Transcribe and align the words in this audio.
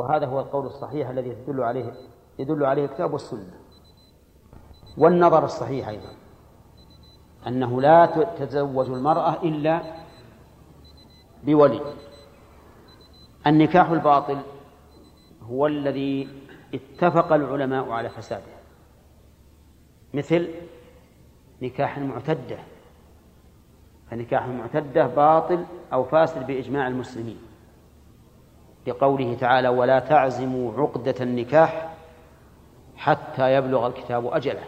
وهذا 0.00 0.26
هو 0.26 0.40
القول 0.40 0.66
الصحيح 0.66 1.08
الذي 1.08 1.28
يدل 1.28 1.62
عليه 1.62 1.92
يدل 2.38 2.64
عليه 2.64 2.84
الكتاب 2.84 3.12
والسنة 3.12 3.52
والنظر 4.98 5.44
الصحيح 5.44 5.88
أيضا 5.88 6.12
أنه 7.46 7.80
لا 7.80 8.06
تتزوج 8.06 8.90
المرأة 8.90 9.42
إلا 9.42 9.82
بولي. 11.44 11.80
النكاح 13.46 13.90
الباطل 13.90 14.38
هو 15.50 15.66
الذي 15.66 16.28
اتفق 16.74 17.32
العلماء 17.32 17.90
على 17.90 18.08
فساده. 18.08 18.60
مثل 20.14 20.48
نكاح 21.62 21.96
المعتدة 21.96 22.58
فنكاح 24.10 24.44
المعتدة 24.44 25.06
باطل 25.06 25.64
أو 25.92 26.04
فاسد 26.04 26.46
بإجماع 26.46 26.88
المسلمين. 26.88 27.38
لقوله 28.86 29.34
تعالى 29.34 29.68
ولا 29.68 29.98
تعزموا 29.98 30.72
عقدة 30.72 31.14
النكاح 31.20 31.96
حتى 32.96 33.54
يبلغ 33.54 33.86
الكتاب 33.86 34.26
أجله. 34.26 34.64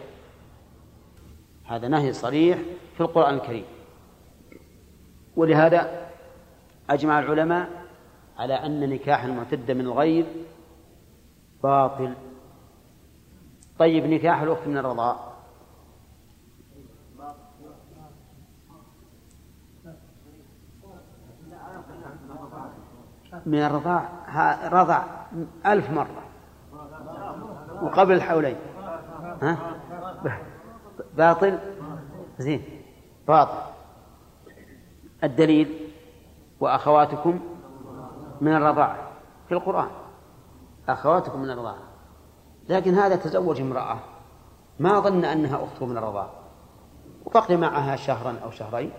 هذا 1.66 1.88
نهي 1.88 2.12
صريح 2.12 2.58
في 2.94 3.00
القرآن 3.00 3.34
الكريم. 3.34 3.64
ولهذا 5.36 6.08
أجمع 6.90 7.18
العلماء 7.18 7.68
على 8.38 8.54
أن 8.54 8.90
نكاح 8.90 9.24
المعتدة 9.24 9.74
من 9.74 9.80
الغير 9.80 10.26
باطل. 11.62 12.14
طيب 13.78 14.06
نكاح 14.06 14.42
الأخت 14.42 14.66
من 14.66 14.78
الرضاء 14.78 15.31
من 23.46 23.58
الرضاع 23.58 24.08
رضع 24.72 25.02
ألف 25.66 25.90
مرة. 25.90 26.22
وقبل 27.82 28.12
الحولين 28.12 28.56
ها؟ 29.42 29.58
باطل؟ 31.16 31.58
زين. 32.38 32.62
باطل. 33.28 33.58
الدليل 35.24 35.90
وأخواتكم 36.60 37.40
من 38.40 38.56
الرضاعة 38.56 38.98
في 39.48 39.54
القرآن. 39.54 39.90
أخواتكم 40.88 41.42
من 41.42 41.50
الرضاعة 41.50 41.82
لكن 42.68 42.94
هذا 42.94 43.16
تزوج 43.16 43.60
امرأة. 43.60 43.98
ما 44.78 45.00
ظن 45.00 45.24
أنها 45.24 45.64
أخته 45.64 45.86
من 45.86 45.96
الرضاعة 45.96 46.30
وبقي 47.24 47.56
معها 47.56 47.96
شهرا 47.96 48.36
أو 48.44 48.50
شهرين. 48.50 48.92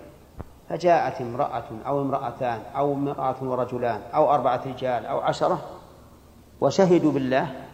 فجاءت 0.74 1.22
امرأة 1.22 1.64
أو 1.86 2.02
امرأتان 2.02 2.62
أو 2.76 2.94
امرأة 2.94 3.36
ورجلان 3.42 4.02
أو 4.16 4.34
أربعة 4.34 4.62
رجال 4.66 5.06
أو 5.06 5.20
عشرة 5.20 5.62
وشهدوا 6.62 7.12
بالله 7.12 7.66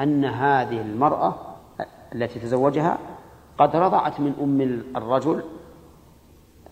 أن 0.00 0.24
هذه 0.24 0.80
المرأة 0.80 1.34
التي 2.14 2.40
تزوجها 2.40 2.98
قد 3.58 3.76
رضعت 3.76 4.20
من 4.20 4.34
أم 4.40 4.60
الرجل 4.96 5.44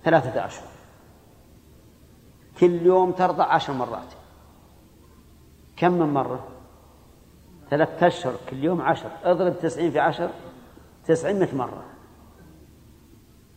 ثلاثة 0.05 0.47
أشهر 0.47 0.69
كل 2.61 2.87
يوم 2.87 3.13
ترضع 3.13 3.45
عشر 3.45 3.73
مرات. 3.73 4.13
كم 5.77 5.93
من 5.93 6.13
مرة؟ 6.15 6.49
ثلاثة 7.71 8.07
أشهر 8.07 8.35
كل 8.51 8.65
يوم 8.65 8.83
عشر. 8.83 9.11
اضرب 9.25 9.59
تسعين 9.59 9.91
في 9.91 10.01
عشر 10.01 10.31
تسعين 11.07 11.49
مرة. 11.57 11.85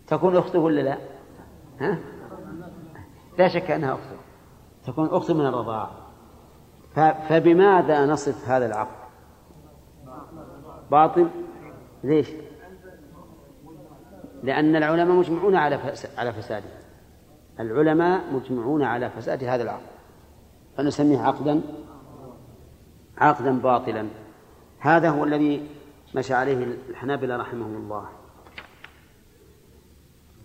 تكون 0.07 0.37
أخته 0.37 0.59
ولا 0.59 0.81
لا؟ 0.81 1.14
ها؟ 1.79 1.99
لا 3.37 3.47
شك 3.47 3.71
أنها 3.71 3.93
أخته 3.93 4.17
تكون 4.85 5.07
أخته 5.07 5.33
من 5.33 5.45
الرضاعة 5.45 5.91
فبماذا 7.29 8.05
نصف 8.05 8.49
هذا 8.49 8.65
العقد 8.65 9.05
باطل؟ 10.91 11.29
ليش؟ 12.03 12.29
لأن 14.43 14.75
العلماء 14.75 15.17
مجمعون 15.17 15.55
على 15.55 15.79
على 16.17 16.33
فساده. 16.33 16.69
العلماء 17.59 18.33
مجمعون 18.33 18.83
على 18.83 19.09
فساد 19.09 19.43
هذا 19.43 19.63
العقد 19.63 19.85
فنسميه 20.77 21.19
عقدا 21.19 21.61
عقدا 23.17 23.59
باطلا. 23.59 24.07
هذا 24.79 25.09
هو 25.09 25.23
الذي 25.23 25.69
مشى 26.15 26.33
عليه 26.33 26.77
الحنابلة 26.89 27.37
رحمهم 27.37 27.75
الله. 27.75 28.05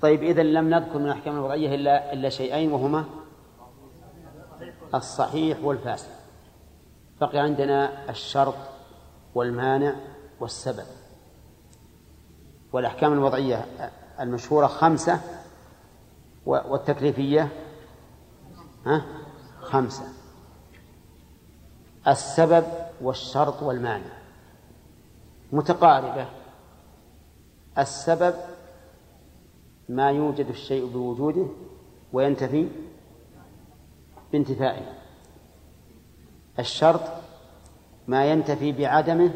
طيب 0.02 0.22
إذا 0.22 0.42
لم 0.42 0.70
نذكر 0.70 0.98
من 0.98 1.06
الأحكام 1.06 1.34
الوضعية 1.34 1.74
إلا 1.74 2.12
إلا 2.12 2.28
شيئين 2.28 2.72
وهما 2.72 3.04
الصحيح 4.94 5.58
والفاسد. 5.64 6.10
بقي 7.20 7.38
عندنا 7.38 8.10
الشرط 8.10 8.54
والمانع 9.34 9.94
والسبب. 10.40 10.86
والأحكام 12.72 13.12
الوضعية 13.12 13.66
المشهورة 14.20 14.66
خمسة 14.66 15.20
والتكليفية 16.46 17.48
ها؟ 18.86 19.04
خمسة. 19.60 20.04
السبب 22.08 22.64
والشرط 23.00 23.62
والمانع. 23.62 24.12
متقاربة. 25.52 26.26
السبب 27.78 28.34
ما 29.90 30.10
يوجد 30.10 30.46
الشيء 30.46 30.86
بوجوده 30.86 31.46
وينتفي 32.12 32.68
بانتفائه. 34.32 34.92
الشرط 36.58 37.00
ما 38.08 38.24
ينتفي 38.24 38.72
بعدمه 38.72 39.30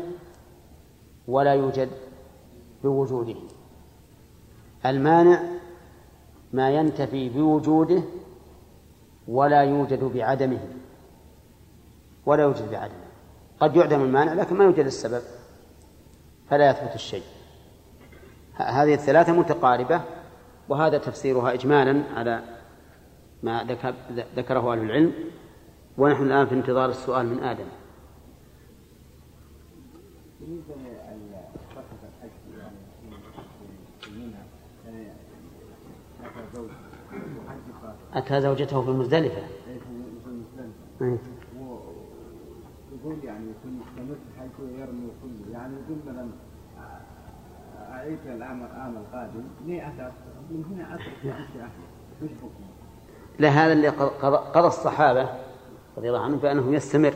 ولا 1.29 1.55
يوجد 1.55 1.89
بوجوده. 2.83 3.35
المانع 4.87 5.43
ما 6.53 6.71
ينتفي 6.71 7.29
بوجوده 7.29 8.03
ولا 9.29 9.63
يوجد 9.63 10.05
بعدمه. 10.05 10.61
ولا 12.27 12.43
يوجد 12.43 12.71
بعدمه. 12.71 13.05
قد 13.61 13.77
يعدم 13.77 14.03
المانع 14.03 14.33
لكن 14.33 14.57
ما 14.57 14.65
يوجد 14.65 14.87
السبب. 14.87 15.23
فلا 16.51 16.71
يثبت 16.71 16.95
الشيء. 16.95 17.25
هذه 18.55 18.95
الثلاثة 18.95 19.33
متقاربة. 19.33 20.01
وهذا 20.69 20.99
تفسيرها 20.99 21.53
إجمالا 21.53 22.03
على 22.17 22.43
ما 23.43 23.79
ذكره 24.37 24.73
أهل 24.73 24.79
العلم 24.79 25.13
ونحن 25.99 26.23
الآن 26.23 26.47
في 26.47 26.55
انتظار 26.55 26.89
السؤال 26.89 27.27
من 27.27 27.43
آدم. 27.43 27.67
أتى 38.15 38.41
زوجته 38.41 38.83
في 38.83 38.91
مزدلفة 38.91 39.43
إيه. 41.03 41.19
يقول 42.93 43.25
يعني 43.25 43.47
يكون 43.51 43.81
مستمر 43.81 44.17
حيث 44.39 44.51
يرمي 44.79 45.09
كله 45.23 45.53
يعني 45.53 45.75
يقول 45.75 45.99
مثلا 46.07 46.29
العام 48.27 48.63
العام 48.65 48.97
القادم 48.97 49.45
ليه 49.67 49.89
أتى؟ 49.89 50.13
من 50.51 50.65
هنا؟ 50.65 50.99
لا 53.39 53.49
هذا 53.49 53.73
اللي 53.73 53.89
قضى 54.55 54.67
الصحابة 54.67 55.29
رضي 55.97 56.09
الله 56.09 56.21
عنهم 56.21 56.39
بأنه 56.39 56.75
يستمر 56.75 57.15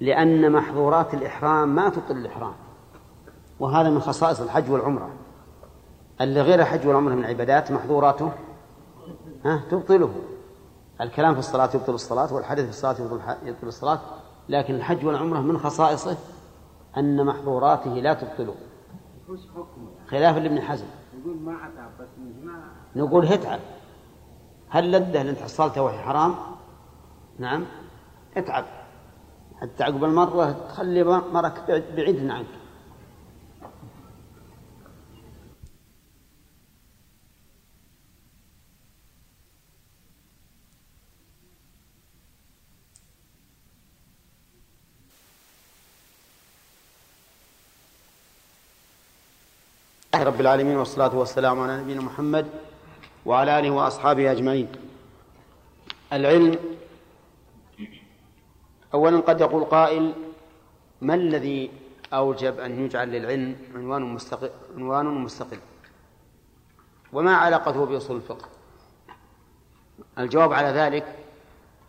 لأن 0.00 0.52
محظورات 0.52 1.14
الإحرام 1.14 1.74
ما 1.74 1.88
تبطل 1.88 2.16
الإحرام. 2.16 2.52
وهذا 3.60 3.90
من 3.90 4.00
خصائص 4.00 4.40
الحج 4.40 4.70
والعمرة. 4.70 5.10
اللي 6.20 6.40
غير 6.40 6.60
الحج 6.60 6.86
والعمرة 6.86 7.14
من 7.14 7.24
عبادات 7.24 7.72
محظوراته 7.72 8.32
ها 9.44 9.62
تبطله. 9.70 10.14
الكلام 11.00 11.32
في 11.32 11.38
الصلاة 11.38 11.70
يبطل 11.74 11.94
الصلاة 11.94 12.34
والحديث 12.34 12.64
في 12.64 12.70
الصلاة 12.70 13.00
يبطل, 13.00 13.20
يبطل 13.44 13.66
الصلاة. 13.66 14.00
لكن 14.48 14.74
الحج 14.74 15.06
والعمرة 15.06 15.40
من 15.40 15.58
خصائصه 15.58 16.16
أن 16.96 17.26
محظوراته 17.26 17.90
لا 17.90 18.14
تبطله. 18.14 18.54
خلافا 20.08 20.38
لابن 20.38 20.60
حزم. 20.60 20.86
يقول 21.20 21.36
ما 21.36 21.52
أتعب 21.52 21.90
بس 22.00 22.08
ما 22.44 22.62
نقول 22.96 23.26
اتعب. 23.26 23.60
هل 24.68 24.92
لده 24.92 25.20
اللي 25.20 25.30
أنت 25.30 25.38
حصلته 25.38 25.82
وهي 25.82 25.98
حرام؟ 25.98 26.34
نعم. 27.38 27.64
اتعب. 28.36 28.64
حتى 29.60 29.84
عقب 29.84 30.04
المرة 30.04 30.52
تخلي 30.52 31.04
مرك 31.04 31.84
بعيد 31.96 32.30
عنك 32.30 32.46
رب 50.14 50.40
العالمين 50.40 50.76
والصلاة 50.76 51.16
والسلام 51.16 51.60
على 51.60 51.80
نبينا 51.80 52.00
محمد 52.00 52.46
وعلى 53.26 53.58
آله 53.58 53.70
وأصحابه 53.70 54.32
أجمعين. 54.32 54.68
العلم 56.12 56.58
أولا 58.94 59.20
قد 59.20 59.40
يقول 59.40 59.64
قائل 59.64 60.14
ما 61.00 61.14
الذي 61.14 61.70
أوجب 62.12 62.60
أن 62.60 62.84
يجعل 62.84 63.08
للعلم 63.08 63.56
عنوان 63.74 64.02
مستقل 64.02 64.50
عنوان 64.76 65.06
مستقل؟ 65.06 65.58
وما 67.12 67.36
علاقته 67.36 67.86
بأصول 67.86 68.16
الفقه؟ 68.16 68.48
الجواب 70.18 70.52
على 70.52 70.68
ذلك 70.68 71.16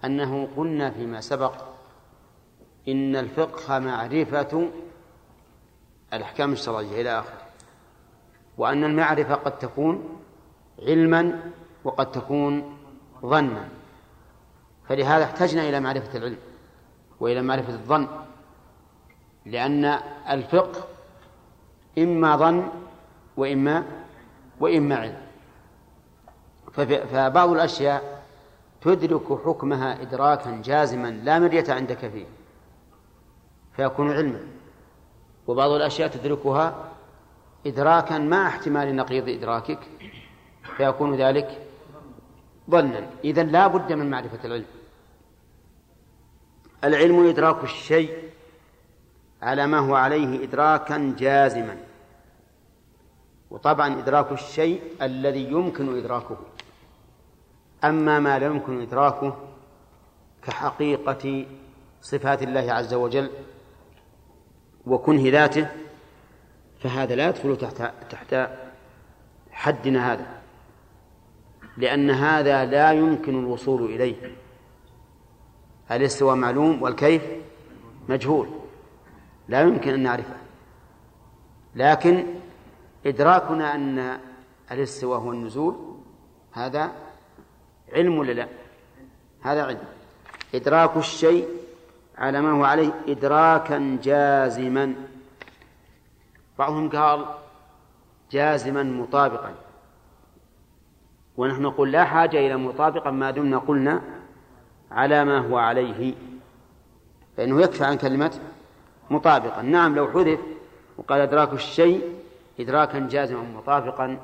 أنه 0.06 0.48
قلنا 0.58 0.92
فيما 0.92 1.22
سبق 1.22 1.54
إن 2.88 3.16
الفقه 3.16 3.80
معرفة 3.80 4.70
الأحكام 6.14 6.52
الشرعية 6.52 7.02
إلى 7.02 7.20
آخره. 7.20 7.49
وأن 8.60 8.84
المعرفة 8.84 9.36
قد 9.36 9.60
تكون 9.60 10.20
علما 10.82 11.52
وقد 11.84 12.12
تكون 12.12 12.78
ظنا. 13.26 13.70
فلهذا 14.88 15.24
احتجنا 15.24 15.70
إلى 15.70 15.80
معرفة 15.80 16.18
العلم 16.18 16.38
وإلى 17.20 17.42
معرفة 17.42 17.74
الظن 17.74 18.08
لأن 19.46 19.86
الفقه 20.30 20.84
إما 21.98 22.36
ظن 22.36 22.68
وإما 23.38 23.84
وإما 24.60 24.96
علم. 24.96 25.22
فبعض 27.12 27.50
الأشياء 27.50 28.24
تدرك 28.82 29.42
حكمها 29.46 30.02
إدراكا 30.02 30.62
جازما 30.64 31.08
لا 31.08 31.40
مرية 31.40 31.66
عندك 31.70 32.08
فيه 32.08 32.26
فيكون 33.76 34.12
علما. 34.12 34.40
وبعض 35.48 35.72
الأشياء 35.72 36.10
تدركها 36.10 36.90
إدراكا 37.66 38.18
مع 38.18 38.48
احتمال 38.48 38.96
نقيض 38.96 39.30
إدراكك 39.30 39.80
فيكون 40.78 41.16
ذلك 41.16 41.68
ظنا. 42.70 43.10
إذا 43.24 43.44
لا 43.44 43.68
بد 43.68 43.94
من 43.94 44.10
معرفة 44.10 44.40
العلم. 44.46 44.66
العلم 46.84 47.28
إدراك 47.28 47.64
الشيء 47.64 48.30
على 49.42 49.68
ما 49.68 49.80
هو 49.80 49.96
عليه 49.96 50.44
إدراكا 50.44 51.16
جازما. 51.20 51.78
وطبعا 53.52 54.00
إدراك 54.00 54.32
الشيء 54.32 54.82
الذي 55.02 55.44
يمكن 55.44 55.98
إدراكه. 55.98 56.38
أما 57.84 58.20
ما 58.20 58.40
لا 58.40 58.46
يمكن 58.46 58.82
إدراكه 58.82 59.36
كحقيقة 60.44 61.46
صفات 62.02 62.44
الله 62.44 62.74
عز 62.74 62.94
وجل 62.94 63.30
وكنه 64.86 65.32
ذاته 65.32 65.68
فهذا 66.80 67.16
لا 67.16 67.30
يدخل 67.30 67.58
تحت 67.58 67.92
تحت 68.10 68.50
حدنا 69.52 70.14
هذا 70.14 70.26
لأن 71.78 72.12
هذا 72.12 72.66
لا 72.66 72.92
يمكن 72.92 73.40
الوصول 73.40 73.86
إليه. 73.86 74.16
الاستواء 75.92 76.36
معلوم 76.36 76.82
والكيف؟ 76.82 77.22
مجهول. 78.10 78.48
لا 79.48 79.62
يمكن 79.62 79.94
أن 79.94 80.00
نعرفه. 80.00 80.36
لكن 81.76 82.26
إدراكنا 83.06 83.76
أن 83.76 84.20
الاستواء 84.72 85.20
هو 85.20 85.32
النزول 85.32 85.96
هذا 86.52 86.92
علم 87.94 88.18
ولا 88.18 88.32
لا؟ 88.32 88.48
هذا 89.42 89.64
علم. 89.64 89.84
إدراك 90.56 90.98
الشيء 90.98 91.48
على 92.18 92.42
ما 92.42 92.52
هو 92.52 92.64
عليه 92.64 92.94
إدراكا 93.08 93.98
جازما. 94.04 94.96
بعضهم 96.60 96.90
قال 96.90 97.26
جازما 98.32 98.84
مطابقا. 98.84 99.56
ونحن 101.38 101.62
نقول 101.62 101.92
لا 101.92 102.06
حاجة 102.06 102.38
إلى 102.38 102.58
مطابقا 102.58 103.12
ما 103.12 103.32
دمنا 103.32 103.58
قلنا 103.58 104.02
على 104.92 105.26
ما 105.26 105.38
هو 105.38 105.58
عليه. 105.58 106.14
فإنه 107.38 107.62
يكفي 107.62 107.84
عن 107.84 107.98
كلمة 107.98 108.40
مطابقا 109.10 109.62
نعم 109.62 109.96
لو 109.96 110.08
حذف 110.08 110.40
وقال 110.98 111.22
إدراك 111.22 111.54
الشيء 111.54 112.16
إدراكا 112.60 113.00
جازما 113.00 113.42
مطابقا. 113.42 114.18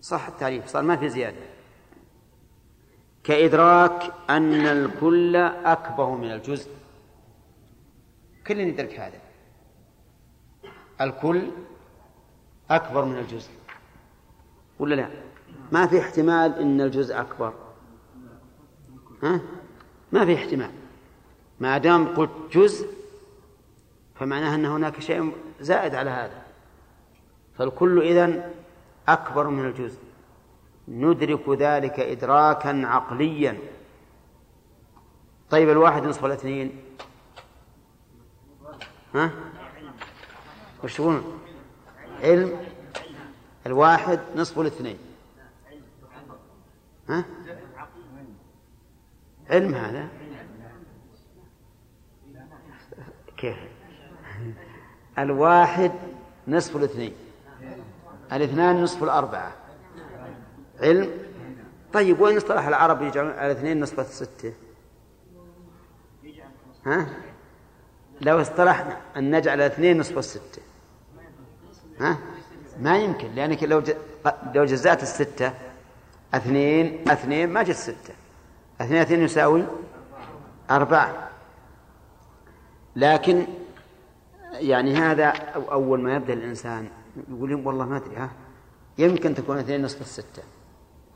صح 0.00 0.28
التعريف 0.28 0.66
صار 0.66 0.82
ما 0.82 0.96
في 0.96 1.08
زيادة. 1.08 1.46
كإدراك 3.24 4.12
أن 4.30 4.66
الكل 4.66 5.36
أكبر 5.76 6.10
من 6.10 6.32
الجزء. 6.32 6.70
كل 8.46 8.60
يدرك 8.60 9.00
هذا. 9.00 9.27
الكل 11.00 11.50
أكبر 12.70 13.04
من 13.04 13.18
الجزء. 13.18 13.50
ولا 14.78 14.94
لا؟ 14.94 15.08
ما 15.72 15.86
في 15.86 16.00
احتمال 16.00 16.54
أن 16.54 16.80
الجزء 16.80 17.20
أكبر. 17.20 17.52
ها؟ 19.22 19.40
ما 20.12 20.24
في 20.24 20.34
احتمال. 20.34 20.70
ما 21.60 21.78
دام 21.78 22.14
قلت 22.14 22.30
جزء 22.52 22.88
فمعناه 24.14 24.54
أن 24.54 24.64
هناك 24.66 25.00
شيء 25.00 25.32
زائد 25.60 25.94
على 25.94 26.10
هذا. 26.10 26.42
فالكل 27.58 28.02
إذن 28.02 28.52
أكبر 29.08 29.48
من 29.48 29.64
الجزء. 29.64 29.98
ندرك 30.88 31.48
ذلك 31.48 32.00
إدراكا 32.00 32.86
عقليا. 32.86 33.58
طيب 35.50 35.70
الواحد 35.70 36.04
نصف 36.04 36.24
الاثنين. 36.24 36.82
ها؟ 39.14 39.30
وش 40.84 40.96
تقولون 40.96 41.40
علم 42.22 42.56
الواحد 43.66 44.20
نصف 44.36 44.58
الاثنين. 44.58 44.98
ها؟ 47.08 47.24
علم 49.50 49.74
هذا؟ 49.74 50.08
كيف؟ 53.36 53.56
الواحد 55.18 55.92
نصف 56.48 56.76
الاثنين. 56.76 57.12
الاثنان 58.32 58.82
نصف 58.82 59.02
الأربعة. 59.02 59.52
علم؟ 60.80 61.10
طيب 61.92 62.20
وين 62.20 62.36
اصطلح 62.36 62.66
العرب 62.66 63.02
يجعلون 63.02 63.30
الاثنين 63.30 63.80
نصف 63.80 64.00
الستة؟ 64.00 64.52
ها؟ 66.86 67.06
لو 68.20 68.40
اصطلحنا 68.40 69.00
أن 69.16 69.36
نجعل 69.36 69.60
الاثنين 69.60 69.98
نصف 69.98 70.18
الستة. 70.18 70.62
ها؟ 72.00 72.18
ما 72.80 72.98
يمكن 72.98 73.34
لأنك 73.34 73.62
لو 73.62 73.82
لو 74.54 74.64
جزأت 74.64 75.02
الستة 75.02 75.52
اثنين 76.34 77.08
اثنين 77.08 77.48
ما 77.48 77.62
جت 77.62 77.70
ستة. 77.70 78.14
اثنين 78.80 79.00
اثنين 79.00 79.22
يساوي 79.22 79.64
أربعة. 80.70 81.28
لكن 82.96 83.46
يعني 84.52 84.94
هذا 84.94 85.26
أول 85.54 86.00
ما 86.00 86.16
يبدأ 86.16 86.32
الإنسان 86.32 86.88
يقول 87.30 87.54
والله 87.54 87.84
ما 87.84 87.96
أدري 87.96 88.16
ها؟ 88.16 88.30
يمكن 88.98 89.34
تكون 89.34 89.58
اثنين 89.58 89.82
نصف 89.82 90.00
الستة. 90.00 90.42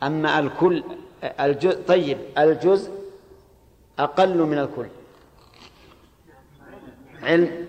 أما 0.03 0.39
الكل 0.39 0.85
الجزء 1.25 1.83
طيب 1.83 2.19
الجزء 2.39 2.93
أقل 3.99 4.39
من 4.39 4.59
الكل. 4.59 4.87
علم؟ 7.23 7.67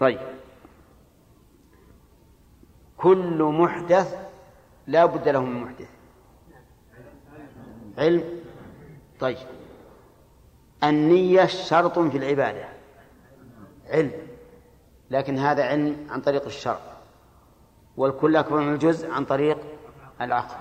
طيب. 0.00 0.35
كل 2.96 3.42
محدث 3.42 4.16
لا 4.86 5.06
بد 5.06 5.28
له 5.28 5.40
من 5.40 5.60
محدث. 5.62 5.88
علم؟ 7.98 8.24
طيب. 9.20 9.36
النية 10.84 11.46
شرط 11.46 11.98
في 11.98 12.18
العبادة. 12.18 12.68
علم. 13.88 14.12
لكن 15.10 15.38
هذا 15.38 15.64
علم 15.64 16.06
عن 16.10 16.20
طريق 16.20 16.44
الشرع. 16.44 16.80
والكل 17.96 18.36
أكبر 18.36 18.60
من 18.60 18.72
الجزء 18.72 19.10
عن 19.10 19.24
طريق 19.24 19.58
العقل. 20.20 20.56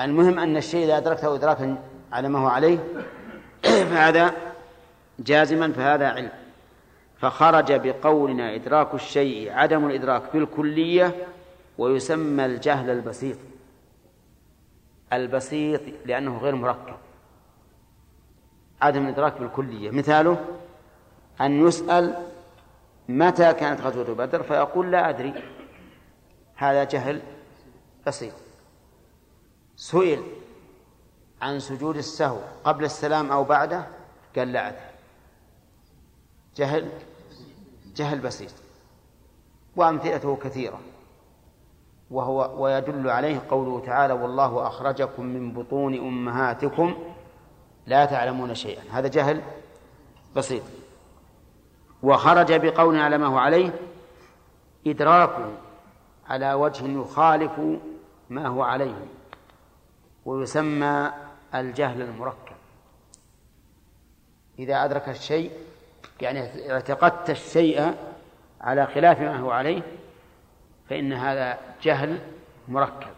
المهم 0.00 0.38
أن 0.38 0.56
الشيء 0.56 0.84
إذا 0.84 0.96
أدركته 0.96 1.34
إدراكا 1.34 1.82
على 2.12 2.28
ما 2.28 2.38
هو 2.38 2.46
عليه 2.46 2.78
فهذا 3.90 4.34
جازما 5.18 5.72
فهذا 5.72 6.08
علم. 6.08 6.30
فخرج 7.18 7.72
بقولنا 7.72 8.54
إدراك 8.54 8.94
الشيء 8.94 9.52
عدم 9.52 9.86
الإدراك 9.86 10.22
بالكلية 10.32 11.26
ويسمى 11.78 12.46
الجهل 12.46 12.90
البسيط. 12.90 13.36
البسيط 15.12 15.80
لأنه 16.06 16.38
غير 16.38 16.54
مركب. 16.54 16.96
عدم 18.82 19.04
الإدراك 19.04 19.40
بالكلية. 19.40 19.90
مثاله 19.90 20.44
أن 21.40 21.66
يسأل 21.66 22.26
متى 23.08 23.52
كانت 23.52 23.80
غزوة 23.80 24.14
بدر 24.14 24.42
فيقول 24.42 24.90
لا 24.90 25.08
أدري. 25.08 25.34
هذا 26.54 26.84
جهل 26.84 27.20
بسيط. 28.06 28.34
سئل 29.76 30.22
عن 31.42 31.60
سجود 31.60 31.96
السهو 31.96 32.38
قبل 32.64 32.84
السلام 32.84 33.32
أو 33.32 33.44
بعده؟ 33.44 33.86
قال 34.36 34.52
لا 34.52 34.68
أدري. 34.68 34.80
جهل 36.56 36.88
جهل 37.98 38.18
بسيط 38.18 38.52
وأمثلته 39.76 40.36
كثيرة 40.36 40.80
وهو 42.10 42.64
ويدل 42.64 43.10
عليه 43.10 43.42
قوله 43.50 43.86
تعالى 43.86 44.12
والله 44.12 44.66
أخرجكم 44.66 45.24
من 45.24 45.52
بطون 45.52 45.94
أمهاتكم 45.94 46.94
لا 47.86 48.04
تعلمون 48.04 48.54
شيئا. 48.54 48.82
هذا 48.90 49.08
جهل 49.08 49.42
بسيط. 50.36 50.62
وخرج 52.02 52.52
بقول 52.52 52.98
على 52.98 53.18
ما 53.18 53.26
هو 53.26 53.38
عليه 53.38 53.70
إدراكه 54.86 55.50
على 56.28 56.54
وجه 56.54 57.00
يخالف 57.00 57.60
ما 58.30 58.46
هو 58.46 58.62
عليه. 58.62 59.06
ويسمى 60.24 61.12
الجهل 61.54 62.02
المركب. 62.02 62.56
إذا 64.58 64.84
أدرك 64.84 65.08
الشيء 65.08 65.52
يعني 66.20 66.72
اعتقدت 66.72 67.30
الشيء 67.30 67.94
على 68.60 68.86
خلاف 68.86 69.20
ما 69.20 69.36
هو 69.36 69.50
عليه 69.50 69.82
فإن 70.90 71.12
هذا 71.12 71.58
جهل 71.82 72.18
مركب. 72.68 73.10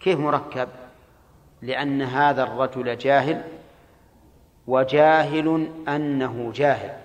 كيف 0.00 0.18
مركب؟ 0.18 0.68
لأن 1.62 2.02
هذا 2.02 2.42
الرجل 2.42 2.98
جاهل 2.98 3.42
وجاهل 4.66 5.68
أنه 5.88 6.52
جاهل. 6.54 6.96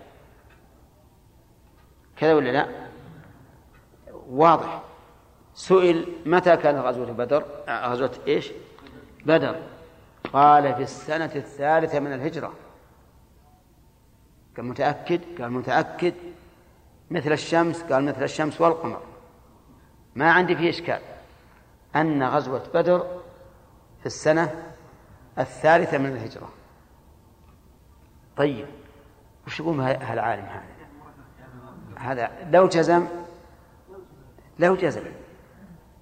كذا 2.18 2.34
ولا 2.34 2.50
لا؟ 2.50 2.68
واضح. 4.30 4.82
سئل 5.54 6.06
متى 6.26 6.58
كانت 6.58 6.80
غزوة 6.80 7.12
بدر؟ 7.12 7.46
غزوة 7.70 8.12
إيش؟ 8.28 8.52
بدر. 9.26 9.56
قال 10.34 10.76
في 10.76 10.84
السنة 10.84 11.32
الثالثة 11.36 12.00
من 12.00 12.14
الهجرة. 12.14 12.54
قال 14.58 14.66
متأكد 14.66 15.22
قال 15.40 15.52
متأكد. 15.52 16.14
مثل 17.12 17.32
الشمس 17.32 17.84
قال 17.84 18.06
مثل 18.06 18.24
الشمس 18.24 18.62
والقمر. 18.62 19.02
ما 20.16 20.32
عندي 20.32 20.56
فيه 20.56 20.70
إشكال. 20.70 21.00
أن 21.96 22.24
غزوة 22.24 22.64
بدر 22.74 23.22
في 24.00 24.06
السنة 24.06 24.74
الثالثة 25.40 25.98
من 25.98 26.06
الهجرة. 26.06 26.50
طيب 28.38 28.68
وش 29.48 29.60
يقول 29.60 29.80
هالعالم 29.80 30.46
هذا؟ 30.46 30.64
هذا 31.96 32.32
لو 32.52 32.68
جزم 32.68 33.08
لو 34.60 34.76
جزم. 34.76 35.04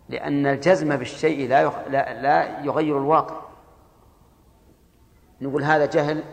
لأن 0.09 0.45
الجزم 0.45 0.95
بالشيء 0.95 1.49
لا 1.49 1.89
لا, 1.89 2.21
لا 2.21 2.63
يغير 2.63 2.97
الواقع. 2.97 3.41
نقول 5.41 5.63
هذا 5.63 5.85
جهل 5.85 6.23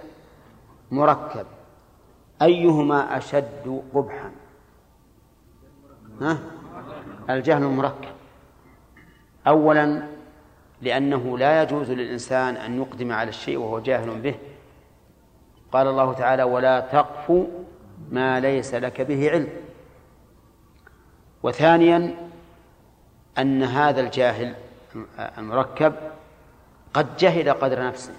مركب. 0.90 1.46
أيهما 2.42 3.16
أشد 3.16 3.82
قبحا؟ 3.94 4.30
ها؟ 6.20 6.38
الجهل 7.30 7.62
المركب. 7.62 8.14
أولا 9.46 10.02
لأنه 10.82 11.38
لا 11.38 11.62
يجوز 11.62 11.90
للإنسان 11.90 12.56
أن 12.56 12.80
يقدم 12.80 13.12
على 13.12 13.28
الشيء 13.28 13.58
وهو 13.58 13.80
جاهل 13.80 14.20
به. 14.20 14.34
قال 15.72 15.86
الله 15.86 16.12
تعالى 16.12 16.42
ولا 16.42 16.80
تقف 16.80 17.46
ما 18.10 18.40
ليس 18.40 18.74
لك 18.74 19.00
به 19.00 19.30
علم. 19.30 19.48
وثانيا 21.42 22.14
أن 23.38 23.62
هذا 23.62 24.00
الجاهل 24.00 24.54
المركب 25.38 25.94
قد 26.94 27.16
جهل 27.16 27.50
قدر 27.52 27.86
نفسه 27.86 28.14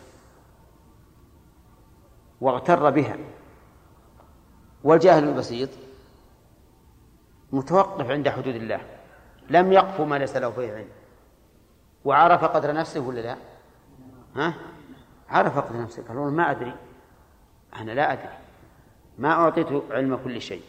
واغتر 2.42 2.90
بها. 2.90 3.18
والجاهل 4.88 5.24
البسيط 5.24 5.70
متوقف 7.52 8.10
عند 8.10 8.30
حدود 8.30 8.56
الله 8.56 8.82
لم 9.50 9.72
يقف 9.72 10.02
ما 10.02 10.16
ليس 10.16 10.36
له 10.36 10.52
فيه 10.52 10.74
علم 10.74 10.88
وعرف 12.06 12.44
قدر 12.44 12.74
نفسه 12.74 13.00
ولا 13.00 13.20
لا؟ 13.20 13.38
ها؟ 14.36 14.54
عرف 15.30 15.58
قدر 15.58 15.82
نفسه 15.82 16.04
قال 16.08 16.18
ما 16.18 16.52
أدري 16.52 16.74
أنا 17.76 17.92
لا 17.92 18.14
أدري 18.14 18.38
ما 19.18 19.30
أعطيت 19.32 19.68
علم 19.92 20.20
كل 20.24 20.42
شيء 20.42 20.64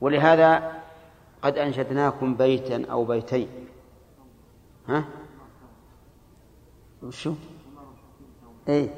ولهذا 0.00 0.72
قد 1.42 1.58
أنشدناكم 1.58 2.34
بيتا 2.34 2.86
أو 2.90 3.04
بيتين 3.04 3.48
ها؟ 4.88 5.04
وشو؟ 7.02 7.34
إيه 8.68 8.88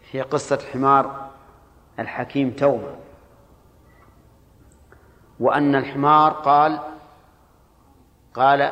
في 0.00 0.20
قصة 0.22 0.58
حمار 0.72 1.25
الحكيم 1.98 2.50
توبة. 2.50 2.96
وأن 5.40 5.74
الحمار 5.74 6.32
قال 6.32 6.80
قال 8.34 8.62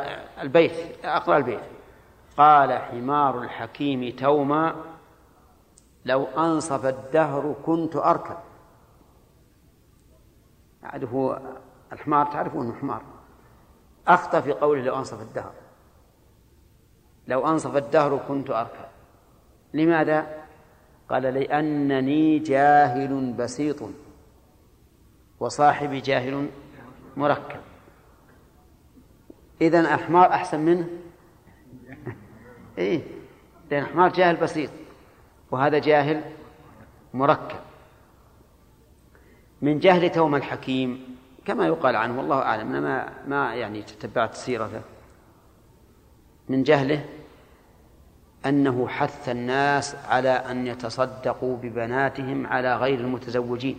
البيت 0.41 1.05
أقرأ 1.05 1.37
البيت. 1.37 1.61
قال 2.37 2.79
حمار 2.79 3.43
الحكيم 3.43 4.17
توما 4.17 4.75
لو 6.05 6.25
أنصف 6.25 6.87
الدهر 6.87 7.55
كنت 7.67 7.97
أركب. 7.97 8.37
يعني 10.83 11.07
هو 11.13 11.41
الحمار 11.93 12.27
تعرفون 12.27 12.75
حمار. 12.81 13.03
أخطأ 14.09 14.41
في 14.41 14.53
قوله 14.53 14.83
لو 14.83 14.97
أنصف 14.97 15.21
الدهر. 15.21 15.53
لو 17.29 17.47
أنصف 17.47 17.77
الدهر 17.77 18.21
كنت 18.29 18.51
أركب. 18.51 18.87
لماذا؟ 19.75 20.44
قال 21.15 21.23
لأنني 21.23 22.39
جاهل 22.39 23.33
بسيط 23.33 23.83
وصاحبي 25.41 26.01
جاهل 26.01 26.49
مركب. 27.17 27.61
إذن 29.61 29.81
الحمار 29.81 30.31
أحسن 30.31 30.61
منه 30.61 30.89
إيه؟ 32.79 33.03
لأن 33.71 33.83
الحمار 33.83 34.13
جاهل 34.13 34.37
بسيط 34.37 34.71
وهذا 35.51 35.79
جاهل 35.79 36.23
مركب. 37.15 37.59
من 39.63 39.79
جهل 39.79 40.11
توم 40.11 40.35
الحكيم 40.35 41.17
كما 41.45 41.67
يقال 41.67 41.97
عنه 41.97 42.19
والله 42.19 42.43
أعلم 42.43 42.69
أنا 42.69 42.81
ما 42.81 43.13
ما 43.29 43.55
يعني 43.55 43.83
تتبعت 43.83 44.35
سيرته. 44.35 44.83
من 46.49 46.63
جهله 46.63 47.05
أنه 48.47 48.89
حث 48.89 49.29
الناس 49.29 49.97
على 50.09 50.29
أن 50.29 50.67
يتصدقوا 50.67 51.57
ببناتهم 51.57 52.47
على 52.47 52.77
غير 52.77 53.01
المتزوجين. 53.01 53.77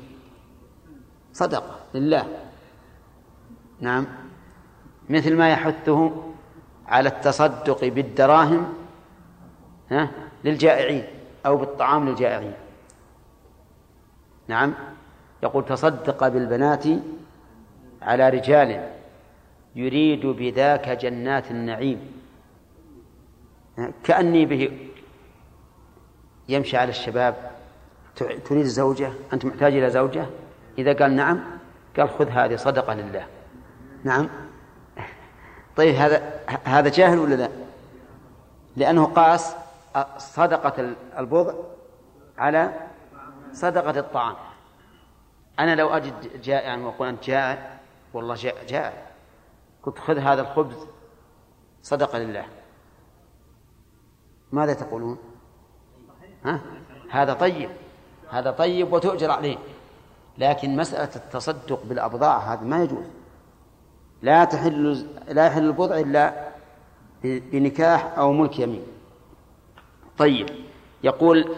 صدقة 1.34 1.80
لله. 1.94 2.28
نعم. 3.82 4.08
مثل 5.10 5.36
ما 5.36 5.50
يحثه 5.50 6.12
على 6.88 7.10
التصدق 7.10 7.86
بالدراهم 7.86 8.74
ها 9.92 10.12
للجائعين 10.44 11.04
أو 11.46 11.58
بالطعام 11.58 12.10
للجائعين. 12.10 12.54
نعم. 14.48 14.74
يقول 15.44 15.66
تصدق 15.66 16.28
بالبنات 16.28 16.86
على 18.02 18.30
رجال 18.30 18.90
يريد 19.76 20.26
بذاك 20.26 20.90
جنات 20.90 21.52
النعيم. 21.52 22.25
كأني 24.04 24.46
به 24.46 24.90
يمشي 26.50 26.78
على 26.78 26.90
الشباب. 26.90 27.52
تريد 28.16 28.66
زوجة؟ 28.66 29.14
أنت 29.34 29.46
محتاج 29.46 29.74
إلى 29.74 29.90
زوجة؟ 29.90 30.26
إذا 30.78 30.94
قال 30.94 31.16
نعم 31.16 31.44
قال 31.98 32.10
خذ 32.10 32.30
هذه 32.30 32.56
صدقة 32.56 32.94
لله. 32.94 33.28
نعم. 34.04 34.30
طيب 35.78 35.96
هذا 35.96 36.40
هذا 36.64 36.90
جاهل 36.90 37.18
ولا 37.18 37.36
لا؟ 37.36 37.50
لأنه 38.76 39.06
قاس 39.06 39.56
صدقة 40.18 40.96
البضع 41.18 41.54
على 42.38 42.74
صدقة 43.54 44.00
الطعام. 44.00 44.36
أنا 45.60 45.76
لو 45.76 45.90
أجد 45.90 46.42
جائعا 46.42 46.78
وأقول 46.78 47.08
أنت 47.08 47.24
جائع 47.24 47.78
والله 48.14 48.36
جائع. 48.68 48.94
قلت 49.84 50.00
خذ 50.00 50.18
هذا 50.18 50.42
الخبز 50.42 50.88
صدقة 51.84 52.18
لله. 52.20 52.46
ماذا 54.56 54.74
تقولون؟ 54.74 55.18
ها؟ 56.46 56.60
هذا 57.10 57.34
طيب. 57.34 57.70
هذا 58.30 58.52
طيب 58.52 58.94
وتؤجر 58.94 59.32
عليه. 59.32 59.58
لكن 60.38 60.76
مسألة 60.76 61.10
التصدق 61.16 61.84
بالأبضاع 61.84 62.54
هذا 62.54 62.62
ما 62.62 62.84
يجوز. 62.84 63.06
لا 64.22 64.44
تحل 64.44 65.08
لا 65.28 65.46
يحل 65.46 65.66
البضع 65.66 66.00
إلا 66.00 66.48
بنكاح 67.24 68.18
أو 68.18 68.32
ملك 68.32 68.60
يمين. 68.60 68.84
طيب. 70.18 70.50
يقول 71.04 71.56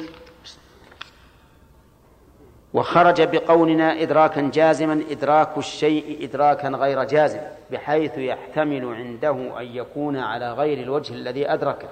وخرج 2.73 3.21
بقولنا 3.21 4.01
إدراكا 4.01 4.41
جازما 4.53 5.03
إدراك 5.09 5.57
الشيء 5.57 6.23
إدراكا 6.25 6.67
غير 6.67 7.03
جازم 7.03 7.39
بحيث 7.71 8.17
يحتمل 8.17 8.85
عنده 8.85 9.59
أن 9.59 9.65
يكون 9.65 10.17
على 10.17 10.53
غير 10.53 10.83
الوجه 10.83 11.13
الذي 11.13 11.53
أدركه. 11.53 11.87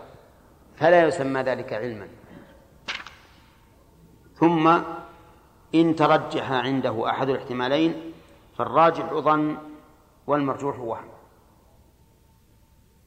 فلا 0.77 1.07
يسمى 1.07 1.41
ذلك 1.41 1.73
علما. 1.73 2.07
ثم 4.35 4.67
إن 5.75 5.95
ترجح 5.95 6.51
عنده 6.51 7.09
أحد 7.09 7.29
الاحتمالين 7.29 8.13
فالراجح 8.57 9.13
ظن 9.13 9.57
والمرجوح 10.27 10.79
وهم. 10.79 11.07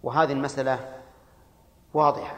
وهذه 0.02 0.32
المسألة 0.32 1.02
واضحة. 1.94 2.36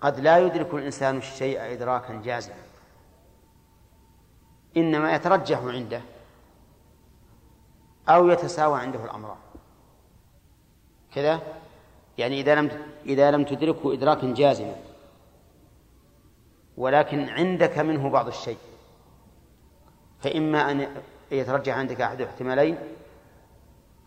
قد 0.00 0.20
لا 0.20 0.38
يدرك 0.38 0.74
الإنسان 0.74 1.16
الشيء 1.16 1.72
إدراكا 1.72 2.14
جازما. 2.24 2.62
إنما 4.76 5.14
يترجح 5.14 5.58
عنده 5.58 6.02
أو 8.08 8.28
يتساوى 8.28 8.80
عنده 8.80 9.04
الأمران. 9.04 9.36
كذا؟ 11.14 11.59
يعني 12.20 12.40
إذا 12.40 12.54
لم 12.54 12.70
إذا 13.06 13.30
لم 13.30 13.44
تدركه 13.44 13.92
إدراكا 13.92 14.34
جازما 14.34 14.76
ولكن 16.76 17.28
عندك 17.28 17.78
منه 17.78 18.10
بعض 18.10 18.26
الشيء. 18.26 18.58
فإما 20.20 20.70
أن 20.70 20.88
يترجح 21.30 21.76
عندك 21.76 22.00
أحد 22.00 22.20
الاحتمالين 22.20 22.78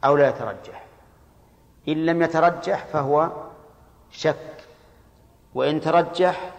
أو 0.05 0.17
لا 0.17 0.29
يترجح. 0.29 0.85
إن 1.87 2.05
لم 2.05 2.21
يترجح 2.21 2.85
فهو 2.85 3.31
شك. 4.11 4.63
وإن 5.53 5.81
ترجح 5.81 6.51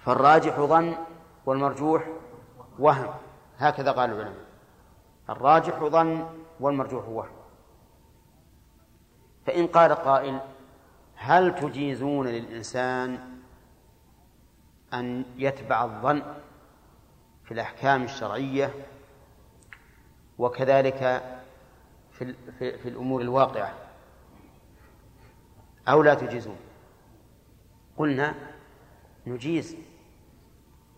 فالراجح 0.00 0.60
ظن 0.60 0.94
والمرجوح 1.46 2.08
وهم. 2.78 3.14
هكذا 3.58 3.90
قال 3.90 4.10
العلماء. 4.10 4.44
الراجح 5.30 5.84
ظن 5.84 6.26
والمرجوح 6.60 7.08
وهم. 7.08 7.41
فإن 9.46 9.66
قال 9.66 9.94
قائل 9.94 10.40
هل 11.14 11.54
تجيزون 11.54 12.26
للإنسان 12.26 13.18
أن 14.94 15.24
يتبع 15.36 15.84
الظن 15.84 16.22
في 17.44 17.54
الأحكام 17.54 18.02
الشرعية 18.02 18.74
وكذلك 20.38 21.22
في, 22.12 22.34
في, 22.58 22.78
في 22.78 22.88
الأمور 22.88 23.20
الواقعة 23.20 23.74
أو 25.88 26.02
لا 26.02 26.14
تجيزون؟ 26.14 26.56
قلنا 27.96 28.34
نجيز. 29.26 29.76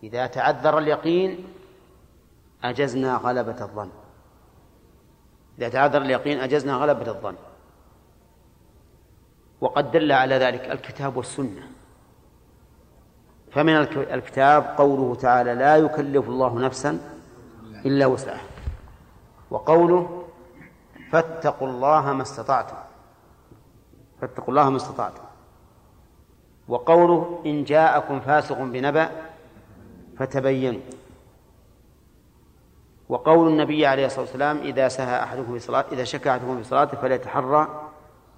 إذا 0.03 0.27
تعذر 0.27 0.77
اليقين 0.77 1.47
أجزنا 2.63 3.15
غلبة 3.15 3.61
الظن. 3.61 3.89
إذا 5.57 5.69
تعذر 5.69 6.01
اليقين 6.01 6.39
أجزنا 6.39 6.73
غلبة 6.73 7.11
الظن. 7.11 7.35
وقد 9.65 9.91
دل 9.91 10.11
على 10.11 10.35
ذلك 10.35 10.71
الكتاب 10.71 11.17
والسنة. 11.17 11.67
فمن 13.51 13.75
الكتاب 13.95 14.75
قوله 14.77 15.15
تعالى 15.15 15.53
لا 15.53 15.77
يكلف 15.77 16.29
الله 16.29 16.59
نفسا 16.59 16.99
إلا 17.85 18.05
وسعها. 18.05 18.45
وقوله 19.51 20.23
فاتقوا 21.11 21.67
الله 21.67 22.13
ما 22.13 22.21
استطعتم. 22.21 22.75
فاتقوا 24.21 24.49
الله 24.49 24.69
ما 24.69 24.77
استطعتم. 24.77 25.23
وقوله 26.67 27.41
إن 27.45 27.63
جاءكم 27.63 28.19
فاسق 28.19 28.57
بنبأ 28.57 29.09
فتبينوا. 30.17 30.81
وقول 33.09 33.47
النبي 33.47 33.85
عليه 33.85 34.05
الصلاة 34.05 34.21
والسلام 34.21 34.57
إذا 34.57 34.87
سهى 34.87 35.23
أحدكم 35.23 35.53
في 35.53 35.59
صلاة 35.59 35.85
إذا 35.91 36.03
شك 36.03 36.27
أحدكم 36.27 36.57
في 36.57 36.63
صلاته 36.63 36.97
فليتحرى 36.97 37.91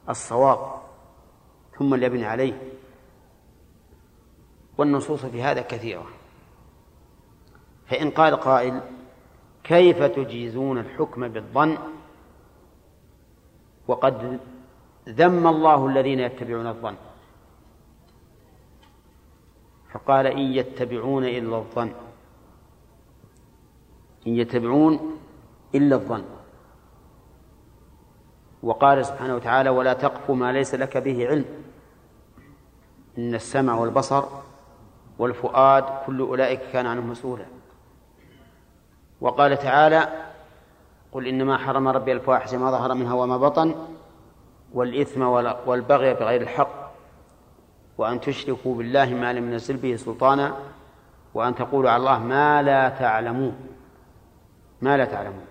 الصواب. 0.09 0.76
ثم 1.79 1.95
ليبني 1.95 2.25
عليه. 2.25 2.61
والنصوص 4.77 5.25
في 5.25 5.43
هذا 5.43 5.61
كثيرة. 5.61 6.05
فإن 7.87 8.09
قال 8.09 8.35
قائل 8.35 8.81
كيف 9.63 10.03
تجيزون 10.03 10.77
الحكم 10.77 11.27
بالظن؟ 11.27 11.77
وقد 13.87 14.39
ذم 15.09 15.47
الله 15.47 15.87
الذين 15.87 16.19
يتبعون 16.19 16.67
الظن. 16.67 16.95
فقال 19.93 20.27
إن 20.27 20.39
يتبعون 20.39 21.25
إلا 21.25 21.57
الظن. 21.57 21.91
إن 24.27 24.35
يتبعون 24.35 25.19
إلا 25.75 25.95
الظن. 25.95 26.23
وقال 28.63 29.05
سبحانه 29.05 29.35
وتعالى 29.35 29.69
ولا 29.69 29.93
تقف 29.93 30.31
ما 30.31 30.51
ليس 30.51 30.75
لك 30.75 30.97
به 30.97 31.27
علم. 31.27 31.56
إن 33.17 33.35
السمع 33.35 33.75
والبصر 33.75 34.23
والفؤاد 35.19 35.83
كل 36.05 36.19
أولئك 36.19 36.61
كان 36.73 36.85
عنه 36.85 37.01
مسؤولا. 37.01 37.45
وقال 39.21 39.57
تعالى 39.57 40.07
قل 41.11 41.27
إنما 41.27 41.57
حرم 41.57 41.87
ربي 41.87 42.11
الفواحش 42.11 42.53
ما 42.53 42.71
ظهر 42.71 42.93
منها 42.93 43.13
وما 43.13 43.37
بطن 43.37 43.75
والإثم 44.73 45.21
والبغي 45.65 46.13
بغير 46.13 46.41
الحق 46.41 46.91
وأن 47.97 48.21
تشركوا 48.21 48.75
بالله 48.75 49.05
ما 49.05 49.33
لم 49.33 49.51
ينزل 49.51 49.77
به 49.77 49.95
سلطانا 49.95 50.57
وأن 51.33 51.55
تقولوا 51.55 51.89
على 51.89 51.99
الله 51.99 52.19
ما 52.19 52.61
لا 52.61 52.89
تعلمون. 52.89 53.55
ما 54.81 54.97
لا 54.97 55.05
تعلمون. 55.05 55.45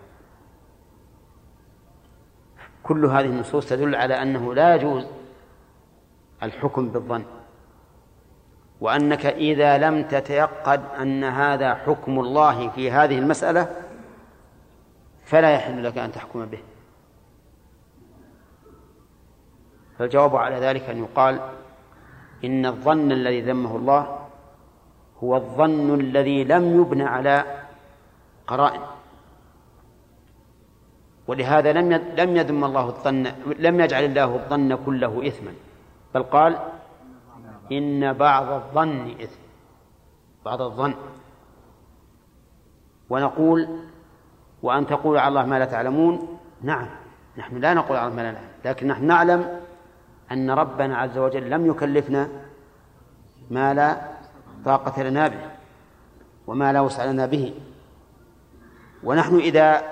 كل 2.83 3.07
هذه 3.07 3.26
النصوص 3.26 3.68
تدل 3.68 3.94
على 3.94 4.22
أنه 4.22 4.55
لا 4.55 4.74
يجوز 4.74 5.07
الحكم 6.42 6.88
بالظن. 6.88 7.24
وأنك 8.87 9.27
إذا 9.27 9.79
لم 9.79 10.03
تتيقن 10.03 10.81
أن 11.01 11.25
هذا 11.25 11.75
حكم 11.75 12.20
الله 12.20 12.68
في 12.68 12.90
هذه 12.90 13.18
المسألة 13.18 13.68
فلا 15.25 15.51
يحل 15.51 15.85
لك 15.85 15.99
أن 15.99 16.12
تحكم 16.12 16.46
به. 16.46 16.59
فالجواب 19.99 20.37
على 20.37 20.57
ذلك 20.57 20.83
أن 20.90 20.99
يقال 20.99 21.40
إن 22.44 22.66
الظن 22.66 23.12
الذي 23.12 23.40
ذمه 23.40 23.77
الله 23.77 24.18
هو 25.22 25.37
الظن 25.37 26.01
الذي 26.01 26.44
لم 26.44 26.81
يبنى 26.81 27.05
على 27.05 27.44
قرائن. 28.46 28.81
ولهذا 31.27 31.72
لم 31.72 31.92
لم 31.92 32.37
يذم 32.37 32.64
الله 32.64 32.87
الظن 32.87 33.33
لم 33.59 33.81
يجعل 33.81 34.05
الله 34.05 34.35
الظن 34.35 34.75
كله 34.87 35.27
إثما. 35.27 35.53
بل 36.14 36.22
قال 36.22 36.59
إن 37.72 38.12
بعض 38.12 38.48
الظن 38.48 39.11
إثم. 39.20 39.40
بعض 40.44 40.62
الظن. 40.62 40.94
ونقول 43.11 43.68
وأن 44.62 44.87
تقولوا 44.87 45.20
على 45.20 45.29
الله 45.29 45.46
ما 45.46 45.59
لا 45.59 45.64
تعلمون 45.64 46.38
نعم 46.62 46.88
نحن 47.37 47.57
لا 47.57 47.74
نقول 47.74 47.96
على 47.96 48.07
الله 48.07 48.16
ما 48.16 48.22
لا 48.22 48.33
نعلم 48.33 48.48
لكن 48.64 48.87
نحن 48.87 49.05
نعلم 49.05 49.61
أن 50.33 50.50
ربنا 50.50 50.98
عز 50.98 51.18
وجل 51.18 51.50
لم 51.50 51.66
يكلفنا 51.66 52.29
ما 53.50 53.74
لا 53.74 54.02
طاقة 54.64 55.02
لنا 55.02 55.29
به 55.29 55.50
وما 56.46 56.72
لا 56.72 56.81
وسع 56.81 57.05
لنا 57.05 57.26
به. 57.26 57.55
ونحن 59.05 59.37
إذا 59.37 59.83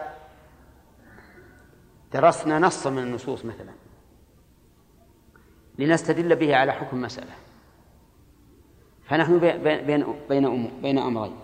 درسنا 2.12 2.58
نصا 2.58 2.90
من 2.90 3.02
النصوص 3.02 3.44
مثلا 3.44 3.72
لنستدل 5.78 6.36
به 6.36 6.56
على 6.56 6.72
حكم 6.72 7.00
مسألة. 7.00 7.32
فنحن 9.06 9.38
بين 9.38 10.06
بين 10.28 10.70
بين 10.82 10.98
أمرين. 10.98 11.36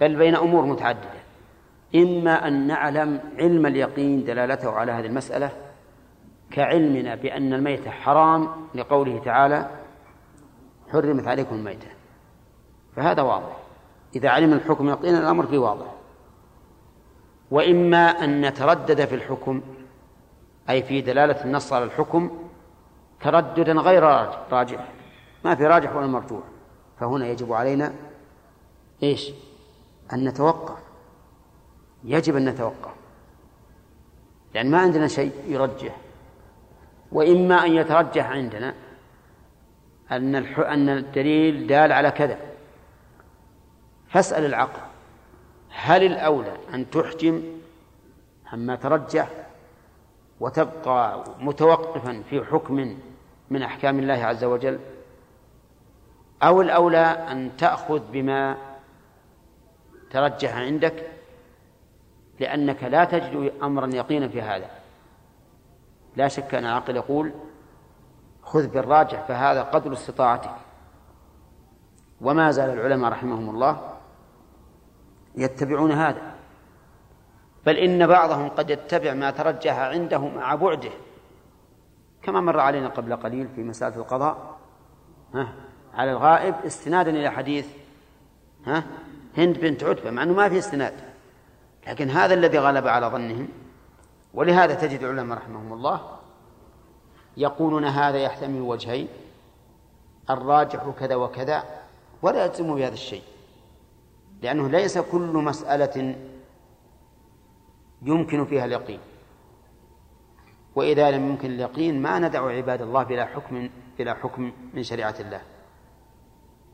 بل 0.00 0.16
بين 0.16 0.34
أمور 0.34 0.64
متعددة. 0.64 1.20
إما 1.94 2.48
أن 2.48 2.66
نعلم 2.66 3.20
علم 3.38 3.66
اليقين 3.66 4.24
دلالته 4.24 4.70
على 4.70 4.92
هذه 4.92 5.06
المسألة 5.06 5.50
كعلمنا 6.50 7.14
بأن 7.14 7.52
الميتة 7.52 7.90
حرام 7.90 8.48
لقوله 8.74 9.20
تعالى 9.24 9.70
حرمت 10.92 11.28
عليكم 11.28 11.54
الميتة 11.54 11.88
فهذا 12.96 13.22
واضح. 13.22 13.56
إذا 14.16 14.28
علم 14.28 14.52
الحكم 14.52 14.88
يقينا 14.88 15.18
الأمر 15.18 15.46
فيه 15.46 15.58
واضح. 15.58 15.86
وإما 17.50 18.24
أن 18.24 18.40
نتردد 18.40 19.04
في 19.04 19.14
الحكم 19.14 19.60
أي 20.70 20.82
في 20.82 21.00
دلالة 21.00 21.44
النص 21.44 21.72
على 21.72 21.84
الحكم 21.84 22.30
ترددا 23.20 23.72
غير 23.72 24.02
راجح. 24.52 24.88
ما 25.44 25.54
في 25.54 25.66
راجح 25.66 25.96
ولا 25.96 26.06
مرجوح. 26.06 26.42
فهنا 27.00 27.26
يجب 27.26 27.52
علينا 27.52 27.94
إيش؟ 29.02 29.30
أن 30.12 30.28
نتوقف. 30.28 30.78
يجب 32.04 32.36
أن 32.36 32.44
نتوقف. 32.48 32.92
لأن 34.54 34.70
ما 34.70 34.78
عندنا 34.78 35.08
شيء 35.08 35.32
يرجح. 35.46 35.96
وإما 37.12 37.66
أن 37.66 37.72
يترجح 37.72 38.30
عندنا 38.30 38.74
أن 40.12 40.34
أن 40.58 40.88
الدليل 40.88 41.66
دال 41.66 41.92
على 41.92 42.10
كذا. 42.10 42.38
فاسأل 44.08 44.44
العقل. 44.44 44.80
هل 45.70 46.02
الأولى 46.02 46.56
أن 46.74 46.90
تحجم 46.90 47.42
عما 48.52 48.76
ترجح 48.76 49.28
وتبقى 50.40 51.24
متوقفا 51.40 52.22
في 52.30 52.44
حكم 52.44 52.96
من 53.50 53.62
أحكام 53.62 53.98
الله 53.98 54.14
عز 54.14 54.44
وجل؟ 54.44 54.78
أو 56.42 56.60
الأولى 56.60 57.06
أن 57.06 57.56
تأخذ 57.56 58.00
بما 58.12 58.56
ترجح 60.10 60.56
عندك 60.56 61.10
لأنك 62.40 62.84
لا 62.84 63.04
تجد 63.04 63.52
أمرا 63.62 63.86
يقينا 63.86 64.28
في 64.28 64.42
هذا. 64.42 64.70
لا 66.16 66.28
شك 66.28 66.54
أن 66.54 66.64
العقل 66.64 66.96
يقول 66.96 67.32
خذ 68.42 68.68
بالراجح 68.68 69.26
فهذا 69.26 69.62
قدر 69.62 69.92
استطاعتك. 69.92 70.54
وما 72.20 72.50
زال 72.50 72.70
العلماء 72.70 73.10
رحمهم 73.10 73.50
الله 73.50 73.96
يتبعون 75.34 75.92
هذا. 75.92 76.34
بل 77.66 77.76
إن 77.76 78.06
بعضهم 78.06 78.48
قد 78.48 78.70
يتبع 78.70 79.14
ما 79.14 79.30
ترجح 79.30 79.78
عنده 79.78 80.28
مع 80.28 80.54
بعده 80.54 80.90
كما 82.22 82.40
مر 82.40 82.60
علينا 82.60 82.88
قبل 82.88 83.16
قليل 83.16 83.48
في 83.48 83.62
مسألة 83.62 83.96
القضاء. 83.96 84.56
ها؟ 85.34 85.69
على 85.94 86.10
الغائب 86.10 86.54
استنادا 86.66 87.10
إلى 87.10 87.30
حديث 87.30 87.66
ها 88.66 88.84
هند 89.36 89.58
بنت 89.58 89.84
عتبة 89.84 90.10
مع 90.10 90.22
أنه 90.22 90.34
ما 90.34 90.48
في 90.48 90.58
استناد. 90.58 90.94
لكن 91.86 92.10
هذا 92.10 92.34
الذي 92.34 92.58
غلب 92.58 92.86
على 92.86 93.06
ظنهم 93.06 93.48
ولهذا 94.34 94.74
تجد 94.74 95.02
العلماء 95.02 95.38
رحمهم 95.38 95.72
الله 95.72 96.00
يقولون 97.36 97.84
هذا 97.84 98.18
يحتمل 98.18 98.60
وجهين 98.60 99.08
الراجح 100.30 100.88
كذا 100.98 101.14
وكذا 101.14 101.64
ولا 102.22 102.44
يلزم 102.44 102.74
بهذا 102.74 102.94
الشيء. 102.94 103.22
لأنه 104.42 104.68
ليس 104.68 104.98
كل 104.98 105.32
مسألة 105.32 106.16
يمكن 108.02 108.44
فيها 108.44 108.64
اليقين. 108.64 109.00
وإذا 110.74 111.10
لم 111.10 111.28
يمكن 111.28 111.50
اليقين 111.50 112.02
ما 112.02 112.18
ندع 112.18 112.48
عباد 112.48 112.82
الله 112.82 113.02
بلا 113.02 113.26
حكم 113.26 113.70
بلا 113.98 114.14
حكم 114.14 114.52
من 114.74 114.82
شريعة 114.82 115.14
الله. 115.20 115.40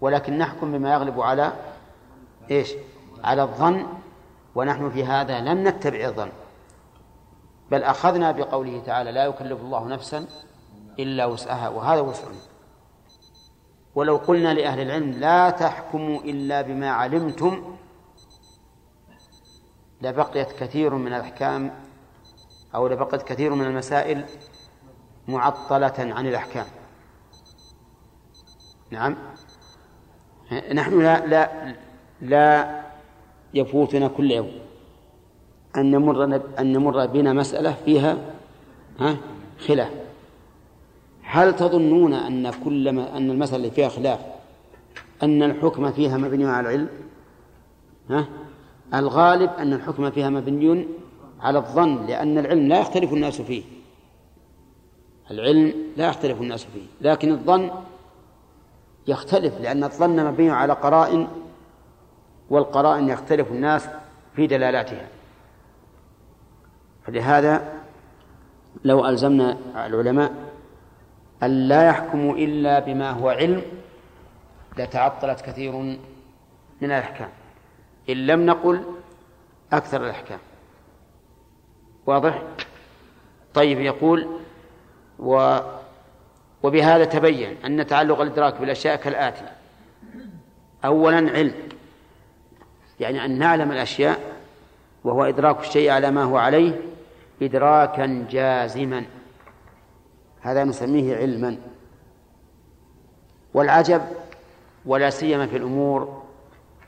ولكن 0.00 0.38
نحكم 0.38 0.72
بما 0.72 0.92
يغلب 0.92 1.20
على 1.20 1.52
إيش؟ 2.50 2.72
على 3.24 3.42
الظن 3.42 3.86
ونحن 4.54 4.90
في 4.90 5.04
هذا 5.04 5.40
لم 5.40 5.68
نتبع 5.68 6.04
الظن. 6.08 6.28
بل 7.70 7.82
أخذنا 7.82 8.32
بقوله 8.32 8.82
تعالى 8.86 9.12
لا 9.12 9.24
يكلف 9.24 9.60
الله 9.60 9.88
نفسا 9.88 10.26
إلا 10.98 11.26
وسعها. 11.26 11.68
وهذا 11.68 12.00
وسع. 12.00 12.28
ولو 13.94 14.16
قلنا 14.16 14.54
لأهل 14.54 14.80
العلم 14.80 15.10
لا 15.10 15.50
تحكموا 15.50 16.20
إلا 16.20 16.62
بما 16.62 16.90
علمتم 16.90 17.76
لبقيت 20.02 20.52
كثير 20.52 20.94
من 20.94 21.06
الأحكام 21.14 21.74
أو 22.74 22.88
لبقيت 22.88 23.22
كثير 23.22 23.54
من 23.54 23.66
المسائل 23.66 24.24
معطلة 25.28 25.94
عن 25.98 26.26
الأحكام. 26.26 26.66
نعم؟ 28.90 29.16
نحن 30.52 31.02
لا 31.02 31.26
لا 31.26 31.74
لا 32.22 32.80
يفوتنا 33.54 34.08
كل 34.08 34.30
يوم 34.30 34.50
أن 35.76 35.90
نمر 35.90 36.24
أن 36.58 36.72
نمر 36.72 37.06
بنا 37.06 37.32
مسألة 37.32 37.76
فيها 37.84 38.16
ها 38.98 39.16
خلاف. 39.58 39.90
هل 41.22 41.56
تظنون 41.56 42.14
أن 42.14 42.50
كل 42.64 42.92
ما 42.92 43.16
أن 43.16 43.30
المسألة 43.30 43.56
اللي 43.56 43.70
فيها 43.70 43.88
خلاف 43.88 44.20
أن 45.22 45.42
الحكم 45.42 45.92
فيها 45.92 46.16
مبني 46.16 46.46
على 46.46 46.68
العلم؟ 46.68 46.88
ها؟ 48.10 48.26
الغالب 48.94 49.50
أن 49.58 49.72
الحكم 49.72 50.10
فيها 50.10 50.30
مبني 50.30 50.86
على 51.40 51.58
الظن 51.58 52.06
لأن 52.06 52.38
العلم 52.38 52.68
لا 52.68 52.80
يختلف 52.80 53.12
الناس 53.12 53.40
فيه. 53.40 53.62
العلم 55.30 55.74
لا 55.96 56.08
يختلف 56.08 56.40
الناس 56.40 56.64
فيه 56.64 57.08
لكن 57.10 57.32
الظن 57.32 57.70
يختلف 59.06 59.60
لأن 59.60 59.84
الظن 59.84 60.24
مبني 60.24 60.50
على 60.50 60.72
قرائن 60.72 61.28
والقرائن 62.50 63.08
يختلف 63.08 63.50
الناس 63.50 63.88
في 64.36 64.46
دلالاتها. 64.46 65.08
فلهذا 67.06 67.72
لو 68.84 69.06
ألزمنا 69.06 69.58
العلماء 69.86 70.32
أن 71.42 71.50
لا 71.68 71.86
يحكموا 71.88 72.34
إلا 72.34 72.78
بما 72.78 73.10
هو 73.10 73.28
علم 73.28 73.62
لتعطلت 74.78 75.40
كثير 75.40 75.72
من 75.72 75.98
الأحكام. 76.82 77.28
إن 78.10 78.26
لم 78.26 78.46
نقل 78.46 78.82
أكثر 79.72 80.04
الأحكام. 80.04 80.38
واضح؟ 82.06 82.42
طيب 83.54 83.80
يقول 83.80 84.26
و 85.18 85.58
وبهذا 86.62 87.04
تبين 87.04 87.56
أن 87.64 87.86
تعلق 87.86 88.20
الإدراك 88.20 88.60
بالأشياء 88.60 88.96
كالآتي. 88.96 89.44
أولا 90.84 91.16
علم. 91.16 91.54
يعني 93.00 93.24
أن 93.24 93.38
نعلم 93.38 93.72
الأشياء 93.72 94.20
وهو 95.04 95.24
إدراك 95.24 95.60
الشيء 95.60 95.90
على 95.90 96.10
ما 96.10 96.22
هو 96.22 96.36
عليه 96.36 96.80
إدراكا 97.42 98.26
جازما. 98.30 99.04
هذا 100.40 100.64
نسميه 100.64 101.16
علما. 101.16 101.58
والعجب 103.54 104.02
ولا 104.86 105.10
سيما 105.10 105.46
في 105.46 105.56
الأمور 105.56 106.22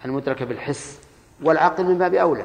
المدركة 0.05 0.45
بالحس 0.45 1.01
والعقل 1.43 1.85
من 1.85 1.99
باب 1.99 2.15
أولى. 2.15 2.45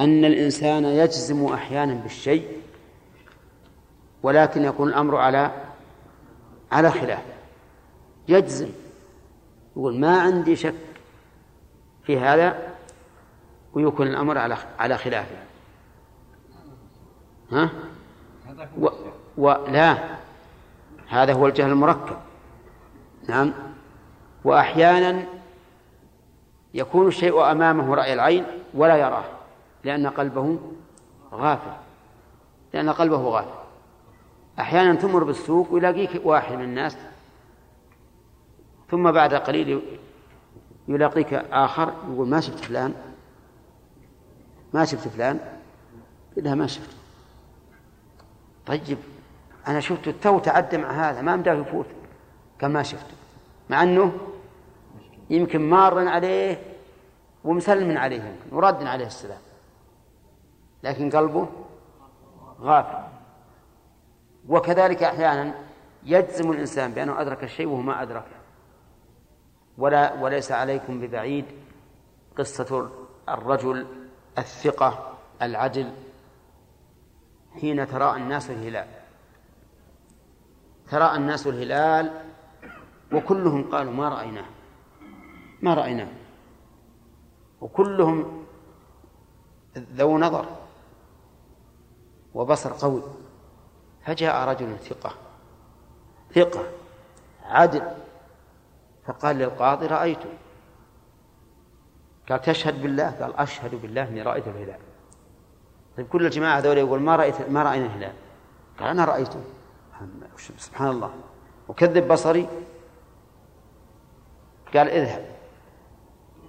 أن 0.00 0.24
الإنسان 0.24 0.84
يجزم 0.84 1.44
أحيانا 1.44 1.94
بالشيء 1.94 2.48
ولكن 4.22 4.64
يكون 4.64 4.88
الأمر 4.88 5.16
على 5.16 5.50
على 6.72 6.90
خلاف. 6.90 7.22
يجزم. 8.28 8.68
يقول 9.76 10.00
ما 10.00 10.20
عندي 10.20 10.56
شك 10.56 10.74
في 12.04 12.18
هذا 12.18 12.74
ويكون 13.74 14.06
الأمر 14.06 14.38
على 14.38 14.56
على 14.78 14.98
خلافه. 14.98 15.36
ها؟ 17.52 17.70
و... 18.78 18.88
ولا 19.38 19.98
هذا 21.08 21.32
هو 21.32 21.46
الجهل 21.46 21.70
المركب. 21.70 22.16
نعم. 23.28 23.52
وأحيانا 24.44 25.24
يكون 26.74 27.08
الشيء 27.08 27.50
أمامه 27.50 27.94
رأي 27.94 28.12
العين 28.12 28.44
ولا 28.74 28.96
يراه 28.96 29.24
لأن 29.84 30.06
قلبه 30.06 30.58
غافل. 31.32 31.72
لأن 32.72 32.90
قلبه 32.90 33.16
غافل. 33.16 33.61
أحيانا 34.58 34.94
تمر 34.94 35.24
بالسوق 35.24 35.72
ويلاقيك 35.72 36.20
واحد 36.24 36.54
من 36.56 36.64
الناس 36.64 36.96
ثم 38.90 39.12
بعد 39.12 39.34
قليل 39.34 39.82
يلاقيك 40.88 41.34
آخر 41.34 41.92
يقول 42.10 42.28
ما 42.28 42.40
شفت 42.40 42.58
فلان؟ 42.58 42.94
ما 44.74 44.84
شفت 44.84 45.08
فلان؟ 45.08 45.40
لا 46.36 46.54
ما 46.54 46.66
شفت. 46.66 46.96
طيب 48.66 48.98
أنا 49.68 49.80
شفته 49.80 50.14
تو 50.22 50.38
تعدى 50.38 50.78
مع 50.78 50.90
هذا 50.90 51.20
ما 51.20 51.36
مداه 51.36 51.54
يفوت. 51.54 51.86
كان 52.58 52.70
ما 52.70 52.82
شفته 52.82 53.14
مع 53.70 53.82
أنه 53.82 54.12
يمكن 55.30 55.70
مار 55.70 56.08
عليه 56.08 56.62
ومسلم 57.44 57.98
عليه 57.98 58.16
يمكن 58.16 58.56
ورد 58.56 58.82
عليه 58.82 59.06
السلام. 59.06 59.40
لكن 60.82 61.10
قلبه 61.10 61.48
غافل. 62.60 63.11
وكذلك 64.48 65.02
أحيانا 65.02 65.54
يجزم 66.04 66.50
الإنسان 66.50 66.92
بأنه 66.92 67.20
أدرك 67.20 67.44
الشيء 67.44 67.66
وهو 67.66 67.80
ما 67.80 68.02
أدركه. 68.02 68.42
ولا 69.78 70.14
وليس 70.20 70.52
عليكم 70.52 71.00
ببعيد 71.00 71.44
قصة 72.38 72.90
الرجل 73.28 73.86
الثقة 74.38 75.18
العدل 75.42 75.92
حين 77.60 77.86
تراءى 77.86 78.16
الناس 78.20 78.50
الهلال. 78.50 78.88
تراءى 80.90 81.16
الناس 81.16 81.46
الهلال 81.46 82.24
وكلهم 83.12 83.70
قالوا 83.70 83.92
ما 83.92 84.08
رأيناه. 84.08 84.46
ما 85.62 85.74
رأيناه. 85.74 86.08
وكلهم 87.60 88.44
ذو 89.76 90.18
نظر 90.18 90.46
وبصر 92.34 92.72
قوي. 92.72 93.02
فجاء 94.06 94.48
رجل 94.48 94.78
ثقة 94.78 95.14
ثقة 96.34 96.64
عدل 97.44 97.82
فقال 99.06 99.36
للقاضي 99.36 99.86
رأيته 99.86 100.30
قال 102.28 102.42
تشهد 102.42 102.82
بالله؟ 102.82 103.10
قال 103.10 103.36
أشهد 103.36 103.74
بالله 103.74 104.08
إني 104.08 104.22
رأيت 104.22 104.48
الهلال. 104.48 104.78
طيب 105.96 106.08
كل 106.08 106.26
الجماعة 106.26 106.58
هذول 106.58 106.78
يقول 106.78 107.00
ما 107.00 107.16
رأيت 107.16 107.50
ما 107.50 107.62
رأينا 107.62 107.86
الهلال. 107.86 108.12
قال 108.78 108.88
أنا 108.88 109.04
رأيته. 109.04 109.40
سبحان 110.58 110.90
الله. 110.90 111.10
وكذب 111.68 112.08
بصري. 112.08 112.48
قال 114.74 114.88
اذهب 114.88 115.24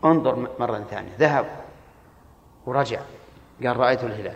انظر 0.06 0.50
مرة 0.60 0.80
ثانية. 0.80 1.16
ذهب 1.20 1.46
ورجع. 2.66 3.02
قال 3.64 3.78
رأيت 3.78 4.04
الهلال. 4.04 4.36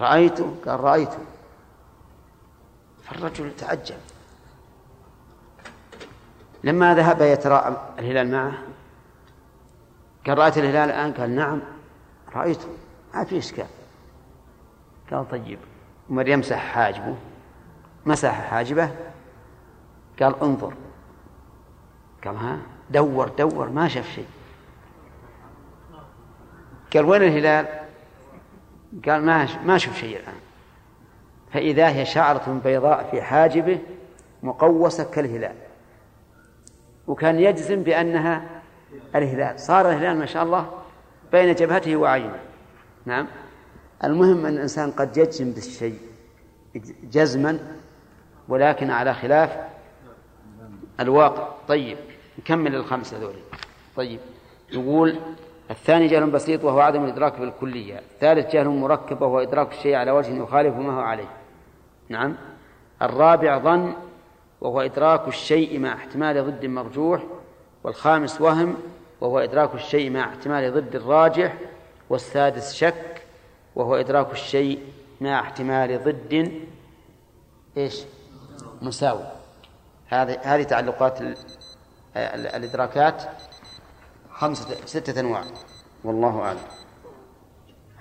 رأيته؟ 0.00 0.54
قال 0.66 0.80
رأيته. 0.80 1.18
فالرجل 3.02 3.56
تعجب. 3.56 3.96
لما 6.64 6.94
ذهب 6.94 7.20
يتراءى 7.20 7.94
الهلال 7.98 8.30
معه 8.30 8.52
قال 10.26 10.38
رأيت 10.38 10.58
الهلال 10.58 10.90
الآن؟ 10.90 11.12
قال 11.12 11.30
نعم 11.34 11.60
رأيته. 12.34 12.68
ما 13.14 13.24
في 13.24 13.38
إشكال. 13.38 13.66
قال 15.10 15.28
طيب 15.28 15.58
عمر 16.10 16.28
يمسح 16.28 16.58
حاجبه؟ 16.58 17.16
مسح 18.06 18.50
حاجبه؟ 18.50 18.90
قال 20.20 20.42
انظر. 20.42 20.74
قال 22.24 22.36
ها 22.36 22.58
دور 22.90 23.28
دور 23.28 23.68
ما 23.68 23.88
شاف 23.88 24.08
شيء. 24.08 24.28
قال 26.94 27.04
وين 27.04 27.22
الهلال؟ 27.22 27.81
قال 29.06 29.22
ما 29.22 29.48
ما 29.64 29.76
أشوف 29.76 29.96
شيء 29.96 30.16
الآن. 30.16 30.34
فإذا 31.52 31.88
هي 31.88 32.04
شعرة 32.04 32.60
بيضاء 32.64 33.08
في 33.10 33.22
حاجبه 33.22 33.78
مقوسة 34.42 35.04
كالهلال. 35.04 35.56
وكان 37.06 37.38
يجزم 37.38 37.82
بأنها 37.82 38.62
الهلال. 39.14 39.60
صار 39.60 39.90
الهلال 39.90 40.18
ما 40.18 40.26
شاء 40.26 40.42
الله 40.42 40.70
بين 41.32 41.54
جبهته 41.54 41.96
وعينه 41.96 42.40
نعم. 43.06 43.26
المهم 44.04 44.46
أن 44.46 44.54
الإنسان 44.54 44.90
قد 44.90 45.16
يجزم 45.16 45.52
بالشيء 45.52 45.98
جزما 47.02 47.58
ولكن 48.48 48.90
على 48.90 49.14
خلاف 49.14 49.56
الواقع. 51.00 51.48
طيب 51.68 51.98
نكمل 52.38 52.74
الخمسة 52.74 53.18
ذولي. 53.18 53.42
طيب 53.96 54.20
يقول 54.72 55.18
الثاني 55.72 56.06
جهل 56.06 56.30
بسيط 56.30 56.64
وهو 56.64 56.80
عدم 56.80 57.04
الإدراك 57.04 57.38
بالكلية. 57.38 57.98
الثالث 57.98 58.52
جهل 58.52 58.68
مركب 58.68 59.22
وهو 59.22 59.40
إدراك 59.40 59.72
الشيء 59.72 59.94
على 59.94 60.10
وجه 60.10 60.42
يخالف 60.42 60.76
ما 60.76 60.96
هو 60.96 61.00
عليه. 61.00 61.28
نعم. 62.08 62.36
الرابع 63.02 63.58
ظن 63.58 63.92
وهو 64.60 64.80
إدراك 64.80 65.28
الشيء 65.28 65.78
مع 65.78 65.94
احتمال 65.94 66.46
ضد 66.46 66.66
مرجوح. 66.66 67.22
والخامس 67.84 68.40
وهم 68.40 68.76
وهو 69.20 69.38
إدراك 69.38 69.74
الشيء 69.74 70.10
مع 70.10 70.28
احتمال 70.28 70.74
ضد 70.74 70.96
الراجح. 70.96 71.54
والسادس 72.10 72.74
شك 72.74 73.22
وهو 73.76 73.96
إدراك 73.96 74.32
الشيء 74.32 74.78
مع 75.20 75.40
احتمال 75.40 76.04
ضد 76.04 76.62
إيش؟ 77.76 78.02
مساوي. 78.82 79.24
هذه 80.08 80.38
هذه 80.42 80.62
تعلقات 80.62 81.18
الإدراكات. 82.16 83.22
خمسة 84.42 84.86
ستة 84.86 85.20
أنواع. 85.20 85.44
والله 86.04 86.40
أعلم. 86.42 86.58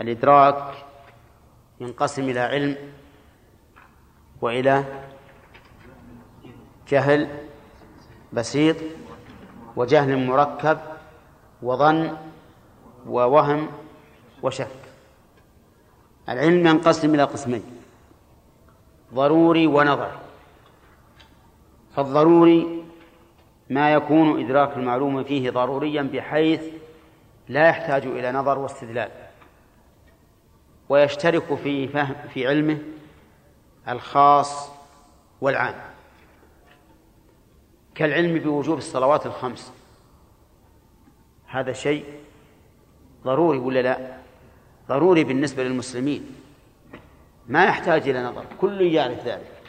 الإدراك 0.02 0.74
ينقسم 1.82 2.30
إلى 2.30 2.40
علم 2.40 2.78
وإلى 4.42 4.84
جهل 6.88 7.30
بسيط 8.34 8.76
وجهل 9.76 10.28
مركب 10.28 10.78
وظن 11.62 12.18
ووهم 13.08 13.68
وشك. 14.44 14.82
العلم 16.30 16.68
ينقسم 16.68 17.16
إلى 17.16 17.24
قسمين 17.24 17.64
ضروري 19.14 19.68
ونظري. 19.68 20.20
فالضروري 21.96 22.81
ما 23.72 23.94
يكون 23.94 24.46
إدراك 24.46 24.78
المعلوم 24.78 25.24
فيه 25.24 25.50
ضروريا 25.50 26.02
بحيث 26.02 26.64
لا 27.50 27.70
يحتاج 27.70 28.06
إلى 28.06 28.32
نظر 28.32 28.60
واستدلال. 28.60 29.12
ويشترك 30.90 31.56
في 31.56 31.88
فهم 31.88 32.16
في 32.34 32.48
علمه 32.48 32.78
الخاص 33.88 34.70
والعام. 35.42 35.76
كالعلم 37.96 38.40
بوجوب 38.40 38.78
الصلوات 38.78 39.26
الخمس. 39.26 39.74
هذا 41.48 41.74
شيء 41.74 42.06
ضروري 43.24 43.58
ولا 43.58 43.82
لا؟ 43.82 44.18
ضروري 44.88 45.24
بالنسبة 45.24 45.64
للمسلمين. 45.64 46.36
ما 47.48 47.66
يحتاج 47.66 48.10
إلى 48.10 48.24
نظر. 48.24 48.46
كل 48.62 48.82
يعرف 48.82 49.26
ذلك. 49.26 49.61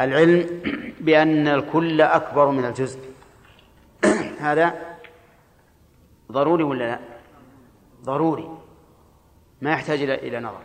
العلم 0.00 0.60
بأن 1.00 1.48
الكل 1.48 2.00
أكبر 2.00 2.50
من 2.50 2.64
الجزء. 2.64 3.00
هذا 4.40 4.74
ضروري 6.32 6.62
ولا 6.62 6.84
لا؟ 6.84 6.98
ضروري. 8.04 8.58
ما 9.62 9.72
يحتاج 9.72 10.02
إلى 10.02 10.14
إلى 10.14 10.40
نظر. 10.40 10.62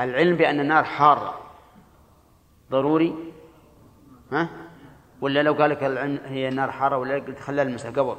العلم 0.00 0.36
بأن 0.36 0.60
النار 0.60 0.84
حارة. 0.84 1.40
ضروري؟ 2.70 3.14
ها؟ 4.32 4.48
ولا 5.20 5.42
لو 5.42 5.52
قال 5.52 5.70
لك 5.70 5.84
العلم 5.84 6.20
هي 6.24 6.48
النار 6.48 6.70
حارة 6.70 6.96
ولا 6.96 7.14
قلت 7.14 7.38
خلال 7.38 7.66
المسألة 7.66 8.02
قبل؟ 8.02 8.16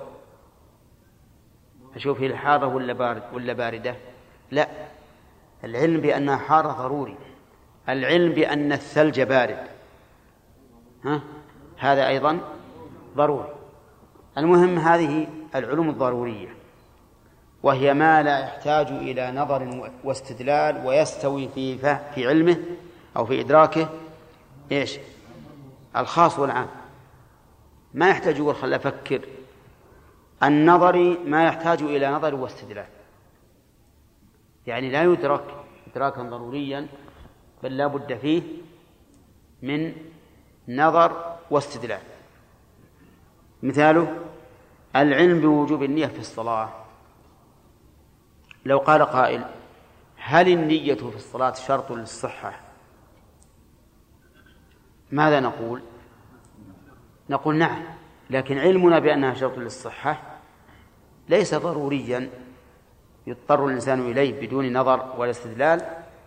أشوف 1.96 2.22
هي 2.22 2.28
الحارة 2.28 2.68
ولا 2.68 2.94
بارد 2.94 3.24
ولا 3.34 3.54
باردة؟ 3.54 3.96
لا. 4.52 4.68
العلم 5.64 6.02
بأنها 6.02 6.38
حارة 6.38 6.72
ضروري. 6.72 7.18
العلم 7.90 8.34
بأن 8.34 8.72
الثلج 8.72 9.22
بارد. 9.22 9.79
ها؟ 11.06 11.22
هذا 11.78 12.08
أيضا 12.08 12.40
ضروري. 13.16 13.54
المهم 14.38 14.80
هذه 14.80 15.28
العلوم 15.56 15.90
الضرورية 15.90 16.50
وهي 17.64 17.94
ما 17.94 18.24
لا 18.24 18.40
يحتاج 18.40 18.88
إلى 18.88 19.32
نظر 19.32 19.92
واستدلال 20.04 20.86
ويستوي 20.86 21.48
في 21.48 21.78
في 22.16 22.28
علمه 22.28 22.58
أو 23.18 23.26
في 23.26 23.42
إدراكه. 23.42 23.90
إيش؟ 24.72 25.00
الخاص 25.98 26.40
والعام. 26.40 26.68
ما 27.94 28.10
يحتاج 28.10 28.38
يقول 28.38 28.56
خل 28.56 28.74
أفكر. 28.74 29.22
النظري 30.44 31.18
ما 31.26 31.46
يحتاج 31.46 31.82
إلى 31.82 32.12
نظر 32.12 32.36
واستدلال. 32.36 32.86
يعني 34.68 34.90
لا 34.90 35.04
يدرك 35.04 35.44
إدراكا 35.92 36.24
ضروريا 36.24 36.88
بل 37.64 37.78
لا 37.78 37.88
بد 37.88 38.18
فيه 38.18 38.42
من 39.62 39.94
نظر 40.70 41.36
واستدلال. 41.52 42.02
مثاله 43.64 44.16
العلم 44.96 45.42
بوجوب 45.42 45.84
النية 45.84 46.08
في 46.08 46.20
الصلاة. 46.20 46.70
لو 48.66 48.78
قال 48.78 49.06
قائل 49.06 49.46
هل 50.18 50.48
النية 50.48 50.94
في 50.94 51.16
الصلاة 51.16 51.54
شرط 51.54 51.92
للصحة؟ 51.92 52.60
ماذا 55.12 55.40
نقول؟ 55.40 55.82
نقول 57.30 57.56
نعم 57.56 57.84
لكن 58.30 58.58
علمنا 58.58 59.00
بأنها 59.00 59.34
شرط 59.34 59.58
للصحة 59.58 60.22
ليس 61.30 61.56
ضروريا 61.56 62.30
يضطر 63.28 63.66
الإنسان 63.66 64.12
إليه 64.12 64.48
بدون 64.48 64.78
نظر 64.78 65.14
ولا 65.18 65.32
استدلال 65.32 65.82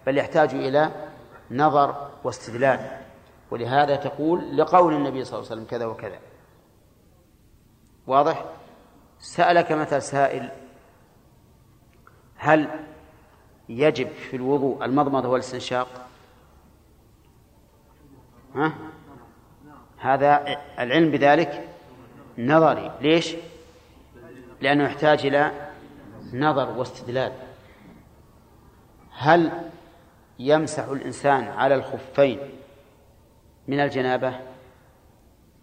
بل 0.07 0.19
يحتاج 0.19 0.55
إلى 0.55 1.11
نظر 1.51 2.11
واستدلال. 2.25 3.02
ولهذا 3.53 3.97
تقول 3.97 4.57
لقول 4.57 4.95
النبي 4.95 5.25
صلى 5.25 5.39
الله 5.39 5.51
عليه 5.51 5.61
وسلم 5.61 5.71
كذا 5.71 5.87
وكذا. 5.87 6.19
واضح؟ 8.07 8.45
سألك 9.19 9.73
مثل 9.73 10.03
سائل 10.03 10.51
هل 12.37 12.69
يجب 13.69 14.09
في 14.09 14.37
الوضوء 14.37 14.85
المضمضة 14.85 15.29
والاستنشاق؟ 15.29 16.07
ها؟ 18.55 18.73
هذا 19.99 20.59
العلم 20.79 21.11
بذلك 21.11 21.69
نظري. 22.39 22.93
ليش؟ 23.01 23.37
لأنه 24.61 24.85
يحتاج 24.85 25.27
إلى 25.27 25.71
نظر 26.33 26.71
واستدلال. 26.79 27.33
هل 29.11 29.71
يمسح 30.39 30.85
الإنسان 30.85 31.45
على 31.49 31.75
الخفين 31.75 32.62
من 33.69 33.81
الجنابة؟ 33.81 34.41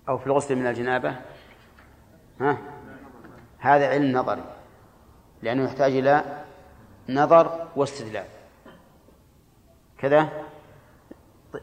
أو 0.09 0.17
في 0.17 0.27
الغسل 0.27 0.55
من 0.55 0.67
الجنابة؟ 0.67 1.15
ها؟ 2.41 2.57
هذا 3.59 3.87
علم 3.87 4.17
نظري 4.17 4.43
لأنه 5.41 5.63
يحتاج 5.63 5.91
إلى 5.95 6.43
نظر 7.09 7.67
واستدلال. 7.75 8.25
كذا؟ 9.97 10.29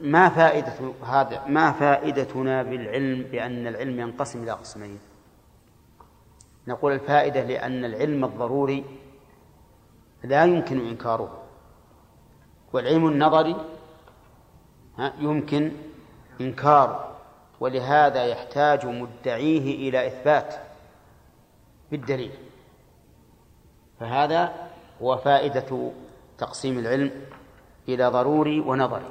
ما 0.00 0.28
فائدة 0.28 0.72
هذا 1.04 1.46
ما 1.46 1.72
فائدتنا 1.72 2.62
بالعلم 2.62 3.22
بأن 3.22 3.66
العلم 3.66 4.00
ينقسم 4.00 4.42
إلى 4.42 4.52
قسمين؟ 4.52 4.98
نقول 6.68 6.92
الفائدة 6.92 7.42
لأن 7.42 7.84
العلم 7.84 8.24
الضروري 8.24 8.84
لا 10.24 10.44
يمكن 10.44 10.88
إنكاره 10.88 11.42
والعلم 12.72 13.08
النظري 13.08 13.56
يمكن 15.18 15.72
إنكار 16.40 17.16
ولهذا 17.60 18.24
يحتاج 18.24 18.86
مدعيه 18.86 19.88
إلى 19.88 20.06
إثبات 20.06 20.54
بالدليل. 21.90 22.32
فهذا 24.00 24.52
هو 25.02 25.16
فائدة 25.16 25.92
تقسيم 26.38 26.78
العلم 26.78 27.10
إلى 27.88 28.08
ضروري 28.08 28.60
ونظري. 28.60 29.10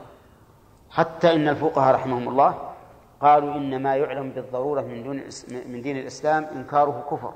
حتى 0.89 1.33
إن 1.33 1.47
الفقهاء 1.47 1.95
رحمهم 1.95 2.29
الله 2.29 2.71
قالوا 3.21 3.55
إن 3.55 3.83
ما 3.83 3.95
يعلم 3.95 4.29
بالضرورة 4.31 4.81
من 4.81 5.03
دون 5.03 5.23
من 5.65 5.81
دين 5.81 5.97
الإسلام 5.97 6.43
إنكاره 6.43 7.07
كفر. 7.11 7.33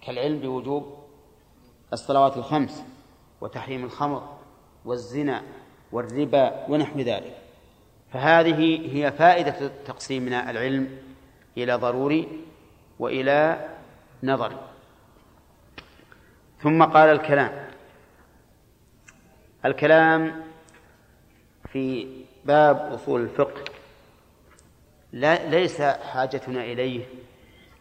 كالعلم 0.00 0.40
بوجوب 0.40 0.94
الصلوات 1.92 2.36
الخمس 2.36 2.84
وتحريم 3.40 3.84
الخمر 3.84 4.22
والزنا 4.84 5.42
والربا 5.92 6.66
ونحو 6.70 6.98
ذلك. 6.98 7.45
فهذه 8.16 8.96
هي 8.96 9.12
فائدة 9.12 9.70
تقسيمنا 9.86 10.50
العلم 10.50 10.98
إلى 11.56 11.74
ضروري 11.74 12.28
وإلى 12.98 13.68
نظري 14.22 14.56
ثم 16.62 16.82
قال 16.84 17.08
الكلام. 17.08 17.66
الكلام 19.64 20.42
في 21.72 22.08
باب 22.44 22.76
أصول 22.76 23.20
الفقه 23.20 23.64
لا 25.12 25.48
ليس 25.48 25.82
حاجتنا 25.82 26.64
إليه 26.64 27.04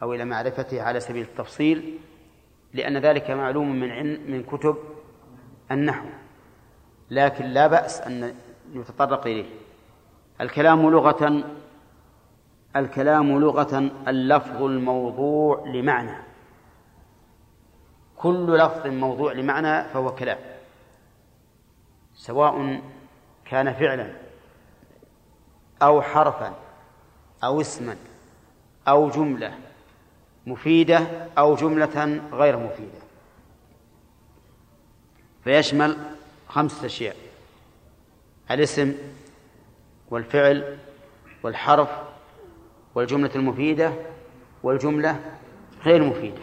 أو 0.01 0.13
إلى 0.13 0.25
معرفته 0.25 0.81
على 0.81 0.99
سبيل 0.99 1.23
التفصيل 1.23 1.97
لأن 2.73 2.97
ذلك 2.97 3.31
معلوم 3.31 3.79
من 3.79 4.31
من 4.31 4.43
كتب 4.43 4.77
النحو 5.71 6.05
لكن 7.11 7.45
لا 7.45 7.67
بأس 7.67 8.01
أن 8.01 8.35
نتطرق 8.73 9.27
إليه. 9.27 9.64
الكلام 10.41 10.89
لغة 10.89 11.43
الكلام 12.75 13.39
لغة 13.39 13.77
اللفظ 14.07 14.63
الموضوع 14.63 15.63
لمعنى. 15.67 16.17
كل 18.15 18.57
لفظ 18.57 18.87
موضوع 18.87 19.31
لمعنى 19.33 19.83
فهو 19.83 20.15
كلام. 20.15 20.37
سواء 22.13 22.81
كان 23.45 23.73
فعلا 23.73 24.11
أو 25.81 26.01
حرفا 26.01 26.53
أو 27.43 27.61
اسما 27.61 27.95
أو 28.87 29.09
جملة 29.09 29.53
مفيدة 30.47 30.99
أو 31.37 31.55
جملة 31.55 32.21
غير 32.31 32.57
مفيدة. 32.57 32.99
فيشمل 35.43 35.97
خمسة 36.47 36.85
أشياء. 36.85 37.15
الاسم 38.51 38.93
والفعل 40.11 40.77
والحرف 41.43 41.89
والجملة 42.95 43.31
المفيدة 43.35 43.93
والجملة 44.63 45.19
غير 45.85 46.03
مفيدة. 46.03 46.41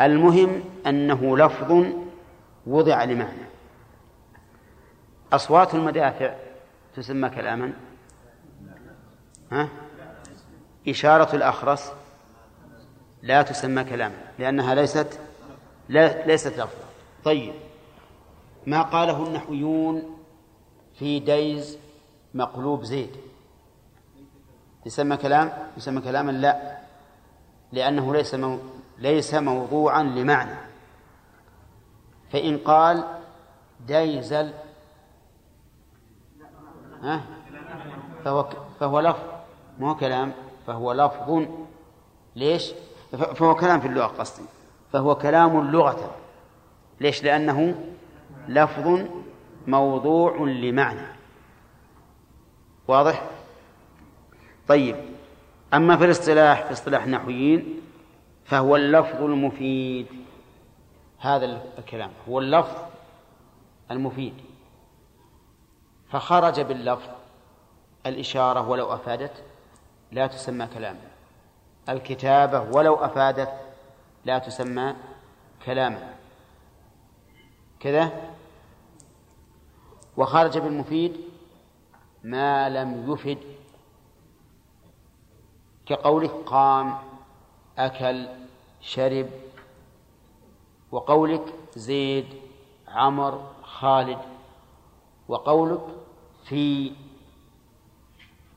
المهم 0.00 0.64
أنه 0.86 1.38
لفظ 1.38 1.86
وضع 2.66 3.04
لمعنى. 3.04 3.48
أصوات 5.32 5.74
المدافع 5.74 6.34
تسمى 6.96 7.30
كلاما. 7.30 7.72
ها؟ 9.52 9.68
إشارة 10.88 11.36
الأخرس 11.36 11.92
لا 13.22 13.42
تسمى 13.42 13.84
كلاما 13.84 14.14
لأنها 14.38 14.74
ليست 14.74 15.20
لا 15.88 16.26
ليست 16.26 16.52
لفظا. 16.52 16.88
طيب 17.24 17.52
ما 18.66 18.82
قاله 18.82 19.26
النحويون 19.26 20.18
في 20.98 21.20
ديز 21.20 21.78
مقلوب 22.34 22.84
زيد. 22.84 23.16
يسمى 24.86 25.16
كلام 25.16 25.52
يسمى 25.76 26.00
كلاما 26.00 26.30
لا. 26.30 26.78
لأنه 27.72 28.14
ليس 28.14 28.34
مو 28.34 28.58
ليس 28.98 29.34
موضوعا 29.34 30.02
لمعنى. 30.02 30.56
فإن 32.32 32.58
قال 32.58 33.04
ديزل 33.86 34.52
ها؟ 37.02 37.20
فهو 38.24 38.48
فهو 38.80 39.00
لفظ. 39.00 39.24
مو 39.78 39.94
كلام 39.94 40.32
فهو 40.66 40.92
لفظ. 40.92 41.46
ليش؟ 42.36 42.72
فهو 43.10 43.54
كلام 43.54 43.80
في 43.80 43.88
اللغة 43.88 44.06
قصدي. 44.06 44.46
فهو 44.92 45.14
كلام 45.14 45.70
لغة. 45.70 46.14
ليش؟ 47.00 47.24
لأنه 47.24 47.84
لفظ 48.48 49.00
موضوع 49.66 50.36
لمعنى. 50.36 51.17
واضح؟ 52.88 53.22
طيب 54.68 54.96
أما 55.74 55.96
في 55.96 56.04
الاصطلاح 56.04 56.62
في 56.62 56.72
اصطلاح 56.72 57.04
النحويين 57.04 57.80
فهو 58.44 58.76
اللفظ 58.76 59.22
المفيد. 59.22 60.06
هذا 61.18 61.62
الكلام 61.78 62.10
هو 62.28 62.38
اللفظ 62.38 62.76
المفيد. 63.90 64.34
فخرج 66.10 66.60
باللفظ 66.60 67.08
الإشارة 68.06 68.68
ولو 68.68 68.94
أفادت 68.94 69.32
لا 70.12 70.26
تسمى 70.26 70.66
كلاما. 70.66 71.08
الكتابة 71.88 72.60
ولو 72.60 72.94
أفادت 72.94 73.52
لا 74.24 74.38
تسمى 74.38 74.94
كلاما. 75.66 76.14
كذا؟ 77.80 78.12
وخرج 80.16 80.58
بالمفيد 80.58 81.27
ما 82.24 82.68
لم 82.68 83.12
يفد 83.12 83.38
كقولك 85.86 86.30
قام 86.30 86.98
أكل 87.78 88.28
شرب 88.80 89.28
وقولك 90.92 91.54
زيد 91.76 92.26
عمر 92.88 93.50
خالد 93.62 94.18
وقولك 95.28 95.80
في 96.44 96.92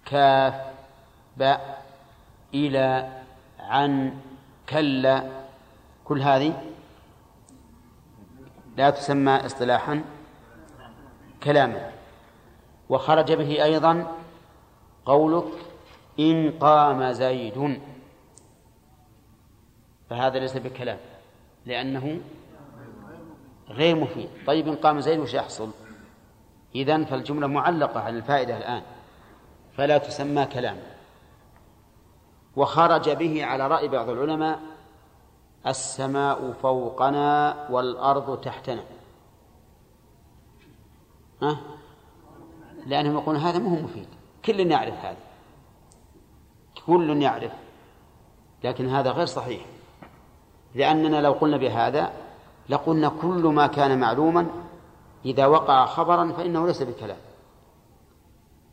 كاف 0.06 0.54
باء 1.38 1.86
إلى 2.54 3.22
عن 3.60 4.18
كلا 4.70 5.44
كل 6.06 6.22
هذه 6.22 6.64
لا 8.78 8.90
تسمى 8.90 9.32
اصطلاحا 9.46 10.04
كلاما. 11.44 11.92
وخرج 12.92 13.34
به 13.34 13.64
أيضا 13.64 13.94
قولك 15.06 15.52
إن 16.20 16.52
قام 16.60 17.12
زيد. 17.12 17.82
فهذا 20.10 20.40
ليس 20.40 20.58
بكلام 20.58 20.98
لأنه 21.66 22.22
غير 23.70 23.96
مفيد. 23.96 24.30
طيب 24.48 24.68
إن 24.68 24.76
قام 24.76 25.00
زيد 25.00 25.20
وش 25.20 25.34
يحصل؟ 25.34 25.72
إذن 26.76 27.06
فالجملة 27.06 27.48
معلقة 27.48 28.00
على 28.00 28.18
الفائدة 28.18 28.58
الآن 28.58 28.82
فلا 29.78 29.98
تسمى 29.98 30.46
كلاما 30.46 30.92
وخرج 32.56 33.10
به 33.10 33.46
على 33.46 33.68
رأي 33.68 33.88
بعض 33.88 34.10
العلماء 34.10 34.60
السماء 35.68 36.52
فوقنا 36.52 37.68
والأرض 37.70 38.42
تحتنا. 38.42 38.84
ها؟ 41.42 41.58
لأنهم 42.86 43.14
يقولون 43.14 43.42
هذا 43.42 43.60
ما 43.60 43.70
هو 43.70 43.82
مفيد. 43.84 44.08
كل 44.46 44.72
يعرف 44.72 45.06
هذا. 45.06 45.18
كل 46.86 47.22
يعرف. 47.22 47.52
لكن 48.64 48.88
هذا 48.90 49.12
غير 49.12 49.26
صحيح. 49.26 49.66
لأننا 50.76 51.22
لو 51.22 51.32
قلنا 51.32 51.58
بهذا 51.58 52.12
لقلنا 52.70 53.12
كل 53.22 53.44
ما 53.44 53.68
كان 53.68 54.00
معلوما 54.00 54.48
إذا 55.26 55.46
وقع 55.46 55.86
خبرا 55.86 56.32
فإنه 56.32 56.68
ليس 56.68 56.84
بكلام 56.84 57.18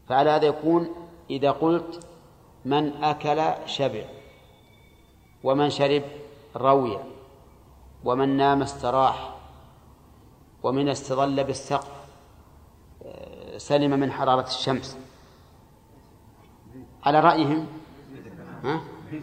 فعلى 0.08 0.30
هذا 0.30 0.46
يكون 0.46 0.88
إذا 1.30 1.50
قلت 1.50 2.06
من 2.64 3.04
أكل 3.04 3.68
شبع 3.68 4.04
ومن 5.44 5.70
شرب 5.70 6.02
روي 6.56 6.98
ومن 8.04 8.28
نام 8.36 8.62
استراح 8.62 9.34
ومن 10.62 10.88
استظل 10.88 11.44
بالسقف 11.44 11.97
سلم 13.58 14.00
من 14.00 14.12
حرارة 14.12 14.46
الشمس. 14.46 14.96
على 17.04 17.20
رأيهم؟ 17.20 17.66
ها؟ 18.64 18.80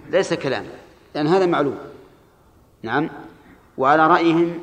ليس 0.10 0.34
كلام. 0.34 0.66
لأن 1.16 1.28
هذا 1.28 1.46
معلوم. 1.46 1.78
نعم. 2.84 3.10
وعلى 3.78 4.08
رأيهم 4.08 4.60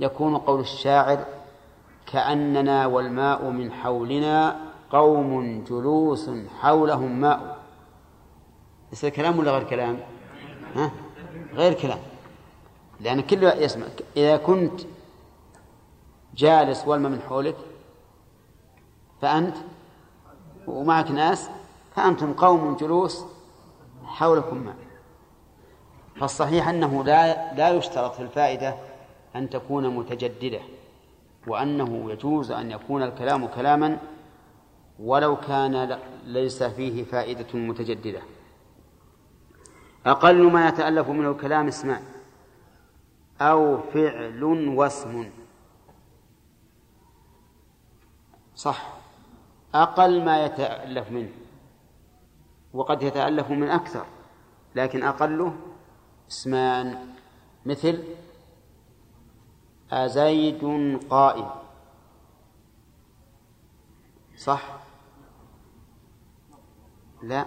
يكون 0.00 0.38
قول 0.38 0.60
الشاعر 0.60 1.24
كأننا 2.12 2.86
والماء 2.86 3.44
من 3.44 3.72
حولنا 3.72 4.60
قوم 4.90 5.64
جلوس 5.64 6.30
حولهم 6.60 7.20
ماء. 7.20 7.58
ليس 8.90 9.06
كلام 9.06 9.38
ولا 9.38 9.50
غير 9.50 9.64
كلام؟ 9.64 10.00
ها؟ 10.76 10.90
غير 11.54 11.72
كلام. 11.72 11.98
لأن 13.00 13.20
كل 13.20 13.42
يسمع. 13.42 13.86
إذا 14.16 14.36
كنت 14.36 14.80
جالس 16.34 16.86
والماء 16.86 17.12
من 17.12 17.20
حولك 17.20 17.56
فأنت 19.20 19.56
ومعك 20.66 21.10
ناس 21.10 21.50
فأنتم 21.96 22.32
قوم 22.32 22.76
جلوس 22.76 23.24
حولكم 24.04 24.56
ماء 24.56 24.76
فالصحيح 26.20 26.68
أنه 26.68 27.04
لا 27.04 27.54
لا 27.54 27.70
يشترط 27.70 28.14
في 28.14 28.22
الفائدة 28.22 28.74
أن 29.36 29.50
تكون 29.50 29.96
متجددة 29.96 30.60
وأنه 31.46 32.10
يجوز 32.10 32.50
أن 32.50 32.70
يكون 32.70 33.02
الكلام 33.02 33.46
كلاما 33.46 33.98
ولو 34.98 35.36
كان 35.36 35.98
ليس 36.24 36.62
فيه 36.62 37.04
فائدة 37.04 37.58
متجددة. 37.58 38.22
أقل 40.06 40.52
ما 40.52 40.68
يتألف 40.68 41.08
منه 41.08 41.30
الكلام 41.30 41.68
اسمان 41.68 42.02
أو 43.40 43.80
فعل 43.80 44.44
واسم. 44.44 45.30
صح. 48.56 48.97
أقل 49.82 50.24
ما 50.24 50.44
يتألف 50.44 51.10
منه. 51.10 51.30
وقد 52.74 53.02
يتألف 53.02 53.50
من 53.50 53.68
أكثر 53.68 54.06
لكن 54.74 55.02
أقله 55.02 55.56
اسمان. 56.30 57.14
مثل 57.66 58.04
أزيد 59.92 60.64
قائم. 61.10 61.50
صح؟ 64.36 64.62
لا. 67.22 67.46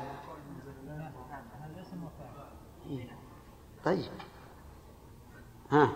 طيب. 3.86 4.12
ها. 5.72 5.90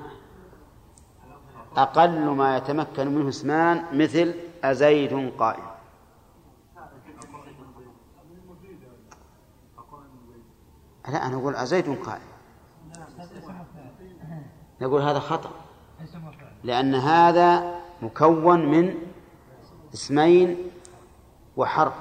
أقل 1.78 2.30
ما 2.30 2.58
يتمكن 2.58 3.08
منه 3.08 3.30
اسمان 3.30 3.86
مثل 3.94 4.34
أزيد 4.64 5.32
قائم. 5.38 5.75
لا 11.10 11.28
أنا 11.28 11.36
أقول 11.36 11.56
أزيد 11.56 12.04
قائم 12.04 12.22
نقول 14.82 15.02
هذا 15.02 15.20
خطأ. 15.20 15.52
لأن 16.64 16.96
هذا 16.96 17.82
مكون 18.02 18.72
من 18.72 18.96
اسمين 19.94 20.58
وحرف. 21.58 21.94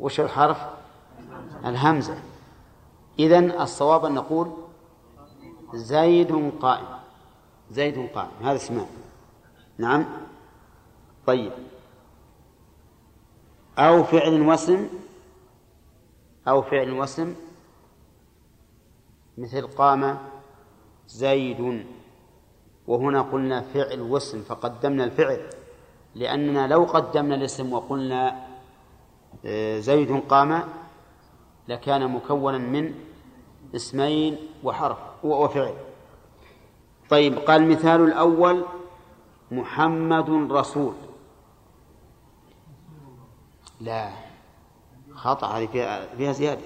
وش 0.00 0.20
الحرف؟ 0.20 0.66
الهمزة. 1.64 2.18
إذن 3.18 3.50
الصواب 3.50 4.04
أن 4.04 4.14
نقول 4.14 4.52
زيد 5.74 6.52
قائم. 6.60 6.86
زيد 7.70 8.10
قائم. 8.14 8.30
هذا 8.42 8.56
اسمان 8.56 8.86
نعم؟ 9.78 10.04
طيب. 11.26 11.52
أو 13.78 14.04
فعل 14.04 14.40
وسم 14.40 14.88
أو 16.48 16.62
فعل 16.62 16.92
وسم 16.92 17.34
مثل 19.38 19.66
قام 19.66 20.18
زيد. 21.06 21.86
وهنا 22.86 23.22
قلنا 23.22 23.60
فعل 23.60 24.00
واسم 24.00 24.42
فقدمنا 24.42 25.04
الفعل 25.04 25.50
لأننا 26.14 26.66
لو 26.66 26.84
قدمنا 26.84 27.34
الاسم 27.34 27.72
وقلنا 27.72 28.46
آه، 29.44 29.78
زيد 29.78 30.20
قام 30.28 30.62
لكان 31.68 32.10
مكونا 32.10 32.58
من 32.58 32.94
اسمين 33.74 34.36
وحرف 34.64 35.24
وفعل. 35.24 35.74
طيب 37.10 37.38
قال 37.38 37.62
المثال 37.62 38.00
الأول 38.00 38.64
محمد 39.50 40.30
رسول. 40.52 40.94
لا. 43.80 44.25
خطأ 45.26 45.46
هذه 45.46 45.66
فيها, 45.66 46.16
فيها 46.16 46.32
زيادة. 46.32 46.60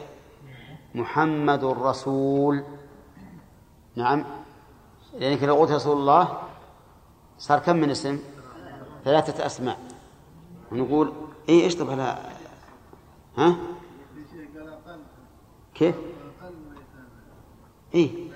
محمد 0.94 1.64
رسول 1.64 2.64
نعم. 3.96 4.24
لأنك 5.18 5.42
لو 5.42 5.54
قلت 5.54 5.70
رسول 5.70 5.96
الله 5.96 6.42
صار 7.38 7.58
كم 7.58 7.76
من 7.76 7.90
اسم؟ 7.90 8.18
ثلاثة 9.04 9.46
أسماء. 9.46 9.78
ونقول 10.72 11.12
إيه 11.48 11.64
إيش 11.64 11.76
طب 11.76 11.90
لا 11.90 12.18
ها؟ 13.36 13.56
كيف؟ 15.74 15.94
إيه. 17.94 18.30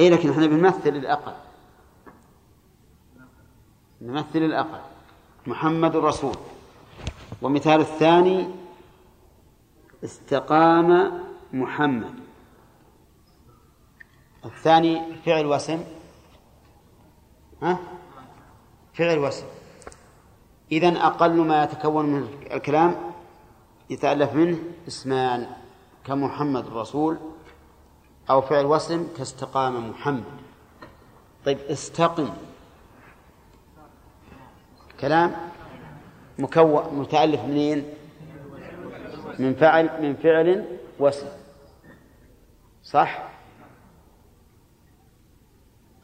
إيه 0.00 0.10
لكن 0.10 0.30
إحنا 0.30 0.46
بنمثل 0.46 0.88
الأقل. 0.88 1.34
نمثل 4.00 4.38
الأقل. 4.38 4.80
محمد 5.46 5.96
رسول 5.96 6.36
ومثال 7.42 7.80
الثاني 7.80 8.50
استقام 10.04 11.20
محمد. 11.52 12.14
الثاني 14.44 15.16
فعل 15.16 15.46
وسم 15.46 15.84
ها؟ 17.62 17.78
فعل 18.94 19.18
وسم 19.18 19.46
إذن 20.72 20.96
أقل 20.96 21.36
ما 21.40 21.64
يتكون 21.64 22.06
من 22.06 22.28
الكلام 22.52 23.12
يتألف 23.90 24.34
منه 24.34 24.58
اسمان 24.88 25.56
كمحمد 26.04 26.66
الرسول 26.66 27.18
أو 28.30 28.40
فعل 28.40 28.66
وسم 28.66 29.08
كاستقام 29.16 29.90
محمد. 29.90 30.24
طيب 31.44 31.58
استقم. 31.58 32.30
كلام؟ 35.00 35.47
مكون 36.38 36.98
متألف 36.98 37.40
منين؟ 37.40 37.84
من 39.38 39.54
فعل 39.54 40.02
من 40.02 40.16
فعل 40.16 40.78
واسم. 40.98 41.26
صح؟ 42.82 43.28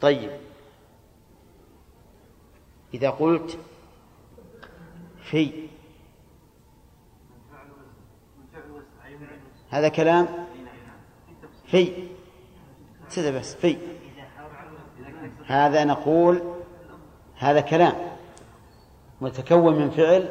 طيب. 0.00 0.30
إذا 2.94 3.10
قلت 3.10 3.58
في 5.30 5.68
هذا 9.70 9.88
كلام؟ 9.88 10.28
في. 11.66 12.08
كذا 13.16 13.38
بس 13.38 13.54
في. 13.54 13.76
هذا 15.46 15.84
نقول 15.84 16.54
هذا 17.36 17.60
كلام. 17.60 18.13
متكون 19.24 19.74
من 19.74 19.90
فعل 19.90 20.30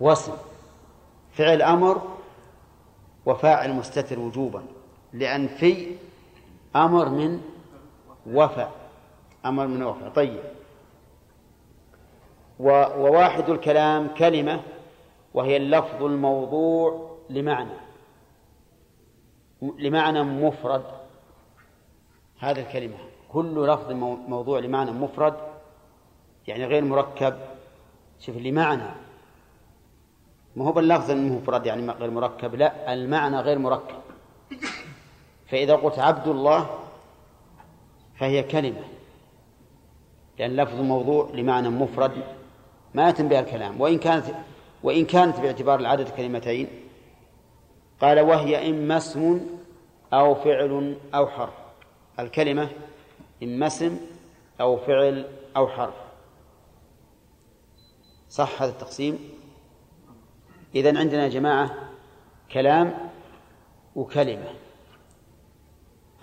وصف 0.00 0.44
فعل 1.32 1.62
أمر 1.62 2.02
وفاعل 3.26 3.72
مستتر 3.72 4.18
وجوبا 4.18 4.62
لأن 5.12 5.48
في 5.48 5.96
أمر 6.76 7.08
من 7.08 7.40
وفى 8.26 8.68
أمر 9.46 9.66
من 9.66 9.82
وفى 9.82 10.10
طيب. 10.10 10.40
وواحد 12.60 13.50
الكلام 13.50 14.08
كلمة 14.14 14.60
وهي 15.34 15.56
اللفظ 15.56 16.02
الموضوع 16.02 17.16
لمعنى 17.30 17.76
لمعنى 19.78 20.22
مفرد. 20.22 20.84
هذه 22.38 22.60
الكلمة 22.60 22.96
كل 23.32 23.66
لفظ 23.68 23.92
موضوع 24.28 24.58
لمعنى 24.58 24.90
مفرد 24.90 25.34
يعني 26.46 26.64
غير 26.64 26.84
مركب. 26.84 27.55
شوف 28.20 28.36
لمعنى 28.36 28.90
ما 30.56 30.64
هو 30.64 30.72
باللفظ 30.72 31.10
المفرد 31.10 31.66
يعني 31.66 31.90
غير 31.90 32.10
مركب 32.10 32.54
لا 32.54 32.92
المعنى 32.92 33.40
غير 33.40 33.58
مركب. 33.58 33.96
فإذا 35.48 35.74
قلت 35.74 35.98
عبد 35.98 36.28
الله 36.28 36.78
فهي 38.18 38.42
كلمة. 38.42 38.84
لأن 40.38 40.56
لفظ 40.56 40.80
موضوع 40.80 41.30
لمعنى 41.34 41.68
مفرد 41.68 42.12
ما 42.94 43.08
يتم 43.08 43.28
بها 43.28 43.40
الكلام. 43.40 43.80
وإن 43.80 43.98
كانت 43.98 44.24
وإن 44.82 45.04
كانت 45.04 45.40
باعتبار 45.40 45.80
العدد 45.80 46.08
كلمتين 46.08 46.68
قال 48.00 48.20
وهي 48.20 48.70
إما 48.70 48.96
اسم 48.96 49.40
أو 50.12 50.34
فعل 50.34 50.96
أو 51.14 51.26
حرف. 51.26 51.54
الكلمة 52.18 52.68
إما 53.42 53.66
اسم 53.66 53.98
أو 54.60 54.76
فعل 54.76 55.26
أو 55.56 55.68
حرف. 55.68 56.05
صح 58.36 58.62
هذا 58.62 58.70
التقسيم؟ 58.70 59.18
إذن 60.74 60.96
عندنا 60.96 61.22
يا 61.22 61.28
جماعة 61.28 61.70
كلام 62.52 63.10
وكلمة. 63.94 64.50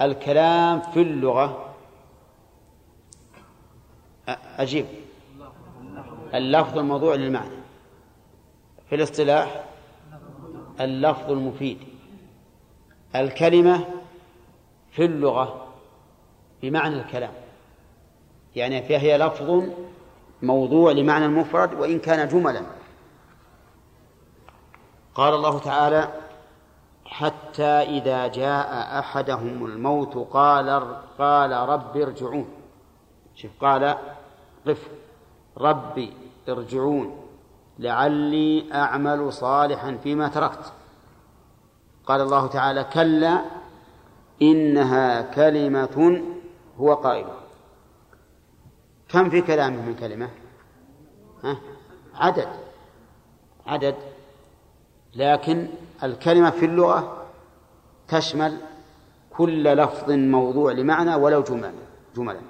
الكلام 0.01 0.82
في 0.82 1.01
اللغة. 1.01 1.76
أجيب. 4.57 4.86
اللفظ 6.34 6.78
الموضوع 6.78 7.16
للمعنى. 7.16 7.55
في 8.89 8.95
الاصطلاح 8.95 9.64
اللفظ 10.80 11.32
المفيد. 11.32 11.78
الكلمة 13.16 13.86
في 14.91 15.05
اللغة 15.05 15.74
بمعنى 16.61 16.95
الكلام. 16.95 17.34
يعني 18.55 18.82
فهي 18.82 19.18
لفظ 19.18 19.64
موضوع 20.44 20.91
لمعنى 20.91 21.26
المفرد 21.26 21.74
وإن 21.74 22.00
كان 22.00 22.28
جملا. 22.28 22.62
قال 25.16 25.34
الله 25.34 25.60
تعالى 25.60 26.12
حتى 27.06 27.64
إذا 27.64 28.28
جاء 28.28 29.00
أحدهم 29.00 29.66
الموت 29.66 30.18
قال 30.32 30.96
قال 31.20 31.52
رب 31.52 31.98
ارجعون. 31.98 32.48
شوف 33.36 33.52
قال 33.62 33.98
قف 34.68 34.88
ربي 35.58 36.14
ارجعون 36.50 37.18
لعلي 37.80 38.74
أعمل 38.74 39.34
صالحا 39.34 39.98
فيما 40.04 40.28
تركت. 40.28 40.74
قال 42.06 42.22
الله 42.22 42.48
تعالى 42.48 42.84
كلا 42.84 43.41
إنها 44.41 45.22
كلمة 45.22 46.22
هو 46.80 46.94
قائل. 46.94 47.43
كم 49.14 49.30
في 49.30 49.41
كلامه 49.41 49.82
من 49.82 49.95
كلمة. 49.95 50.30
ها؟ 51.43 51.57
عدد. 52.16 52.47
عدد. 53.68 53.95
لكن 55.16 55.68
الكلمة 56.03 56.49
في 56.49 56.66
اللغة 56.66 57.26
تشمل 58.07 58.57
كل 59.38 59.64
لفظ 59.64 60.11
موضوع 60.11 60.72
لمعنى 60.72 61.16
ولو 61.16 61.41
جملا 61.43 61.74
جملا. 62.16 62.41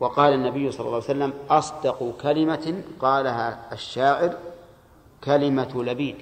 وقال 0.00 0.34
النبي 0.34 0.70
صلى 0.70 0.80
الله 0.80 0.94
عليه 0.94 1.04
وسلم 1.04 1.32
أصدق 1.50 2.16
كلمة 2.22 2.82
قالها 3.00 3.72
الشاعر 3.72 4.38
كلمة 5.24 5.82
لبيد. 5.82 6.16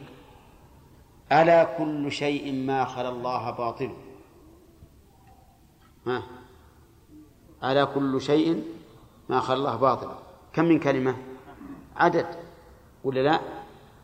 ألا 1.33 1.65
كل 1.65 2.13
شيء 2.13 2.53
ما 2.53 2.85
خلا 2.85 3.09
الله 3.09 3.51
باطل. 3.51 3.93
ها؟ 6.07 6.23
ألا 7.65 7.85
كل 7.85 8.21
شيء 8.21 8.80
ما 9.31 9.41
خلا 9.41 9.57
الله 9.57 9.77
باطل 9.77 10.09
كم 10.53 10.65
من 10.65 10.79
كلمة؟ 10.79 11.17
عدد. 11.97 12.27
ولا 13.05 13.21
لا؟ 13.21 13.41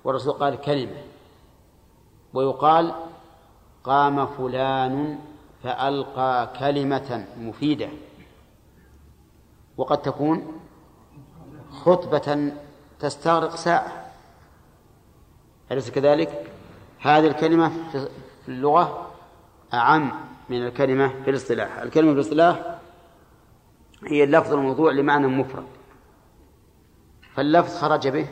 والرسول 0.05 0.33
قال 0.33 0.61
كلمة. 0.61 1.03
ويقال 2.35 2.95
قام 3.85 4.27
فلان 4.27 5.19
فألقى 5.63 6.53
كلمة 6.59 7.27
مفيدة. 7.39 7.89
وقد 9.77 10.03
تكون 10.03 10.61
خطبة 11.71 12.53
تستغرق 13.01 13.57
ساعة. 13.57 14.11
أليس 15.73 15.91
كذلك؟ 15.91 16.53
هذه 17.01 17.27
الكلمة 17.27 17.73
في 18.45 18.49
اللغة 18.49 19.11
أعم 19.75 20.13
من 20.49 20.67
الكلمة 20.67 21.09
في 21.25 21.31
الاصطلاح. 21.31 21.79
الكلمة 21.79 22.13
في 22.13 22.15
الاصطلاح 22.15 22.76
هي 24.07 24.25
اللفظ 24.25 24.53
الموضوع 24.53 24.93
لمعنى 24.93 25.27
مفرد. 25.27 25.67
فاللفظ 27.35 27.77
خرج 27.77 28.09
به 28.09 28.29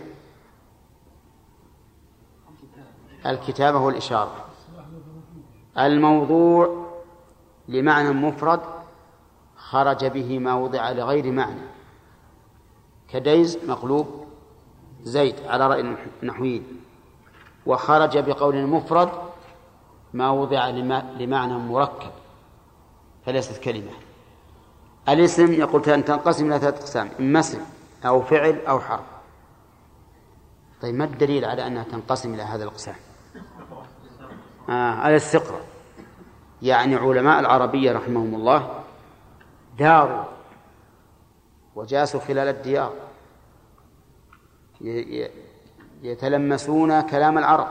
الكتابة 3.26 3.78
والإشارة. 3.78 4.44
الموضوع 5.78 6.86
لمعنى 7.68 8.10
مفرد 8.10 8.60
خرج 9.56 10.04
به 10.04 10.38
ما 10.38 10.54
وضع 10.54 10.90
لغير 10.90 11.32
معنى. 11.32 11.60
كديز 13.08 13.58
مقلوب 13.68 14.26
زيد 15.02 15.34
على 15.46 15.66
رأي 15.66 15.96
النحويين. 16.22 16.80
وخرج 17.66 18.18
بقول 18.18 18.66
مفرد 18.66 19.10
ما 20.12 20.30
وضع 20.30 20.68
لمعنى 21.18 21.58
مركب. 21.58 22.10
فليست 23.26 23.62
كلمة. 23.62 23.92
الاسم 25.08 25.52
يقول 25.52 25.90
أن 25.90 26.04
تنقسم 26.04 26.46
إلى 26.46 26.60
ثلاثة 26.60 26.78
أقسام 26.78 27.10
إما 27.20 27.40
اسم 27.40 27.60
أو 28.06 28.22
فعل 28.22 28.60
أو 28.68 28.80
حرف. 28.80 29.04
طيب 30.82 30.94
ما 30.94 31.04
الدليل 31.04 31.44
على 31.44 31.66
أنها 31.66 31.84
تنقسم 31.84 32.34
إلى 32.34 32.42
هذا 32.42 32.62
الأقسام؟ 32.62 32.94
آه 34.68 35.08
الاستقراء 35.08 35.64
يعني 36.62 36.96
علماء 36.96 37.40
العربية 37.40 37.92
رحمهم 37.92 38.34
الله 38.34 38.84
داروا 39.78 40.24
وجاسوا 41.74 42.20
خلال 42.20 42.48
الديار. 42.48 42.92
يتلمسون 46.02 47.00
كلام 47.00 47.38
العرب. 47.38 47.68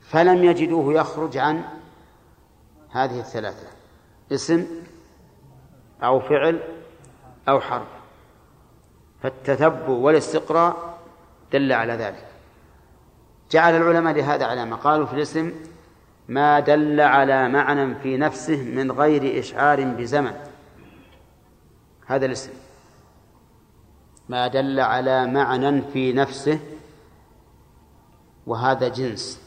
فلم 0.00 0.44
يجدوه 0.44 0.94
يخرج 0.94 1.36
عن 1.36 1.64
هذه 2.90 3.20
الثلاثة. 3.20 3.66
اسم 4.32 4.66
أو 6.02 6.20
فعل 6.20 6.60
أو 7.48 7.60
حرف. 7.60 7.88
فالتتبع 9.22 9.88
والاستقراء 9.88 10.98
دل 11.52 11.72
على 11.72 11.92
ذلك. 11.92 12.26
جعل 13.50 13.76
العلماء 13.76 14.14
لهذا 14.14 14.46
علامة. 14.46 14.76
قالوا 14.76 15.06
في 15.06 15.14
الاسم 15.14 15.52
ما 16.28 16.60
دل 16.60 17.00
على 17.00 17.48
معنى 17.48 17.94
في 17.94 18.16
نفسه 18.16 18.62
من 18.62 18.92
غير 18.92 19.40
إشعار 19.40 19.84
بزمن. 19.84 20.36
هذا 22.06 22.26
الاسم. 22.26 22.52
ما 24.28 24.48
دل 24.48 24.80
على 24.80 25.26
معنى 25.26 25.82
في 25.82 26.12
نفسه 26.12 26.60
وهذا 28.46 28.88
جنس. 28.88 29.42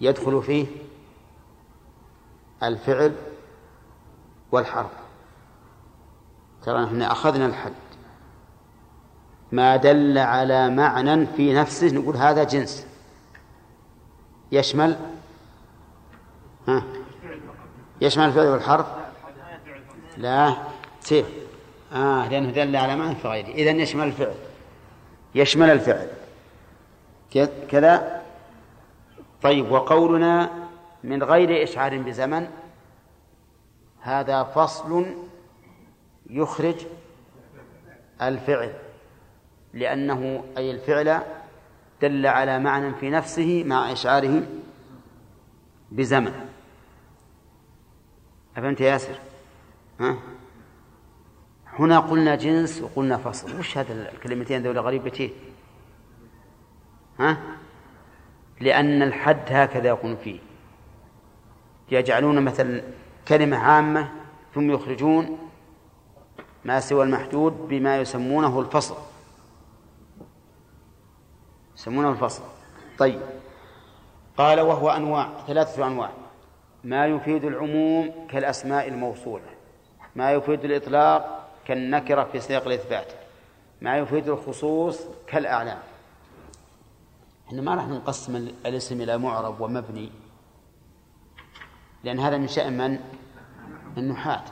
يدخل 0.00 0.42
فيه 0.42 0.66
الفعل 2.62 3.12
والحرف 4.52 4.90
ترى 6.62 6.84
نحن 6.84 7.02
أخذنا 7.02 7.46
الحد. 7.46 7.72
ما 9.52 9.76
دل 9.76 10.18
على 10.18 10.70
معنى 10.70 11.26
في 11.26 11.54
نفسه 11.54 11.94
نقول 11.94 12.16
هذا 12.16 12.44
جنس. 12.44 12.86
يشمل؟ 14.52 14.98
ها؟ 16.68 16.82
يشمل 18.00 18.24
الفعل 18.24 18.46
والحرف 18.46 18.86
لا. 20.16 20.54
سيف 21.00 21.26
آه 21.92 22.28
لأنه 22.28 22.50
دل 22.50 22.76
على 22.76 22.96
معنى 22.96 23.14
في 23.14 23.28
غيره. 23.28 23.46
إذن 23.46 23.80
يشمل 23.80 24.06
الفعل. 24.06 24.34
يشمل 25.34 25.70
الفعل. 25.70 26.08
كذا؟ 27.70 28.22
طيب 29.42 29.70
وقولنا 29.70 30.50
من 31.04 31.22
غير 31.22 31.62
إشعار 31.62 31.98
بزمن 31.98 32.48
هذا 34.00 34.42
فصل 34.42 35.06
يخرج 36.30 36.76
الفعل 38.22 38.72
لأنه 39.74 40.44
أي 40.56 40.70
الفعل 40.70 41.22
دل 42.02 42.26
على 42.26 42.58
معنى 42.58 42.94
في 42.94 43.10
نفسه 43.10 43.64
مع 43.66 43.92
إشعاره 43.92 44.42
بزمن. 45.90 46.48
أفهمت 48.56 48.80
يا 48.80 48.86
ياسر؟ 48.86 49.18
ها؟ 50.00 50.16
هنا 51.66 51.98
قلنا 51.98 52.34
جنس 52.34 52.82
وقلنا 52.82 53.16
فصل. 53.16 53.58
وش 53.58 53.78
هذا 53.78 54.10
الكلمتين 54.12 54.62
ذولا 54.62 54.80
غريبتين 54.80 55.32
ها؟ 57.20 57.38
لأن 58.60 59.02
الحد 59.02 59.44
هكذا 59.48 59.88
يكون 59.88 60.16
فيه. 60.16 60.38
يجعلون 61.90 62.44
مثلا 62.44 62.82
كلمة 63.28 63.56
عامة 63.56 64.08
ثم 64.54 64.70
يخرجون 64.70 65.38
ما 66.64 66.80
سوى 66.80 67.04
المحدود 67.04 67.52
بما 67.68 68.00
يسمونه 68.00 68.60
الفصل. 68.60 68.96
يسمونه 71.76 72.10
الفصل. 72.10 72.42
طيب. 72.98 73.20
قال 74.36 74.60
وهو 74.60 74.90
أنواع 74.90 75.28
ثلاثة 75.46 75.86
أنواع. 75.86 76.10
ما 76.84 77.06
يفيد 77.06 77.44
العموم 77.44 78.26
كالأسماء 78.30 78.88
الموصولة. 78.88 79.50
ما 80.16 80.32
يفيد 80.32 80.64
الإطلاق 80.64 81.48
كالنكرة 81.64 82.24
في 82.24 82.40
سياق 82.40 82.66
الإثبات. 82.66 83.12
ما 83.80 83.98
يفيد 83.98 84.28
الخصوص 84.28 85.00
كالأعلام. 85.26 85.78
إحنا 87.48 87.62
ما 87.62 87.74
راح 87.74 87.88
نقسم 87.88 88.36
الاسم 88.66 89.00
إلى 89.00 89.18
معرب 89.18 89.60
ومبني. 89.60 90.10
لأن 92.04 92.20
هذا 92.20 92.36
من 92.36 92.48
شأن 92.48 92.78
من؟ 92.78 92.98
النحاة 93.98 94.44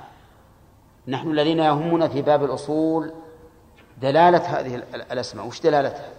نحن 1.08 1.30
الذين 1.30 1.58
يهمنا 1.58 2.08
في 2.08 2.22
باب 2.22 2.44
الأصول 2.44 3.12
دلالة 4.00 4.38
هذه 4.38 4.74
الأسماء 4.94 5.46
وش 5.46 5.60
دلالتها؟ 5.60 6.10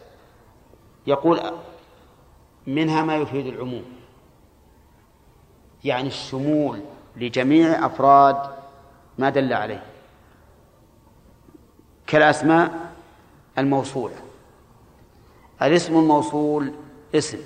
يقول 1.08 1.42
منها 2.68 3.04
ما 3.04 3.16
يفيد 3.16 3.48
العموم 3.48 3.86
يعني 5.84 6.08
الشمول 6.08 6.82
لجميع 7.16 7.86
أفراد 7.86 8.38
ما 9.18 9.30
دل 9.30 9.54
عليه 9.54 9.84
كالأسماء 12.08 12.92
الموصولة 13.58 14.16
الاسم 15.62 15.98
الموصول 15.98 16.74
اسم 17.16 17.40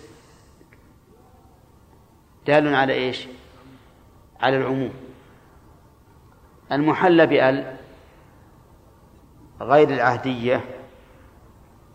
دال 2.47 2.75
على 2.75 2.93
إيش؟ 2.93 3.27
على 4.41 4.57
العموم. 4.57 4.93
المحلى 6.71 7.25
بأل 7.25 7.75
غير 9.61 9.89
العهدية 9.89 10.65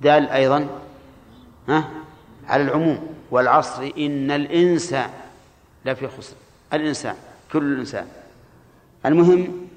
دال 0.00 0.28
أيضا 0.28 0.68
ها 1.68 1.90
على 2.48 2.62
العموم. 2.62 3.16
والعصر 3.30 3.92
إن 3.98 4.30
الإنسان 4.30 5.10
لفي 5.84 6.08
خسر 6.08 6.36
الإنسان 6.72 7.14
كل 7.52 7.72
الإنسان 7.72 8.06
المهم 9.06 9.68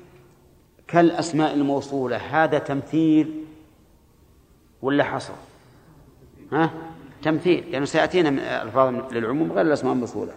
كالأسماء 0.87 1.53
الموصولة 1.53 2.17
هذا 2.17 2.59
تمثيل 2.59 3.43
ولا 4.81 5.03
حصر؟ 5.03 5.33
ها 6.51 6.71
تمثيل 7.23 7.59
لأنه 7.59 7.73
يعني 7.73 7.85
سيأتينا 7.85 8.29
من 8.29 8.39
ألفاظ 8.39 9.13
للعموم 9.13 9.51
غير 9.51 9.65
الأسماء 9.65 9.93
الموصولة. 9.93 10.33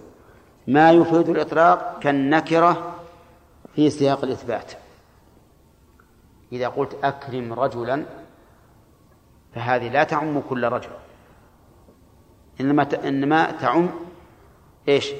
ما 0.66 0.92
يفيد 0.92 1.28
الإطلاق 1.28 1.98
كالنكرة 1.98 2.94
في 3.74 3.90
سياق 3.90 4.24
الإثبات. 4.24 4.72
إذا 6.52 6.68
قلت 6.68 6.96
أكرم 7.04 7.52
رجلا 7.52 8.04
فهذه 9.54 9.88
لا 9.88 10.04
تعم 10.04 10.40
كل 10.40 10.64
رجل. 10.64 10.90
إنما 12.60 12.88
إنما 13.04 13.50
تعم 13.50 13.90
إيش؟ 14.88 15.12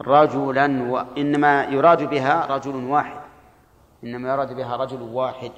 رجلا 0.00 0.90
وإنما 0.90 1.64
يراد 1.64 2.10
بها 2.10 2.46
رجل 2.46 2.74
واحد. 2.74 3.20
إنما 4.04 4.28
يراد 4.28 4.56
بها 4.56 4.76
رجل 4.76 5.02
واحد. 5.02 5.50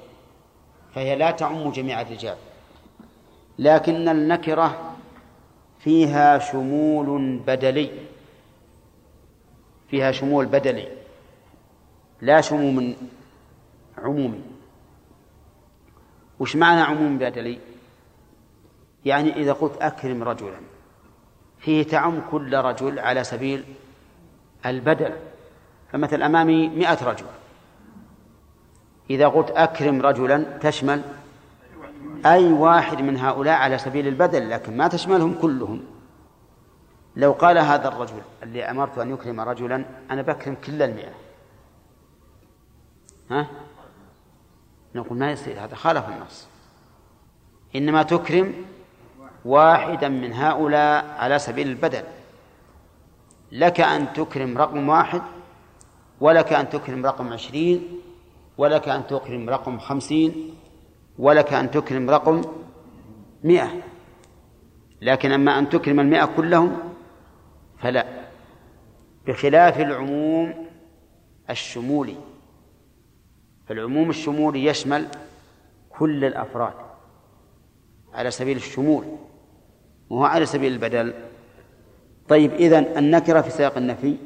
فهي 0.95 1.15
لا 1.15 1.31
تعم 1.31 1.71
جميع 1.71 2.01
الرجال. 2.01 2.37
لكن 3.59 4.09
النكرة 4.09 4.95
فيها 5.79 6.39
شمول 6.39 7.37
بدلي. 7.47 7.91
فيها 9.91 10.11
شمول 10.11 10.45
بدلي 10.45 10.87
لا 12.21 12.41
شموم 12.41 12.95
عمومي. 13.97 14.41
وش 16.39 16.55
معنى 16.55 16.81
عموم 16.81 17.17
بدلي 17.17 17.59
يعني 19.05 19.35
إذا 19.35 19.53
قلت 19.53 19.77
أكرم 19.81 20.23
رجلا 20.23 20.59
فيه 21.59 21.83
تعم 21.83 22.21
كل 22.31 22.57
رجل 22.57 22.99
على 22.99 23.23
سبيل 23.23 23.63
البدل 24.65 25.13
فمثل 25.91 26.21
أمامي 26.21 26.69
مئة 26.69 27.05
رجل. 27.05 27.25
إذا 29.09 29.27
قلت 29.27 29.51
أكرم 29.51 30.01
رجلا 30.01 30.57
تشمل 30.57 31.01
أي 32.25 32.51
واحد 32.51 33.01
من 33.01 33.17
هؤلاء 33.17 33.55
على 33.55 33.77
سبيل 33.77 34.07
البدل 34.07 34.49
لكن 34.49 34.77
ما 34.77 34.87
تشملهم 34.87 35.33
كلهم. 35.41 35.83
لو 37.15 37.31
قال 37.31 37.57
هذا 37.57 37.87
الرجل 37.87 38.21
اللي 38.43 38.63
أمرت 38.63 38.97
أن 38.97 39.13
يكرم 39.13 39.41
رجلا 39.41 39.85
أنا 40.11 40.21
بكرم 40.21 40.55
كل 40.55 40.81
المئة. 40.81 41.13
ها؟ 43.31 43.47
نقول 44.95 45.17
ما 45.17 45.31
يصير 45.31 45.63
هذا 45.63 45.75
خالف 45.75 46.09
النص. 46.09 46.47
إنما 47.75 48.03
تكرم 48.03 48.53
واحدا 49.45 50.09
من 50.09 50.33
هؤلاء 50.33 51.15
على 51.19 51.39
سبيل 51.39 51.67
البدل. 51.67 52.03
لك 53.51 53.81
أن 53.81 54.13
تكرم 54.13 54.57
رقم 54.57 54.89
واحد 54.89 55.21
ولك 56.21 56.53
أن 56.53 56.69
تكرم 56.69 57.05
رقم 57.05 57.33
عشرين 57.33 57.99
ولك 58.57 58.89
أن 58.89 59.07
تكرم 59.07 59.49
رقم 59.49 59.79
خمسين 59.79 60.55
ولك 61.19 61.53
أن 61.53 61.71
تكرم 61.71 62.09
رقم 62.09 62.41
مئة. 63.43 63.69
لكن 65.01 65.31
أما 65.31 65.59
أن 65.59 65.69
تكرم 65.69 65.99
المئة 65.99 66.25
كلهم 66.25 66.90
فلا. 67.81 68.05
بخلاف 69.27 69.79
العموم 69.79 70.67
الشمولي. 71.49 72.17
فالعموم 73.67 74.09
الشمولي 74.09 74.65
يشمل 74.65 75.07
كل 75.89 76.25
الأفراد 76.25 76.73
على 78.13 78.31
سبيل 78.31 78.57
الشمول 78.57 79.05
وهو 80.09 80.25
على 80.25 80.45
سبيل 80.45 80.73
البدل. 80.73 81.13
طيب 82.29 82.53
إذن 82.53 82.97
النكرة 82.97 83.41
في 83.41 83.49
سياق 83.49 83.77
النفي 83.77 84.17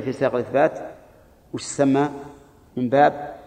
في 0.00 0.12
سياق 0.12 0.34
الإثبات 0.34 0.94
وش 1.52 1.62
تسمى؟ 1.62 2.10
من 2.76 2.88
باب 2.88 3.40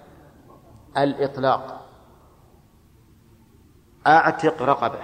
الإطلاق. 0.97 1.89
أعتق 4.07 4.61
رقبة. 4.61 4.99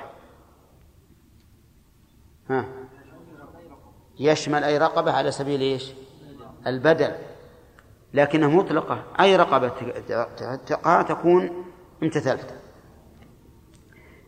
ها. 2.49 2.78
يشمل 4.19 4.63
أي 4.63 4.77
رقبة 4.77 5.11
على 5.11 5.31
سبيل 5.31 5.61
إيش؟ 5.61 5.91
البدل 6.67 7.15
لكنها 8.13 8.47
مطلقة. 8.47 9.03
أي 9.19 9.35
رقبة 9.35 9.71
تكون 11.01 11.65
امتثلت 12.03 12.53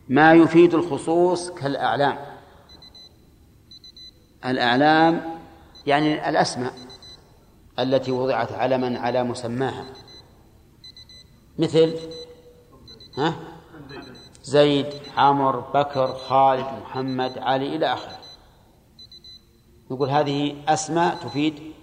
ما 0.10 0.34
يفيد 0.34 0.74
الخصوص 0.74 1.52
كالأعلام. 1.52 2.18
الأعلام 4.46 5.40
يعني 5.86 6.30
الأسماء 6.30 6.74
التي 7.80 8.12
وضعت 8.12 8.52
علما 8.52 9.00
على 9.00 9.24
مسماها. 9.24 9.86
مثل 11.60 11.96
ها؟ 13.18 13.34
زيد 14.44 14.94
عمر 15.18 15.60
بكر 15.60 16.08
خالد 16.14 16.66
محمد 16.82 17.38
علي 17.38 17.76
إلى 17.76 17.94
آخره. 17.94 18.21
نقول 19.92 20.10
هذه 20.10 20.56
أسماء 20.68 21.16
تفيد 21.16 21.74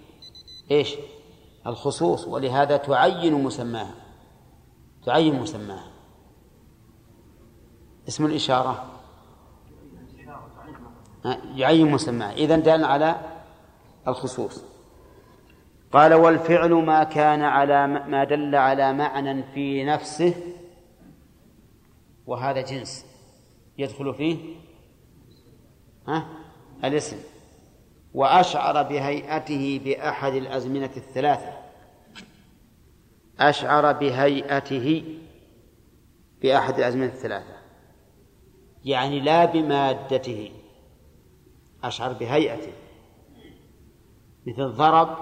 إيش؟ 0.71 0.95
الخصوص 1.67 2.27
ولهذا 2.27 2.77
تعين 2.77 3.43
مسماها. 3.43 3.93
تعين 5.05 5.39
مسماها. 5.39 5.91
اسم 8.07 8.25
الإشارة. 8.25 8.85
يعين 11.55 11.91
مسماه 11.91 12.33
إذن 12.33 12.63
دل 12.63 12.83
على 12.83 13.15
الخصوص. 14.07 14.63
قال 15.91 16.13
والفعل 16.13 16.73
ما 16.73 17.03
كان 17.03 17.41
على 17.41 17.87
ما 17.87 18.23
دل 18.23 18.55
على 18.55 18.93
معنى 18.93 19.43
في 19.43 19.83
نفسه 19.85 20.35
وهذا 22.25 22.61
جنس 22.61 23.05
يدخل 23.77 24.13
فيه 24.13 24.55
ها؟ 26.07 26.27
الاسم. 26.83 27.17
وأشعر 28.13 28.83
بهيئته 28.83 29.81
بأحد 29.83 30.33
الأزمنة 30.33 30.91
الثلاثة. 30.97 31.53
أشعر 33.39 33.91
بهيئته 33.91 35.17
بأحد 36.41 36.77
الأزمنة 36.77 37.05
الثلاثة. 37.05 37.59
يعني 38.85 39.19
لا 39.19 39.45
بمادته 39.45 40.51
أشعر 41.83 42.13
بهيئته. 42.13 42.73
مثل 44.47 44.69
ضرب 44.69 45.17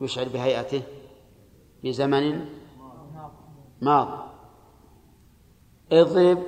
يشعر 0.00 0.28
بهيئته. 0.28 0.82
بزمن 1.84 2.44
ماض. 3.82 4.28
اضرب 5.92 6.42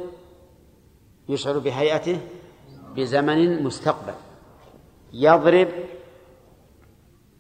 يشعر 1.29 1.59
بهيئته. 1.59 2.21
بزمن 2.97 3.63
مستقبل. 3.63 4.15
يضرب 5.13 5.69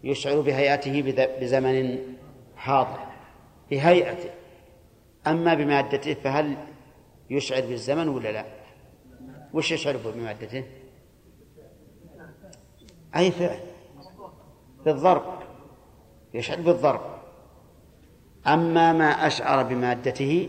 يشعر 0.05 0.41
بهيئته 0.41 1.03
بزمن 1.41 1.99
حاضر 2.57 2.99
بهيئته. 3.71 4.31
أما 5.27 5.55
بمادته 5.55 6.15
فهل 6.15 6.57
يشعر 7.31 7.61
بالزمن 7.61 8.09
ولا 8.09 8.33
لا؟ 8.33 8.45
وش 9.55 9.73
يشعر 9.73 9.97
بمادته؟ 9.97 10.65
أي 13.17 13.31
فعل؟ 13.31 13.59
بالضرب. 14.85 15.39
يشعر 16.35 16.61
بالضرب. 16.61 17.01
أما 18.47 18.93
ما 18.93 19.27
أشعر 19.27 19.63
بمادته 19.63 20.49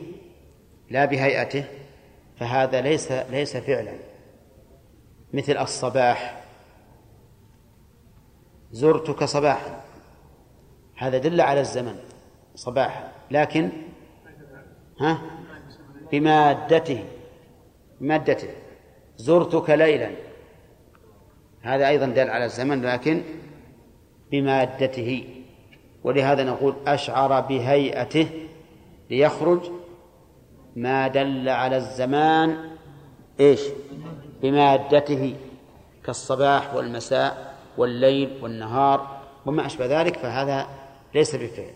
لا 0.89 1.05
بهيئته 1.05 1.65
فهذا 2.39 2.81
ليس 2.81 3.11
ليس 3.11 3.57
فعلا. 3.57 3.93
مثل 5.33 5.57
الصباح. 5.57 6.38
زرتك 8.71 9.23
صباحا. 9.23 9.81
هذا 10.95 11.17
دل 11.17 11.41
على 11.41 11.59
الزمن 11.59 11.95
صباحا 12.55 13.11
لكن 13.31 13.69
ها؟ 14.99 15.21
بمادته 16.11 17.03
مادته 18.01 18.49
زرتك 19.17 19.69
ليلا. 19.69 20.11
هذا 21.61 21.87
أيضا 21.87 22.05
دل 22.05 22.29
على 22.29 22.45
الزمن 22.45 22.81
لكن 22.81 23.21
بمادته. 24.31 25.23
ولهذا 26.03 26.43
نقول 26.43 26.75
أشعر 26.87 27.41
بهيئته 27.41 28.27
ليخرج 29.09 29.59
ما 30.75 31.07
دل 31.07 31.49
على 31.49 31.77
الزمان. 31.77 32.69
إيش؟ 33.39 33.61
بمادته 34.41 35.35
كالصباح 36.05 36.75
والمساء. 36.75 37.48
والليل 37.77 38.43
والنهار 38.43 39.21
وما 39.45 39.65
أشبه 39.65 40.01
ذلك 40.01 40.17
فهذا 40.17 40.67
ليس 41.15 41.35
بفعل 41.35 41.73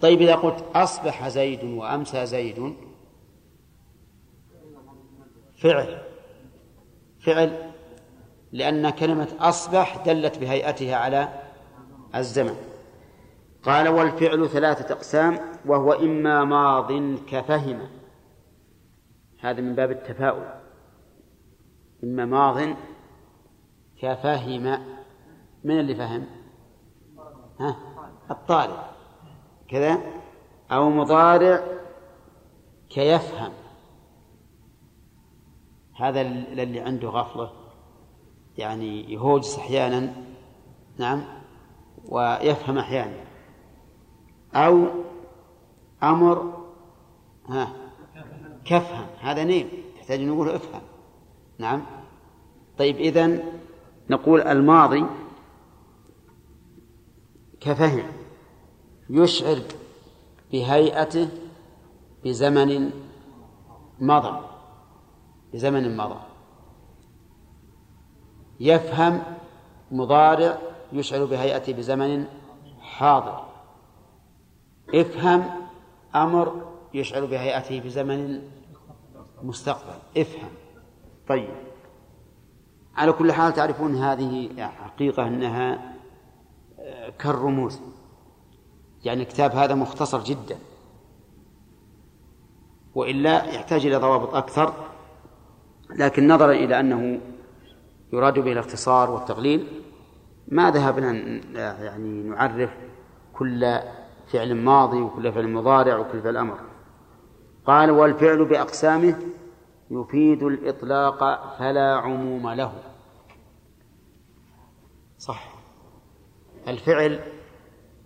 طيب 0.00 0.22
إذا 0.22 0.34
قلت 0.34 0.64
أصبح 0.74 1.28
زيد 1.28 1.64
وأمسى 1.64 2.26
زيد 2.26 2.74
فعل. 5.56 6.02
فعل 7.20 7.70
لأن 8.52 8.90
كلمة 8.90 9.28
أصبح 9.40 10.04
دلت 10.06 10.38
بهيئتها 10.38 10.96
على 10.96 11.28
الزمن. 12.14 12.56
قال 13.62 13.88
والفعل 13.88 14.48
ثلاثة 14.48 14.94
أقسام 14.94 15.38
وهو 15.66 15.92
إما 15.92 16.44
ماض 16.44 17.18
كفهم. 17.26 17.88
هذا 19.40 19.60
من 19.60 19.74
باب 19.74 19.90
التفاؤل. 19.90 20.46
إما 22.04 22.24
ماض 22.24 22.76
كفهم 24.00 24.78
من 25.64 25.80
اللي 25.80 25.94
فهم؟ 25.94 26.26
ها؟ 27.60 27.76
الطالب 28.30 28.78
كذا؟ 29.68 30.02
أو 30.72 30.90
مضارع 30.90 31.64
كيفهم. 32.90 33.52
هذا 35.96 36.20
الذي 36.20 36.80
عنده 36.80 37.08
غفلة. 37.08 37.50
يعني 38.58 39.12
يهوجس 39.12 39.58
أحيانا. 39.58 40.12
نعم؟ 40.98 41.24
ويفهم 42.08 42.78
أحيانا. 42.78 43.24
أو 44.54 44.86
أمر 46.02 46.64
ها؟ 47.48 47.72
كفهم. 48.64 49.06
هذا 49.20 49.44
نيم. 49.44 49.68
يحتاج 49.96 50.20
نقول 50.20 50.48
افهم. 50.48 50.82
نعم؟ 51.58 51.82
طيب 52.78 52.96
إذن 52.96 53.42
نقول 54.10 54.40
الماضي 54.40 55.04
كفهم 57.60 58.12
يشعر 59.10 59.58
بهيئته 60.52 61.28
بزمن 62.24 62.90
مضى 64.00 64.40
بزمن 65.52 65.96
مضى. 65.96 66.20
يفهم 68.60 69.22
مضارع 69.90 70.58
يشعر 70.92 71.24
بهيئته 71.24 71.72
بزمن 71.72 72.26
حاضر. 72.80 73.44
افهم 74.94 75.44
أمر 76.14 76.72
يشعر 76.94 77.24
بهيئته 77.24 77.80
بزمن 77.80 78.42
مستقبل. 79.42 79.98
افهم. 80.16 80.50
طيب. 81.28 81.73
على 82.96 83.12
كل 83.12 83.32
حال 83.32 83.52
تعرفون 83.52 83.94
هذه 83.96 84.48
حقيقة 84.84 85.26
أنها 85.26 85.94
آه، 86.80 87.10
كالرموز. 87.18 87.80
يعني 89.04 89.22
الكتاب 89.22 89.50
هذا 89.52 89.74
مختصر 89.74 90.24
جدا. 90.24 90.56
وإلا 92.94 93.44
يحتاج 93.44 93.86
إلى 93.86 93.96
ضوابط 93.96 94.34
أكثر 94.34 94.74
لكن 95.90 96.28
نظرا 96.28 96.52
إلى 96.52 96.80
أنه 96.80 97.20
يراد 98.12 98.38
به 98.38 98.52
الاختصار 98.52 99.10
والتقليل 99.10 99.66
ما 100.48 100.70
ذهبنا 100.70 101.12
يعني 101.82 102.22
نعرف 102.22 102.70
كل 103.32 103.78
فعل 104.32 104.54
ماضي 104.54 105.00
وكل 105.00 105.32
فعل 105.32 105.48
مضارع 105.48 105.98
وكل 105.98 106.22
فعل 106.22 106.36
أمر. 106.36 106.58
قال 107.66 107.90
والفعل 107.90 108.44
بأقسامه 108.44 109.16
يفيد 109.94 110.42
الإطلاق 110.42 111.18
فلا 111.58 111.94
عموم 111.94 112.50
له. 112.50 112.72
صح. 115.18 115.54
الفعل 116.68 117.20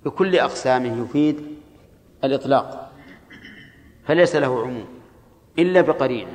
بكل 0.04 0.36
أقسامه 0.36 1.02
يفيد 1.04 1.58
الإطلاق 2.24 2.92
فليس 4.04 4.36
له 4.36 4.62
عموم 4.62 4.86
إلا 5.58 5.80
بقرينة. 5.80 6.32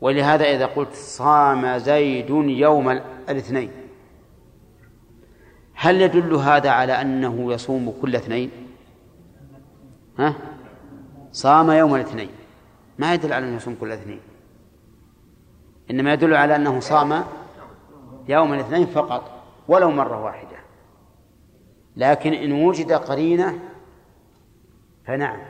ولهذا 0.00 0.44
إذا 0.44 0.66
قلت 0.66 0.92
صام 0.92 1.78
زيد 1.78 2.30
يوم 2.30 2.88
الاثنين 3.28 3.70
هل 5.74 6.00
يدل 6.00 6.34
هذا 6.34 6.70
على 6.70 6.92
أنه 6.92 7.52
يصوم 7.52 7.94
كل 8.02 8.16
اثنين؟ 8.16 8.50
ها؟ 10.18 10.34
صام 11.32 11.70
يوم 11.70 11.94
الاثنين. 11.94 12.28
ما 12.98 13.14
يدل 13.14 13.32
على 13.32 13.46
أنه 13.46 13.56
يصوم 13.56 13.76
كل 13.80 13.92
اثنين. 13.92 14.20
إنما 15.90 16.12
يدل 16.12 16.34
على 16.34 16.56
أنه 16.56 16.80
صام 16.80 17.24
يوم 18.28 18.52
الاثنين 18.52 18.86
فقط 18.86 19.42
ولو 19.68 19.90
مرة 19.90 20.24
واحدة. 20.24 20.56
لكن 21.96 22.32
إن 22.32 22.52
وجد 22.52 22.92
قرينة 22.92 23.58
فنعم. 25.06 25.40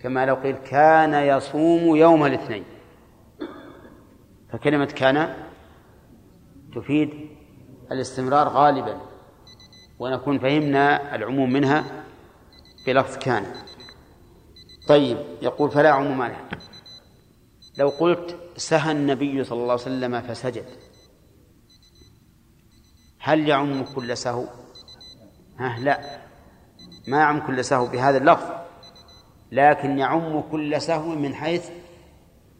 كما 0.00 0.26
لو 0.26 0.34
قيل 0.34 0.56
كان 0.56 1.14
يصوم 1.14 1.96
يوم 1.96 2.26
الاثنين. 2.26 2.64
فكلمة 4.52 4.84
كان 4.84 5.34
تفيد 6.74 7.28
الاستمرار 7.92 8.48
غالبا. 8.48 9.00
ونكون 9.98 10.38
فهمنا 10.38 11.14
العموم 11.14 11.52
منها 11.52 11.84
بلفظ 12.86 13.18
كان. 13.18 13.46
طيب 14.88 15.18
يقول 15.42 15.70
فلا 15.70 15.90
عموم 15.90 16.22
له 16.22 16.36
لو 17.78 17.88
قلت 17.88 18.36
سهى 18.56 18.92
النبي 18.92 19.44
صلى 19.44 19.58
الله 19.58 19.72
عليه 19.72 19.82
وسلم 19.82 20.20
فسجد 20.20 20.64
هل 23.18 23.48
يعم 23.48 23.84
كل 23.84 24.16
سهو؟ 24.16 24.44
ها 25.58 25.78
لا. 25.78 26.20
ما 27.08 27.18
يعم 27.18 27.46
كل 27.46 27.64
سهو 27.64 27.86
بهذا 27.86 28.18
اللفظ 28.18 28.50
لكن 29.52 29.98
يعم 29.98 30.40
كل 30.40 30.82
سهو 30.82 31.08
من 31.08 31.34
حيث 31.34 31.70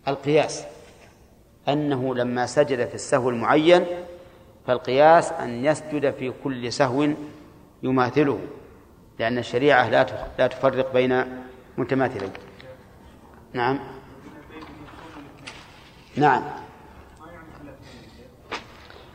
القياس. 0.08 0.64
أنه 1.68 2.14
لما 2.14 2.46
سجد 2.46 2.88
في 2.88 2.94
السهو 2.94 3.30
المعين 3.30 3.86
فالقياس 4.66 5.32
أن 5.32 5.64
يسجد 5.64 6.14
في 6.14 6.32
كل 6.44 6.72
سهو 6.72 7.08
يماثله 7.82 8.40
لأن 9.18 9.38
الشريعة 9.38 9.88
لا 9.88 10.06
لا 10.38 10.46
تفرق 10.46 10.92
بين 10.92 11.24
متماثلين 11.78 12.32
نعم. 13.52 13.78
نعم. 16.16 16.42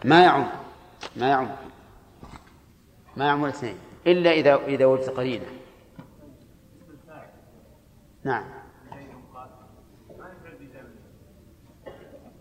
ما 0.05 0.23
يعم. 0.23 0.49
ما 1.15 1.29
يعم. 1.29 1.49
ما 3.17 3.25
يعم 3.25 3.45
الاثنين 3.45 3.77
إلا 4.07 4.31
إذا 4.31 4.55
إذا 4.55 4.85
وجدت 4.85 5.09
قرينة. 5.09 5.45
نعم. 8.23 8.43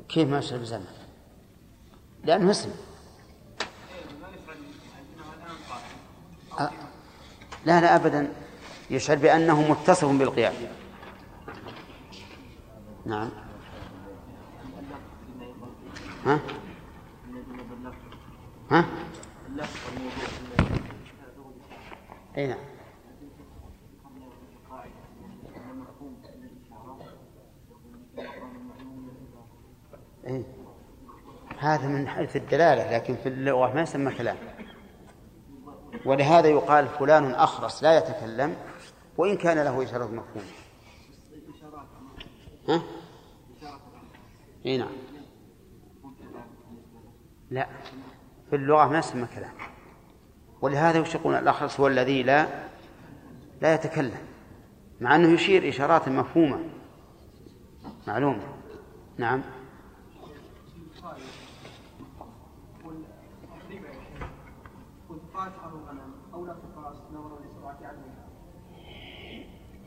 كيف 0.09 0.29
ما 0.29 0.39
يشعر 0.39 0.59
بزمن؟ 0.59 0.87
لأنه 2.25 2.51
اسم 2.51 2.71
لا 7.67 7.81
لا 7.81 7.97
أبدا. 7.97 8.33
يشعر 8.93 9.17
بأنه 9.17 9.71
متصف 9.71 10.09
بالقيام 10.09 10.53
نعم 13.07 13.31
ها؟ 16.27 16.41
ها؟ 18.71 18.85
أي 22.37 22.47
نعم 22.47 22.59
إيه؟ 30.27 30.43
هذا 31.59 31.89
من 31.89 32.09
حيث 32.09 32.37
الدلالة 32.37 32.97
لكن 32.97 33.17
في 33.17 33.29
اللغة 33.29 33.75
ما 33.75 33.83
يسمى 33.83 34.15
كلام 34.15 34.37
ولهذا 36.05 36.49
يقال 36.49 36.89
فلان 36.89 37.35
أخرس 37.35 37.83
لا 37.83 37.97
يتكلم 37.97 38.57
وإن 39.17 39.37
كان 39.37 39.59
له 39.59 39.83
إشارة 39.83 40.05
مفهوم. 40.05 40.45
ها؟ 42.69 42.83
إي 44.67 44.77
نعم. 44.77 44.93
لا 47.51 47.69
في 48.51 48.57
اللغة 48.57 48.87
ما 48.87 48.99
يسمى 48.99 49.27
كلام. 49.35 49.53
ولهذا 50.61 51.01
وش 51.01 51.15
يقول 51.15 51.35
الأخرس 51.35 51.81
هو 51.81 51.87
الذي 51.87 52.23
لا 52.23 52.47
لا 53.63 53.75
يتكلم 53.75 54.21
مع 55.01 55.17
أنه 55.17 55.29
يشير 55.29 55.69
إشارات 55.69 56.09
مفهومة. 56.09 56.61
معلومة. 58.07 58.43
نعم. 59.19 59.43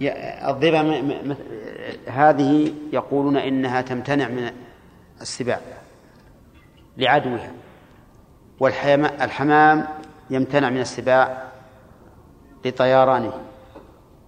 الضبا 0.02 1.04
هذه 2.08 2.74
يقولون 2.94 3.38
إنها 3.38 3.82
تمتنع 3.82 4.28
من 4.28 4.52
السباع 5.22 5.60
لعدوها. 6.98 7.52
والحمام 8.60 9.88
يمتنع 10.30 10.70
من 10.70 10.82
السباع 10.82 11.44
لطيرانه. 12.66 13.34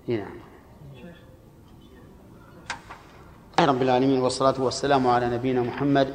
نعم 0.08 0.38
رب 3.60 3.82
العالمين 3.82 4.22
والصلاة 4.22 4.62
والسلام 4.62 5.08
على 5.08 5.30
نبينا 5.30 5.62
محمد 5.62 6.14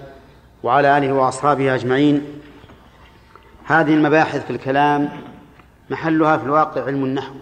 وعلى 0.62 0.98
آله 0.98 1.12
وأصحابه 1.12 1.74
أجمعين. 1.74 2.40
هذه 3.64 3.94
المباحث 3.94 4.44
في 4.44 4.50
الكلام 4.50 5.09
محلها 5.90 6.36
في 6.36 6.44
الواقع 6.44 6.84
علم 6.84 7.05
النحو 7.05 7.34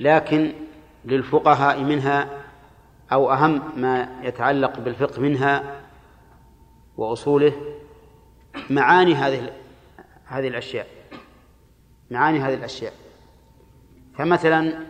لكن 0.00 0.52
للفقهاء 1.04 1.82
منها 1.82 2.28
أو 3.12 3.32
أهم 3.32 3.62
ما 3.76 4.08
يتعلق 4.22 4.78
بالفقه 4.78 5.22
منها 5.22 5.80
وأصوله 6.96 7.52
معاني 8.70 9.14
هذه 9.14 9.52
هذه 10.24 10.48
الأشياء. 10.48 10.86
معاني 12.10 12.40
هذه 12.40 12.54
الأشياء. 12.54 12.92
فمثلا 14.18 14.86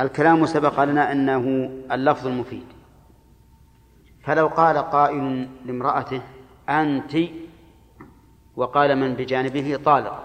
الكلام 0.00 0.46
سبق 0.46 0.84
لنا 0.84 1.12
أنه 1.12 1.70
اللفظ 1.92 2.26
المفيد. 2.26 2.66
فلو 4.24 4.46
قال 4.46 4.78
قائل 4.78 5.48
لامرأته 5.66 6.22
أنت 6.68 7.16
وقال 8.56 8.96
من 8.96 9.14
بجانبه 9.14 9.80
طالق 9.84 10.24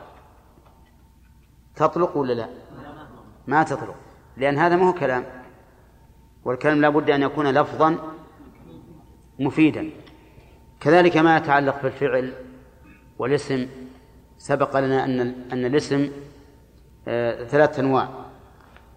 تطلق 1.75 2.17
ولا 2.17 2.33
لا؟ 2.33 2.49
ما 3.47 3.63
تطلق. 3.63 4.04
لأن 4.37 4.57
هذا 4.57 4.75
ما 4.75 4.89
هو 4.89 4.93
كلام. 4.93 5.25
والكلام 6.45 6.81
لا 6.81 6.89
بد 6.89 7.09
أن 7.09 7.21
يكون 7.21 7.47
لفظا 7.47 7.97
مفيدا. 9.39 9.89
كذلك 10.79 11.17
ما 11.17 11.37
يتعلق 11.37 11.83
بالفعل 11.83 12.33
والاسم. 13.19 13.67
سبق 14.37 14.79
لنا 14.79 15.05
أن 15.05 15.19
أن 15.51 15.65
الاسم 15.65 16.11
آه، 17.07 17.43
ثلاثة 17.43 17.79
أنواع. 17.79 18.09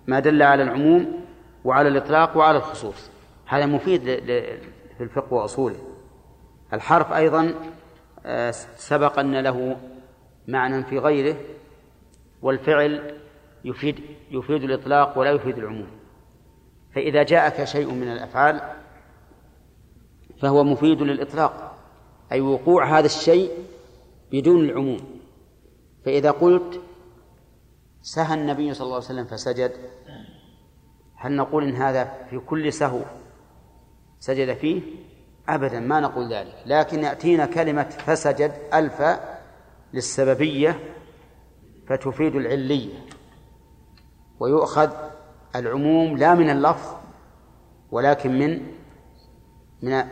ما 0.06 0.20
دل 0.20 0.42
على 0.42 0.62
العموم 0.62 1.24
وعلى 1.64 1.88
الإطلاق 1.88 2.36
وعلى 2.36 2.58
الخصوص. 2.58 3.10
هذا 3.46 3.66
مفيد 3.66 4.00
في 4.98 5.00
الفقه 5.00 5.34
وأصوله. 5.34 5.78
الحرف 6.72 7.12
أيضا 7.12 7.54
آه، 8.26 8.50
سبق 8.76 9.18
أن 9.18 9.36
له 9.36 9.76
معنى 10.48 10.84
في 10.84 10.98
غيره. 10.98 11.36
والفعل 12.42 13.17
يفيد 13.64 14.00
يفيد 14.30 14.62
الإطلاق 14.62 15.18
ولا 15.18 15.30
يفيد 15.30 15.58
العموم. 15.58 15.88
فإذا 16.94 17.22
جاءك 17.22 17.64
شيء 17.64 17.90
من 17.90 18.12
الأفعال 18.12 18.60
فهو 20.40 20.64
مفيد 20.64 21.02
للإطلاق 21.02 21.76
أي 22.32 22.40
وقوع 22.40 22.98
هذا 22.98 23.06
الشيء 23.06 23.50
بدون 24.32 24.64
العموم. 24.64 25.20
فإذا 26.04 26.30
قلت 26.30 26.80
سهى 28.02 28.34
النبي 28.34 28.74
صلى 28.74 28.84
الله 28.84 28.94
عليه 28.94 29.04
وسلم 29.04 29.24
فسجد 29.24 29.72
هل 31.16 31.32
نقول 31.32 31.64
إن 31.64 31.76
هذا 31.76 32.26
في 32.30 32.38
كل 32.38 32.72
سهو 32.72 33.00
سجد 34.18 34.56
فيه؟ 34.56 34.80
أبدا 35.48 35.80
ما 35.80 36.00
نقول 36.00 36.32
ذلك 36.32 36.54
لكن 36.66 37.02
يأتينا 37.02 37.46
كلمة 37.46 37.88
فسجد 37.88 38.52
ألف 38.74 39.02
للسببية 39.94 40.80
فتفيد 41.88 42.36
العلية. 42.36 43.07
ويؤخذ 44.40 44.90
العموم 45.56 46.16
لا 46.16 46.34
من 46.34 46.50
اللفظ 46.50 46.96
ولكن 47.90 48.38
من 48.38 48.66
من 49.82 50.04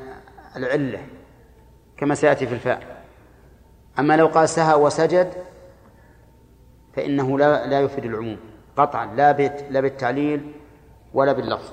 العلة 0.57 1.07
كما 1.97 2.15
سيأتي 2.15 2.47
في 2.47 2.55
الفاء. 2.55 3.05
أما 3.99 4.17
لو 4.17 4.27
قال 4.27 4.49
سهى 4.49 4.75
وسجد 4.75 5.33
فإنه 6.95 7.39
لا 7.39 7.67
لا 7.67 7.81
يفيد 7.81 8.05
العموم. 8.05 8.39
قطعا 8.77 9.07
لا 9.07 9.33
لا 9.71 9.81
بالتعليل 9.81 10.53
ولا 11.15 11.33
باللفظ. 11.33 11.73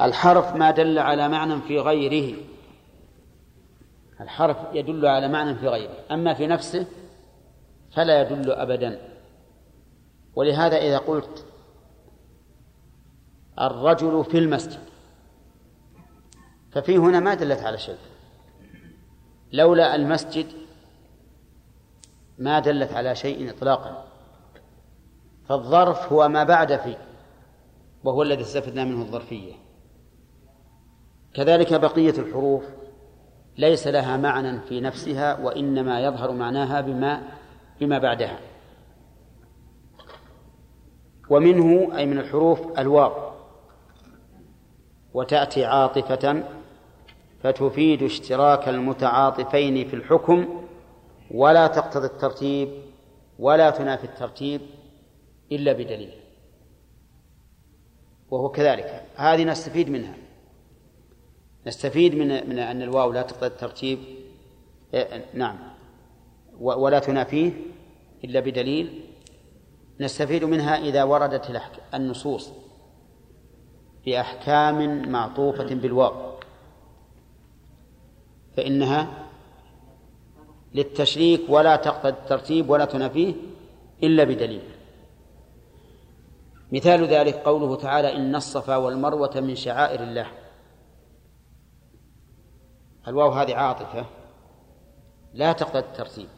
الحرف 0.00 0.56
ما 0.56 0.70
دل 0.70 0.98
على 0.98 1.28
معنى 1.28 1.60
في 1.60 1.78
غيره. 1.78 2.36
الحرف 4.20 4.56
يدل 4.72 5.06
على 5.06 5.28
معنى 5.28 5.54
في 5.54 5.68
غيره. 5.68 5.94
أما 6.10 6.34
في 6.34 6.46
نفسه 6.46 6.86
فلا 7.96 8.20
يدل 8.22 8.52
أبدا. 8.52 9.11
ولهذا 10.36 10.76
إذا 10.76 10.98
قلت 10.98 11.46
الرجل 13.60 14.24
في 14.24 14.38
المسجد 14.38 14.80
ففي 16.72 16.98
هنا 16.98 17.20
ما 17.20 17.34
دلت 17.34 17.60
على 17.60 17.78
شيء. 17.78 17.98
لولا 19.52 19.94
المسجد 19.94 20.46
ما 22.38 22.60
دلت 22.60 22.92
على 22.92 23.14
شيء 23.14 23.50
إطلاقا. 23.50 24.04
فالظرف 25.48 26.12
هو 26.12 26.28
ما 26.28 26.44
بعد 26.44 26.76
في 26.76 26.96
وهو 28.04 28.22
الذي 28.22 28.42
استفدنا 28.42 28.84
منه 28.84 29.02
الظرفية. 29.02 29.52
كذلك 31.34 31.74
بقية 31.74 32.18
الحروف 32.18 32.64
ليس 33.58 33.86
لها 33.86 34.16
معنى 34.16 34.60
في 34.60 34.80
نفسها 34.80 35.40
وإنما 35.40 36.00
يظهر 36.00 36.32
معناها 36.32 36.80
بما 36.80 37.22
بما 37.80 37.98
بعدها. 37.98 38.51
ومنه 41.32 41.96
أي 41.98 42.06
من 42.06 42.18
الحروف 42.18 42.78
الواو. 42.78 43.32
وتأتي 45.14 45.64
عاطفة 45.64 46.44
فتفيد 47.42 48.02
اشتراك 48.02 48.68
المتعاطفين 48.68 49.88
في 49.88 49.96
الحكم 49.96 50.64
ولا 51.30 51.66
تقتضي 51.66 52.06
الترتيب 52.06 52.68
ولا 53.38 53.70
تنافي 53.70 54.04
الترتيب 54.04 54.60
إلا 55.52 55.72
بدليل. 55.72 56.14
وهو 58.30 58.48
كذلك. 58.48 59.04
هذه 59.16 59.44
نستفيد 59.44 59.90
منها. 59.90 60.14
نستفيد 61.66 62.14
من 62.14 62.48
من 62.48 62.58
أن 62.58 62.82
الواو 62.82 63.12
لا 63.12 63.22
تقتضي 63.22 63.46
الترتيب. 63.46 63.98
إيه، 64.94 65.24
نعم. 65.34 65.58
ولا 66.60 66.98
تنافيه 66.98 67.52
إلا 68.24 68.40
بدليل. 68.40 69.11
نستفيد 70.02 70.44
منها 70.44 70.78
إذا 70.78 71.04
وردت 71.04 71.60
النصوص 71.94 72.52
بأحكام 74.06 75.08
معطوفة 75.12 75.74
بالواو. 75.74 76.32
فإنها 78.56 79.08
للتشريك 80.74 81.40
ولا 81.48 81.76
تقتضي 81.76 82.08
الترتيب 82.08 82.70
ولا 82.70 82.84
تنافيه 82.84 83.34
إلا 84.02 84.24
بدليل. 84.24 84.62
مثال 86.72 87.04
ذلك 87.04 87.34
قوله 87.34 87.76
تعالى 87.76 88.16
إن 88.16 88.34
الصفا 88.34 88.76
والمروة 88.76 89.40
من 89.40 89.54
شعائر 89.54 90.02
الله. 90.02 90.26
الواو 93.08 93.30
هذه 93.30 93.54
عاطفة 93.54 94.06
لا 95.34 95.52
تقتضي 95.52 95.78
الترتيب. 95.78 96.28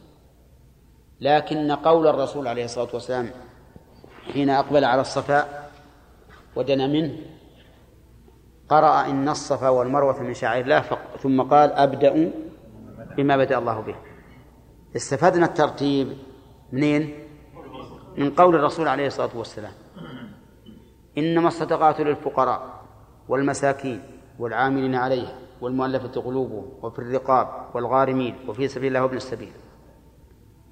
لكن 1.21 1.71
قول 1.71 2.07
الرسول 2.07 2.47
عليه 2.47 2.65
الصلاة 2.65 2.89
والسلام 2.93 3.31
حين 4.35 4.49
أقبل 4.49 4.85
على 4.85 5.01
الصفا 5.01 5.69
ودنا 6.55 6.87
منه 6.87 7.15
قرأ 8.69 9.05
إن 9.05 9.29
الصفا 9.29 9.69
والمروة 9.69 10.23
من 10.23 10.33
شعائر 10.33 10.63
الله 10.63 10.83
ثم 11.23 11.41
قال 11.41 11.71
أبدأ 11.71 12.31
بما 13.17 13.37
بدأ 13.37 13.57
الله 13.57 13.79
به 13.79 13.95
استفدنا 14.95 15.45
الترتيب 15.45 16.17
منين؟ 16.71 17.13
من 18.17 18.29
قول 18.29 18.55
الرسول 18.55 18.87
عليه 18.87 19.07
الصلاة 19.07 19.37
والسلام 19.37 19.71
إنما 21.17 21.47
الصدقات 21.47 22.01
للفقراء 22.01 22.83
والمساكين 23.29 24.01
والعاملين 24.39 24.95
عليها 24.95 25.35
والمؤلفة 25.61 26.21
قلوبهم 26.21 26.65
وفي 26.81 26.99
الرقاب 26.99 27.47
والغارمين 27.73 28.35
وفي 28.47 28.67
سبيل 28.67 28.87
الله 28.87 29.03
وابن 29.03 29.17
السبيل 29.17 29.51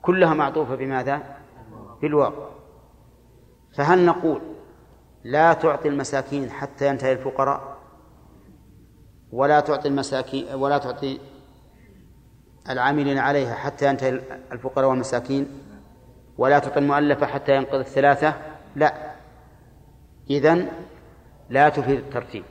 كلها 0.01 0.33
معطوفة 0.33 0.75
بماذا؟ 0.75 1.37
بالواو 2.01 2.52
فهل 3.73 4.05
نقول 4.05 4.41
لا 5.23 5.53
تعطي 5.53 5.87
المساكين 5.87 6.51
حتى 6.51 6.87
ينتهي 6.87 7.11
الفقراء؟ 7.11 7.77
ولا 9.31 9.59
تعطي 9.59 9.87
المساكين 9.87 10.55
ولا 10.55 10.77
تعطي 10.77 11.19
العاملين 12.69 13.17
عليها 13.17 13.55
حتى 13.55 13.87
ينتهي 13.87 14.09
الفقراء 14.51 14.89
والمساكين؟ 14.89 15.47
ولا 16.37 16.59
تعطي 16.59 16.79
المؤلفة 16.79 17.25
حتى 17.25 17.55
ينقضي 17.55 17.81
الثلاثة؟ 17.81 18.33
لا. 18.75 19.13
إذن 20.29 20.67
لا 21.49 21.69
تفيد 21.69 21.99
الترتيب. 21.99 22.43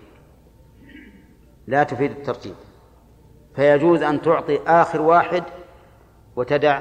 لا 1.67 1.85
تفيد 1.85 2.11
الترتيب. 2.11 2.55
فيجوز 3.57 4.03
أن 4.03 4.23
تعطي 4.23 4.61
آخر 4.67 5.01
واحد 5.01 5.45
وتدع 6.37 6.81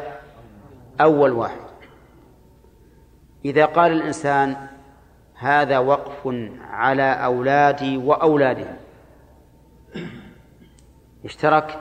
أول 1.02 1.32
واحد. 1.32 1.71
إذا 3.46 3.66
قال 3.66 3.92
الإنسان 3.92 4.68
هذا 5.36 5.80
وقف 5.80 6.28
على 6.62 7.04
أولادي 7.04 7.98
وأولادهم 7.98 8.76
اشترك 11.26 11.80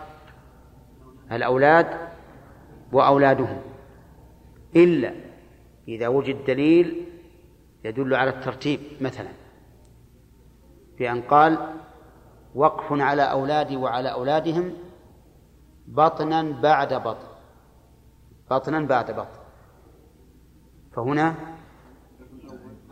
الأولاد 1.33 1.87
وأولادهم 2.93 3.61
إلا 4.77 5.15
إذا 5.89 6.09
وجد 6.09 6.45
دليل 6.45 7.07
يدل 7.85 8.15
على 8.15 8.31
الترتيب 8.31 8.81
مثلا 9.01 9.29
بأن 10.99 11.23
قال 11.23 11.59
وقف 12.55 12.93
على 12.93 13.23
أولادي 13.23 13.77
وعلى 13.77 14.13
أولادهم 14.13 14.73
بطنا 15.87 16.43
بعد 16.43 16.95
بطن 16.95 17.27
بطنا 18.51 18.81
بعد 18.81 19.11
بطن. 19.11 19.40
فهنا 20.97 21.35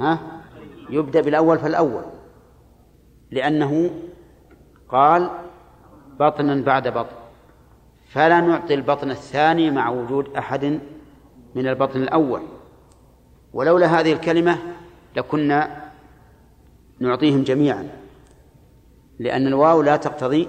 ها؟ 0.00 0.42
يبدأ 0.90 1.20
بالأول 1.20 1.58
فالأول. 1.58 2.02
لأنه 3.30 3.90
قال 4.88 5.30
بطنا 6.20 6.64
بعد 6.64 6.88
بطن. 6.88 7.16
فلا 8.08 8.40
نعطي 8.40 8.74
البطن 8.74 9.10
الثاني 9.10 9.70
مع 9.70 9.90
وجود 9.90 10.36
أحد 10.36 10.80
من 11.54 11.68
البطن 11.68 12.02
الأول. 12.02 12.42
ولولا 13.52 13.86
هذه 13.86 14.12
الكلمة 14.12 14.58
لكنا 15.16 15.90
نعطيهم 17.00 17.42
جميعا. 17.42 17.88
لأن 19.18 19.46
الواو 19.46 19.82
لا 19.82 19.96
تقتضي 19.96 20.48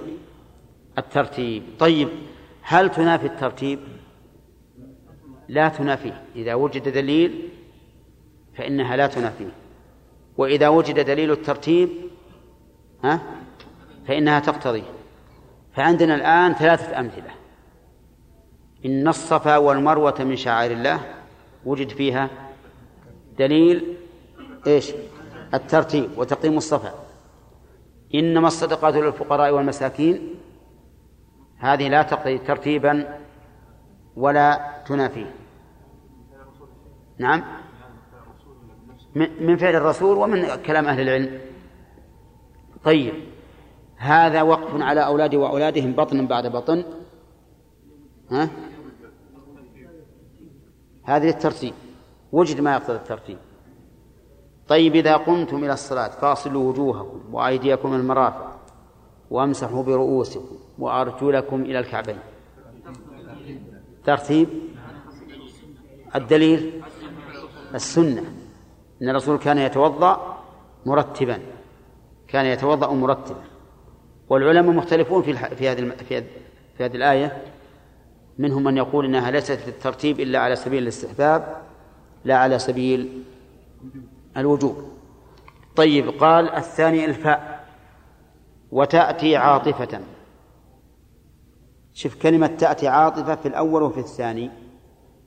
الترتيب. 0.98 1.62
طيب 1.78 2.08
هل 2.62 2.90
تنافي 2.90 3.26
الترتيب؟ 3.26 3.78
لا 5.50 5.68
تنافيه. 5.68 6.22
إذا 6.36 6.54
وجد 6.54 6.88
دليل 6.88 7.48
فإنها 8.54 8.96
لا 8.96 9.06
تنافيه. 9.06 9.50
وإذا 10.36 10.68
وجد 10.68 11.00
دليل 11.00 11.30
الترتيب 11.32 11.88
ها 13.04 13.20
فإنها 14.08 14.40
تقتضي 14.40 14.82
فعندنا 15.74 16.14
الآن 16.14 16.54
ثلاثة 16.54 17.00
أمثلة. 17.00 17.30
إن 18.86 19.08
الصفا 19.08 19.56
والمروة 19.56 20.14
من 20.20 20.36
شعائر 20.36 20.72
الله 20.72 21.00
وجد 21.64 21.88
فيها 21.88 22.30
دليل 23.38 23.96
إيش؟ 24.66 24.92
الترتيب 25.54 26.10
وتقديم 26.16 26.56
الصفا. 26.56 26.94
إنما 28.14 28.46
الصدقات 28.46 28.94
للفقراء 28.94 29.50
والمساكين 29.52 30.34
هذه 31.58 31.88
لا 31.88 32.02
تقضي 32.02 32.38
ترتيبا 32.38 33.18
ولا 34.16 34.60
تنافيه. 34.86 35.39
نعم. 37.20 37.42
من 39.40 39.56
فعل 39.56 39.74
الرسول 39.76 40.18
ومن 40.18 40.46
كلام 40.66 40.86
أهل 40.86 41.00
العلم. 41.00 41.40
طيب. 42.84 43.14
هذا 43.96 44.42
وقف 44.42 44.82
على 44.82 45.06
أولادي 45.06 45.36
وأولادهم 45.36 45.92
بطنا 45.92 46.22
بعد 46.22 46.46
بطن. 46.46 46.84
ها؟ 48.30 48.50
هذه 51.02 51.28
الترتيب 51.28 51.74
وجد 52.32 52.60
ما 52.60 52.72
يقتضي 52.74 52.96
الترتيب. 52.96 53.38
طيب 54.68 54.94
إذا 54.94 55.16
قمتم 55.16 55.64
إلى 55.64 55.72
الصلاة 55.72 56.08
فاصلوا 56.08 56.70
وجوهكم 56.70 57.34
وأيديكم 57.34 57.94
المرافق 57.94 58.60
وامسحوا 59.30 59.82
برؤوسكم 59.82 60.56
وأرجلكم 60.78 61.62
إلى 61.62 61.78
الكعبين. 61.78 62.18
ترتيب. 64.04 64.48
الدليل؟ 66.14 66.82
السنة. 67.74 68.22
أن 69.02 69.08
الرسول 69.08 69.38
كان 69.38 69.58
يتوضأ 69.58 70.38
مرتبا. 70.86 71.38
كان 72.28 72.46
يتوضأ 72.46 72.94
مرتبا. 72.94 73.42
والعلماء 74.28 74.74
مختلفون 74.74 75.22
في 75.22 75.34
في 75.34 75.68
هذه 75.68 75.92
في 76.76 76.84
هذه 76.84 76.96
الآية. 76.96 77.42
منهم 78.38 78.64
من 78.64 78.76
يقول 78.76 79.04
إنها 79.04 79.30
ليست 79.30 79.68
الترتيب 79.68 80.20
إلا 80.20 80.38
على 80.38 80.56
سبيل 80.56 80.82
الاستحباب 80.82 81.62
لا 82.24 82.36
على 82.36 82.58
سبيل 82.58 83.24
الوجوب. 84.36 84.76
طيب 85.76 86.08
قال 86.08 86.50
الثاني 86.50 87.04
الفاء. 87.04 87.66
وتأتي 88.70 89.36
عاطفة. 89.36 90.00
شوف 91.92 92.22
كلمة 92.22 92.46
تأتي 92.46 92.88
عاطفة 92.88 93.34
في 93.34 93.48
الأول 93.48 93.82
وفي 93.82 94.00
الثاني. 94.00 94.50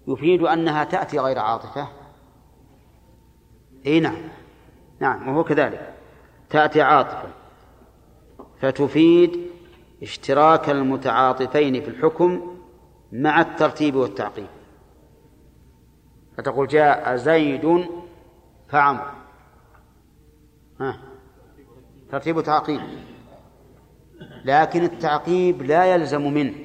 يفيد 0.08 0.42
أنها 0.42 0.84
تأتي 0.84 1.20
غير 1.20 1.40
عاطفة. 1.40 1.88
إي 3.86 4.00
نعم. 4.00 4.22
نعم 5.00 5.28
وهو 5.28 5.44
كذلك. 5.44 5.94
تأتي 6.50 6.82
عاطفة. 6.82 7.30
فتفيد 8.62 9.42
اشتراك 10.04 10.70
المتعاطفين 10.70 11.82
في 11.82 11.88
الحكم 11.88 12.58
مع 13.12 13.42
الترتيب 13.42 13.96
والتعقيب 13.96 14.48
فتقول 16.38 16.68
جاء 16.68 17.16
زيد 17.16 17.88
فعمر. 18.70 19.12
ها. 20.80 21.00
ترتيب 22.12 22.38
وتعقيب 22.38 22.82
لكن 24.46 24.84
التعقيب 24.84 25.62
لا 25.62 25.86
يلزم 25.86 26.34
منه 26.34 26.56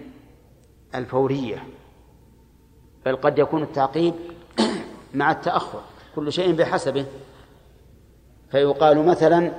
الفورية 0.95 1.65
بل 3.07 3.17
قد 3.17 3.39
يكون 3.39 3.63
التعقيب 3.63 4.15
مع 5.15 5.31
التأخر. 5.31 5.81
كل 6.19 6.33
شيء 6.33 6.53
بحسبه. 6.53 7.07
فيقال 8.51 9.07
مثلا 9.07 9.53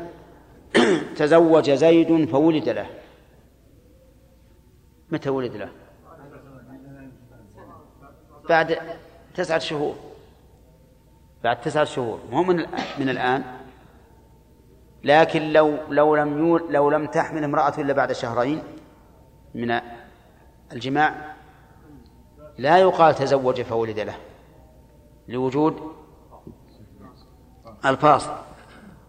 تزوج 1.17 1.71
زيد 1.71 2.29
فولد 2.29 2.69
له. 2.69 2.89
متى 5.11 5.29
ولد 5.29 5.55
له؟ 5.55 5.69
بعد 8.49 8.77
تسعة 9.35 9.59
شهور. 9.59 9.95
بعد 11.43 11.61
تسعة 11.61 11.83
شهور. 11.83 12.19
مو 12.31 12.43
من 12.43 12.65
من 12.99 13.09
الآن. 13.09 13.43
لكن 15.03 15.53
لو 15.53 15.77
لو 15.89 16.15
لم 16.15 16.37
يول 16.37 16.73
لو 16.73 16.89
لم 16.89 17.05
تحمل 17.05 17.43
امرأة 17.43 17.73
إلا 17.77 17.93
بعد 17.93 18.11
شهرين 18.11 18.63
من 19.55 19.79
الجماع 20.71 21.35
لا 22.57 22.77
يقال 22.77 23.15
تزوج 23.15 23.61
فولد 23.61 23.99
له. 23.99 24.15
لوجود 25.27 25.98
الفاصل. 27.85 28.31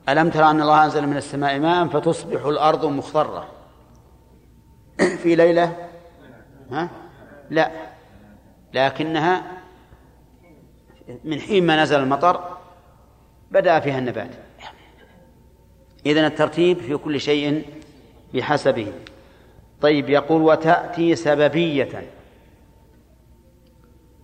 ألم 0.09 0.31
ترى 0.31 0.51
أن 0.51 0.62
الله 0.62 0.85
أنزل 0.85 1.07
من 1.07 1.16
السماء 1.16 1.59
ماء 1.59 1.89
فتصبح 1.89 2.45
الأرض 2.45 2.85
مخضرة؟ 2.85 3.49
في 5.23 5.35
ليلة؟ 5.35 5.89
ها؟ 6.71 6.89
لا. 7.51 7.71
لكنها 8.75 9.43
من 11.25 11.41
حين 11.41 11.66
ما 11.66 11.83
نزل 11.83 12.01
المطر 12.01 12.57
بدأ 13.51 13.81
فيها 13.81 13.99
النبات. 13.99 14.31
إذن 16.07 16.25
الترتيب 16.25 16.79
في 16.79 16.97
كل 16.97 17.21
شيء 17.21 17.64
بحسبه. 18.35 18.93
طيب 19.81 20.11
يقول 20.11 20.43
وتأتي 20.43 21.16
سببية. 21.16 22.11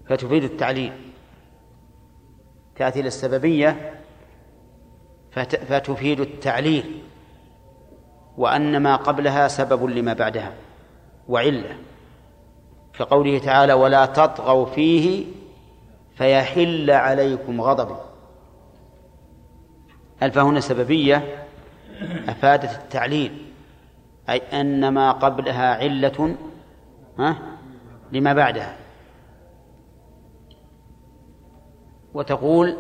فتفيد 0.09 0.45
التعليل. 0.45 0.93
تأتي 2.77 3.03
للسببية 3.03 3.96
فتفيد 5.45 6.21
التعليل 6.21 7.03
وأن 8.37 8.77
ما 8.77 8.97
قبلها 8.97 9.49
سبب 9.49 9.85
لما 9.85 10.13
بعدها 10.13 10.53
وعلة. 11.29 11.77
كقوله 12.99 13.39
تعالى 13.39 13.73
ولا 13.73 14.07
تطغوا 14.07 14.67
فيه 14.67 15.25
فيحل 16.15 16.91
عليكم 16.91 17.61
غضبي 17.61 18.01
الفا 20.23 20.43
هنا 20.43 20.61
سببية؟ 20.61 21.47
أفادت 22.29 22.71
التعليل 22.79 23.47
أي 24.31 24.39
أن 24.61 24.89
ما 24.89 25.13
قبلها 25.13 25.75
علة 25.75 26.37
ها 27.19 27.37
لما 28.13 28.33
بعدها. 28.33 28.77
وتقول 32.15 32.77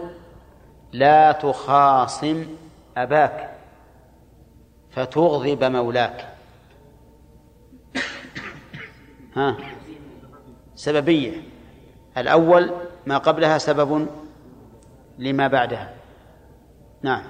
لا 0.97 1.33
تخاصم 1.33 2.47
أباك 2.97 3.51
فتغضب 4.91 5.65
مولاك. 5.65 6.29
ها 9.37 9.57
سببية. 10.75 11.33
الأول 12.17 12.71
ما 13.07 13.19
قبلها 13.19 13.59
سبب 13.59 14.09
لما 15.19 15.49
بعدها. 15.49 15.95
نعم. 17.03 17.23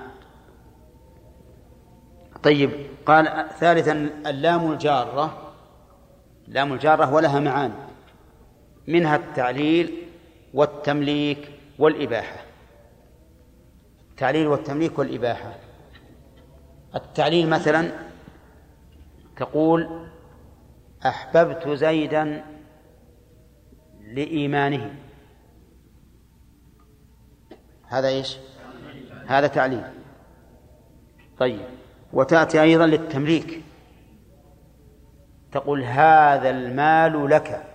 طيب 2.43 2.71
قال 3.07 3.49
ثالثا 3.59 3.93
اللام 4.27 4.73
الجارة. 4.73 5.53
لام 6.49 6.73
الجارة 6.73 7.15
ولها 7.15 7.41
معاني 7.41 7.75
منها 8.87 9.17
التعليل 9.17 10.09
والتمليك 10.55 11.51
والإباحة. 11.79 12.46
التعليل 14.17 14.47
والتمليك 14.47 14.99
والإباحة. 14.99 15.55
التعليل 16.95 17.49
مثلا 17.49 17.91
تقول 19.37 20.09
أحببت 21.07 21.69
زيدا 21.69 22.45
لإيمانه. 24.01 24.95
هذا 27.89 28.09
إيش؟ 28.09 28.39
هذا 29.27 29.47
تعليل. 29.47 29.85
طيب. 31.39 31.67
وتأتي 32.13 32.63
أيضا 32.63 32.87
للتمليك. 32.87 33.63
تقول 35.53 35.85
هذا 35.85 36.51
المال 36.51 37.31
لك. 37.31 37.67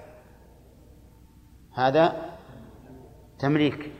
هذا 1.73 2.35
تمليك. 3.39 3.91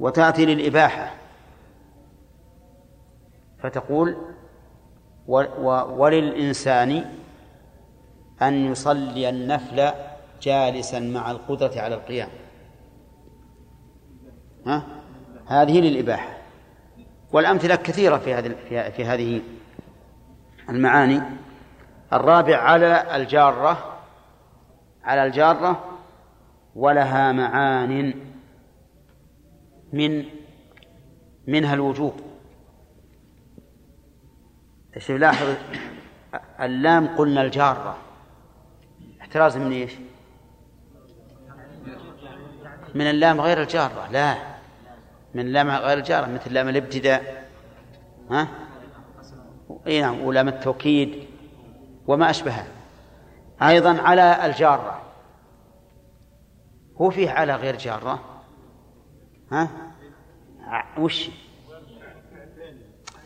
وتأتي 0.00 0.46
للإباحة. 0.46 1.14
فتقول 3.58 4.16
وللإنسان 5.98 7.04
أن 8.42 8.54
يصلي 8.72 9.28
النفل 9.28 9.90
جالسا 10.42 11.00
مع 11.00 11.30
القدرة 11.30 11.80
على 11.80 11.94
القيام. 11.94 12.28
ها؟ 14.66 14.82
هذه 15.46 15.80
للإباحة. 15.80 16.36
والأمثلة 17.32 17.76
كثيرة 17.76 18.16
في 18.16 18.34
هذه 18.34 18.54
في 18.90 19.04
هذه 19.04 19.42
المعاني. 20.68 21.22
الرابع 22.12 22.56
على 22.56 23.16
الجارة 23.16 23.98
على 25.04 25.24
الجارة 25.24 25.84
ولها 26.76 27.32
معان. 27.32 28.25
من 29.92 30.24
منها 31.46 31.74
الوجوب. 31.74 32.14
إيش 34.96 35.10
لاحظ 35.10 35.46
اللام 36.60 37.06
قلنا 37.16 37.42
الجارة. 37.42 37.96
احتراز 39.20 39.56
من 39.56 39.72
إيش؟ 39.72 39.92
من 42.94 43.10
اللام 43.10 43.40
غير 43.40 43.62
الجارة. 43.62 44.08
لا 44.10 44.36
من 45.34 45.40
اللام 45.40 45.70
غير 45.70 45.98
الجارة 45.98 46.26
مثل 46.26 46.52
لام 46.52 46.68
الابتداء. 46.68 47.48
ها؟ 48.30 48.48
إي 49.86 50.00
نعم 50.00 50.20
ولام 50.20 50.48
التوكيد 50.48 51.24
وما 52.06 52.30
أشبهها. 52.30 52.66
أيضا 53.62 54.00
على 54.00 54.46
الجارة. 54.46 55.02
هو 56.96 57.10
فيه 57.10 57.30
على 57.30 57.54
غير 57.54 57.76
جارة. 57.76 58.35
ها؟ 59.52 59.68
وش؟ 60.98 61.30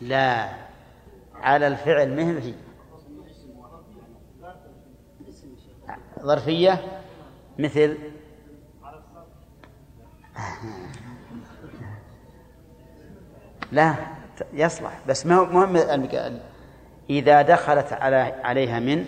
لا. 0.00 0.48
على 1.34 1.66
الفعل 1.66 2.16
مهم 2.16 2.36
هي 2.36 2.54
ظرفية؟ 6.22 7.02
مثل؟ 7.58 7.98
لا. 13.72 13.94
يصلح. 14.52 15.00
بس 15.08 15.26
مهم 15.26 15.76
إذا 17.10 17.42
دخلت 17.42 17.92
على 17.92 18.16
عليها 18.16 18.80
من 18.80 19.04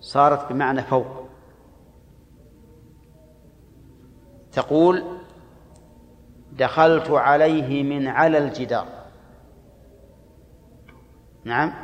صارت 0.00 0.52
بمعنى 0.52 0.82
فوق. 0.82 1.28
تقول 4.52 5.17
دخلت 6.58 7.10
عليه 7.10 7.82
من 7.82 8.08
على 8.08 8.38
الجدار. 8.38 8.86
نعم. 11.44 11.74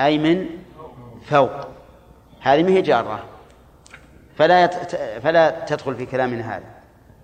أي 0.00 0.18
من؟ 0.18 0.46
فوق. 1.22 1.50
هذه 2.40 2.62
ما 2.62 2.68
هي 2.68 2.82
جارة. 2.82 3.24
فلا 4.36 4.64
يت... 4.64 4.74
فلا 4.96 5.64
تدخل 5.64 5.94
في 5.94 6.06
كلامنا 6.06 6.56
هذا. 6.56 6.64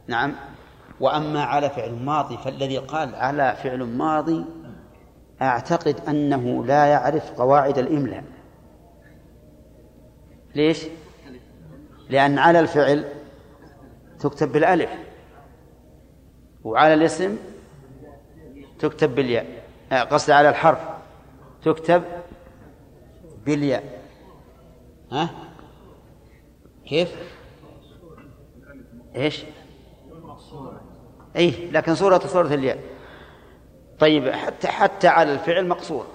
نعم. 0.06 0.34
وأما 1.00 1.44
على 1.44 1.70
فعل 1.70 1.92
ماضي 1.92 2.36
فالذي 2.36 2.78
قال 2.78 3.14
على 3.14 3.56
فعل 3.62 3.82
ماضي 3.84 4.44
أعتقد 5.42 6.00
أنه 6.08 6.64
لا 6.64 6.86
يعرف 6.86 7.30
قواعد 7.32 7.78
الإملاء. 7.78 8.24
ليش؟ 10.54 10.86
لأن 12.10 12.38
على 12.38 12.60
الفعل 12.60 13.04
تكتب 14.20 14.52
بالألف. 14.52 15.05
وعلى 16.66 16.94
الاسم 16.94 17.38
تكتب 18.78 19.14
بالياء. 19.14 19.46
آه، 19.92 20.02
قصد 20.02 20.30
على 20.30 20.48
الحرف. 20.48 20.78
تكتب 21.62 22.02
بالياء. 23.46 24.02
ها؟ 25.12 25.30
كيف؟ 26.86 27.16
إيش؟ 29.16 29.44
اي 31.36 31.70
لكن 31.70 31.94
صورة 31.94 32.18
صورة 32.18 32.54
الياء. 32.54 32.78
طيب 33.98 34.30
حتى 34.30 34.68
حتى 34.68 35.08
على 35.08 35.32
الفعل 35.32 35.68
مقصور. 35.68 36.06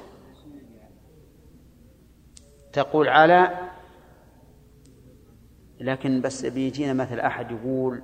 تقول 2.74 3.08
على 3.10 3.70
لكن 5.80 6.22
بس 6.22 6.46
بيجينا 6.46 6.94
مثل 6.94 7.20
أحد 7.20 7.52
يقول 7.52 8.02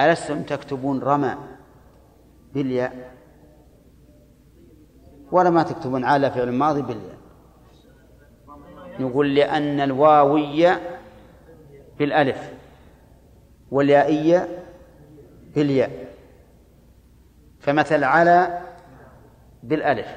ألستم 0.00 0.42
تكتبون 0.42 1.00
رمى 1.00 1.34
بالياء؟ 2.54 3.14
ولا 5.32 5.50
ما 5.50 5.62
تكتبون 5.62 6.04
على 6.04 6.30
فعل 6.30 6.52
ماضي 6.52 6.82
بالياء. 6.82 7.18
نقول 9.00 9.34
لأن 9.34 9.80
الواوية 9.80 10.80
بالألف 11.98 12.52
واليائية 13.70 14.48
بالياء. 15.54 15.90
فمثل 17.60 18.04
على 18.04 18.60
بالألف 19.62 20.08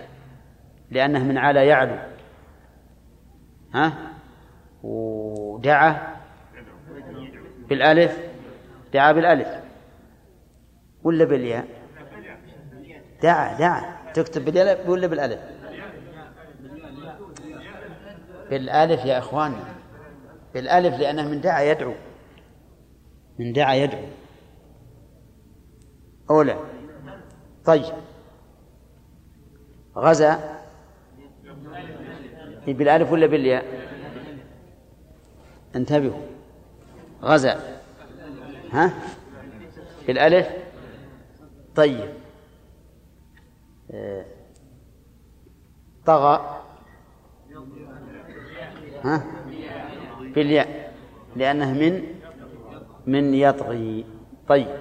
لأنه 0.91 1.23
من 1.23 1.37
على 1.37 1.67
يعلو. 1.67 1.95
ها؟ 3.73 3.93
ودعا 4.83 6.15
بالألف 7.69 8.17
دعا 8.93 9.11
بالألف. 9.11 9.62
ولا 11.03 11.25
بالياء؟ 11.25 11.67
دعا 13.23 13.57
دعا 13.57 14.11
تكتب 14.13 14.45
بالألف 14.45 14.89
ولا 14.89 15.07
بالألف؟ 15.07 15.39
بالألف 18.49 19.05
يا 19.05 19.17
إخواني. 19.17 19.55
بالألف 20.53 20.99
لأنه 20.99 21.27
من 21.27 21.41
دعا 21.41 21.61
يدعو. 21.61 21.93
من 23.39 23.53
دعا 23.53 23.73
يدعو. 23.73 24.03
أولى 26.29 26.59
طيب. 27.65 27.93
غزا. 29.97 30.59
بالألف 32.67 33.11
ولا 33.11 33.25
بالياء؟ 33.25 33.65
انتبهوا. 35.75 36.21
غزا. 37.23 37.81
ها؟ 38.71 38.93
بالألف. 40.07 40.62
طيب. 41.75 42.13
آه، 43.91 44.25
طغى. 46.05 46.61
ها؟ 49.03 49.23
بالياء 50.35 50.93
لأنه 51.35 51.73
من 51.73 52.15
من 53.07 53.33
يطغي. 53.33 54.05
طيب. 54.47 54.77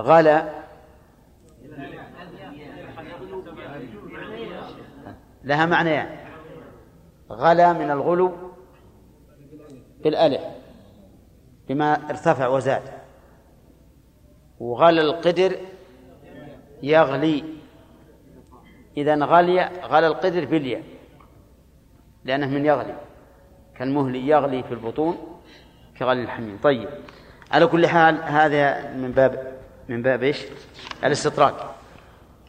غلا. 0.00 0.66
لها 5.44 5.66
معنيان 5.66 6.16
غلا 7.30 7.72
من 7.72 7.90
الغلو 7.90 8.32
بالألف 10.04 10.40
بما 11.68 12.10
ارتفع 12.10 12.48
وزاد. 12.48 12.95
وغلى 14.60 15.00
القدر 15.00 15.56
يغلي. 16.82 17.44
إذا 18.96 19.24
غلي 19.24 19.70
غلى 19.82 20.06
القدر 20.06 20.44
بالياء 20.44 20.82
لأنه 22.24 22.46
من 22.46 22.66
يغلي. 22.66 22.96
كالمهل 23.76 24.16
يغلي 24.16 24.62
في 24.62 24.74
البطون 24.74 25.16
كغلي 25.98 26.22
الحميم. 26.22 26.58
طيب 26.62 26.88
على 27.50 27.66
كل 27.66 27.86
حال 27.86 28.22
هذا 28.22 28.92
من 28.92 29.12
باب 29.12 29.56
من 29.88 30.02
باب 30.02 30.22
إيش؟ 30.22 30.44
الاستطراد 31.04 31.54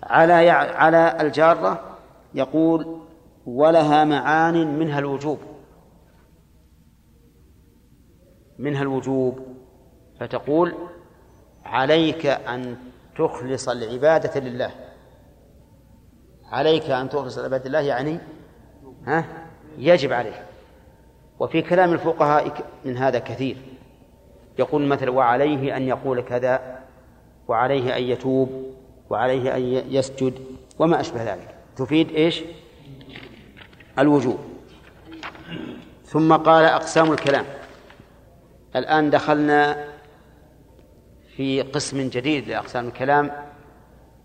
على 0.04 0.50
على 0.50 1.18
الجارة 1.22 1.98
يقول 2.34 3.02
ولها 3.46 4.04
معان 4.06 4.80
منها 4.80 5.00
الوجوب. 5.00 5.40
منها 8.60 8.82
الوجوب. 8.82 9.58
فتقول 10.20 10.74
عليك 11.68 12.26
أن 12.26 12.78
تخلص 13.18 13.70
العبادة 13.70 14.40
لله. 14.40 14.72
عليك 16.52 16.90
أن 16.90 17.10
تخلص 17.10 17.38
العبادة 17.38 17.70
لله 17.70 17.80
يعني 17.80 18.20
ها؟ 19.06 19.26
يجب 19.78 20.14
عليه 20.14 20.46
وفي 21.40 21.62
كلام 21.62 21.94
الفقهاء 21.94 22.66
من 22.86 22.98
هذا 22.98 23.20
كثير. 23.20 23.58
يقول 24.60 24.86
مثلا 24.86 25.12
وعليه 25.12 25.78
أن 25.78 25.84
يقول 25.84 26.22
كذا 26.22 26.80
وعليه 27.48 27.98
أن 27.98 28.04
يتوب 28.04 28.74
وعليه 29.10 29.56
أن 29.56 29.62
يسجد 29.94 30.34
وما 30.80 31.00
أشبه 31.00 31.34
ذلك. 31.34 31.56
تفيد 31.76 32.10
إيش؟ 32.10 32.44
الوجوب. 34.00 34.38
ثم 36.06 36.34
قال 36.34 36.66
أقسام 36.66 37.12
الكلام. 37.12 37.46
الآن 38.76 39.10
دخلنا 39.10 39.97
في 41.38 41.62
قسم 41.62 42.10
جديد 42.10 42.48
لأقسام 42.48 42.88
الكلام 42.88 43.32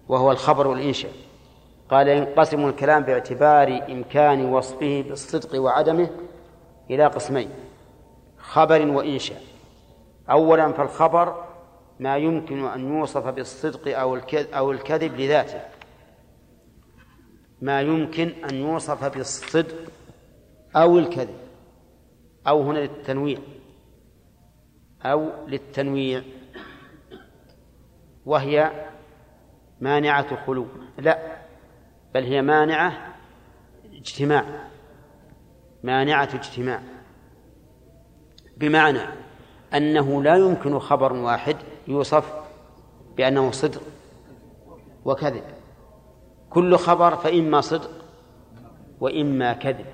وهو 0.09 0.33
الخبر 0.33 0.67
والإنشاء. 0.67 1.13
قال 1.89 2.09
ينقسم 2.09 2.69
الكلام 2.69 3.03
باعتبار 3.03 3.85
إمكان 3.89 4.45
وصفه 4.45 5.03
بالصدق 5.03 5.61
وعدمه 5.61 6.11
إلى 6.91 7.07
قسمين 7.07 7.51
خبر 8.39 8.87
وإنشاء. 8.87 9.43
أولا 10.31 10.73
فالخبر 10.73 11.45
ما 12.01 12.17
يمكن 12.17 12.65
أن 12.65 12.97
يوصف 12.97 13.27
بالصدق 13.27 13.99
أو 13.99 14.19
أو 14.35 14.73
الكذب 14.73 15.21
لذاته. 15.21 15.61
ما 17.63 17.81
يمكن 17.81 18.33
أن 18.51 18.55
يوصف 18.55 19.05
بالصدق 19.05 19.77
أو 20.77 20.99
الكذب. 20.99 21.37
أو 22.49 22.63
هنا 22.63 22.79
للتنويع. 22.79 23.39
أو 25.03 25.31
للتنويع. 25.47 26.23
وهي 28.27 28.71
مانعة 29.81 30.47
خلو. 30.47 30.67
لا 30.99 31.19
بل 32.15 32.25
هي 32.25 32.43
مانعة 32.43 33.15
اجتماع. 33.93 34.45
مانعة 35.83 36.29
اجتماع. 36.35 36.83
بمعنى 38.57 39.01
أنه 39.75 40.23
لا 40.23 40.37
يمكن 40.37 40.79
خبر 40.79 41.13
واحد 41.13 41.57
يوصف 41.89 42.33
بأنه 43.17 43.51
صدق 43.51 43.83
وكذب. 45.05 45.45
كل 46.51 46.77
خبر 46.77 47.17
فإما 47.17 47.61
صدق 47.61 47.91
وإما 49.01 49.53
كذب. 49.53 49.87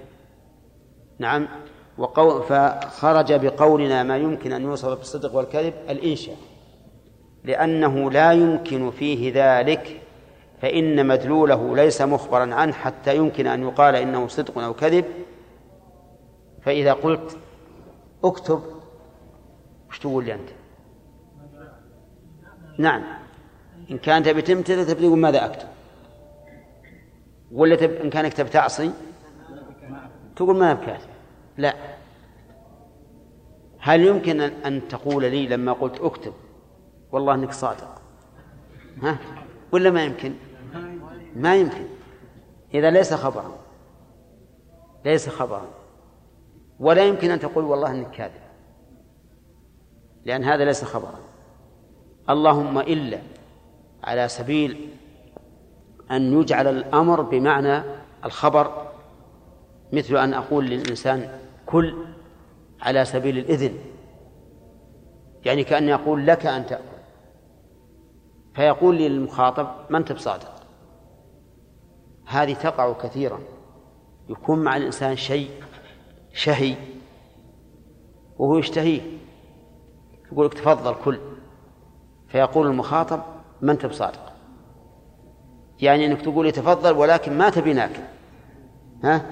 نعم. 1.18 1.48
وقو 1.98 2.42
فخرج 2.42 3.32
بقولنا 3.32 4.02
ما 4.02 4.16
يمكن 4.16 4.52
أن 4.52 4.62
يوصف 4.62 4.98
بالصدق 4.98 5.34
والكذب 5.34 5.74
الإنشاء. 5.88 6.36
لأنه 7.48 8.10
لا 8.10 8.32
يمكن 8.32 8.90
فيه 8.90 9.32
ذلك 9.34 10.00
فإن 10.62 11.06
مدلوله 11.06 11.76
ليس 11.76 12.02
مخبرا 12.02 12.54
عنه 12.54 12.72
حتى 12.72 13.16
يمكن 13.16 13.46
أن 13.46 13.62
يقال 13.62 13.96
إنه 13.96 14.26
صدق 14.26 14.58
أو 14.58 14.74
كذب. 14.74 15.04
فإذا 16.62 16.92
قلت 16.92 17.38
اكتب 18.24 18.62
وش 19.90 19.98
تقول 19.98 20.24
لي 20.24 20.34
أنت؟ 20.34 20.48
نعم. 22.78 23.02
إن 23.90 23.98
كان 23.98 24.22
تبي 24.22 24.42
تمتثل 24.42 24.86
تبي 24.86 25.00
تقول 25.00 25.18
ماذا 25.18 25.44
أكتب؟ 25.44 25.68
ولا 27.52 27.76
تب... 27.76 27.90
إن 27.90 28.10
كانك 28.10 28.32
تبي 28.32 28.48
تعصي؟ 28.48 28.90
تقول 30.36 30.56
ما 30.56 30.72
بكاتب 30.72 31.08
لا. 31.56 31.74
هل 33.78 34.00
يمكن 34.00 34.40
أن 34.40 34.88
تقول 34.88 35.22
لي 35.22 35.46
لما 35.46 35.72
قلت 35.72 36.00
اكتب 36.00 36.32
والله 37.12 37.34
إنك 37.34 37.52
صادق. 37.52 38.02
ها؟ 39.02 39.18
ولا 39.72 39.90
ما 39.90 40.04
يمكن؟ 40.04 40.34
ما 41.36 41.56
يمكن. 41.56 41.86
إذا 42.74 42.90
ليس 42.90 43.14
خبرا. 43.14 43.58
ليس 45.04 45.28
خبرا. 45.28 45.66
ولا 46.80 47.04
يمكن 47.04 47.30
أن 47.30 47.40
تقول 47.40 47.64
والله 47.64 47.90
إنك 47.90 48.10
كاذب. 48.10 48.40
لأن 50.24 50.44
هذا 50.44 50.64
ليس 50.64 50.84
خبرا. 50.84 51.18
اللهم 52.30 52.78
إلا 52.78 53.18
على 54.04 54.28
سبيل 54.28 54.88
أن 56.10 56.40
يجعل 56.40 56.66
الأمر 56.66 57.22
بمعنى 57.22 57.82
الخبر 58.24 58.92
مثل 59.92 60.16
أن 60.16 60.34
أقول 60.34 60.66
للإنسان 60.66 61.38
كل 61.66 62.06
على 62.80 63.04
سبيل 63.04 63.38
الإذن. 63.38 63.78
يعني 65.44 65.64
كأن 65.64 65.88
يقول 65.88 66.26
لك 66.26 66.46
أن 66.46 66.66
تأكل. 66.66 66.87
فيقول 68.58 68.96
لي 68.96 69.08
للمخاطب 69.08 69.68
ما 69.90 69.98
أنت 69.98 70.12
بصادق 70.12 70.52
هذه 72.26 72.54
تقع 72.54 72.92
كثيرا. 72.92 73.40
يكون 74.28 74.58
مع 74.58 74.76
الإنسان 74.76 75.16
شيء 75.16 75.50
شهي 76.32 76.74
وهو 78.38 78.58
يشتهيه. 78.58 79.00
يقول 80.32 80.46
لك 80.46 80.54
تفضل 80.54 80.94
كل. 81.04 81.18
فيقول 82.28 82.66
المخاطب 82.66 83.20
ما 83.62 83.72
أنت 83.72 83.86
بصادق 83.86 84.32
يعني 85.80 86.06
أنك 86.06 86.22
تقول 86.22 86.46
لي 86.46 86.52
تفضل 86.52 86.96
ولكن 86.96 87.38
ما 87.38 87.50
تبي 87.50 87.72
ناكل. 87.72 88.02
ها؟ 89.04 89.26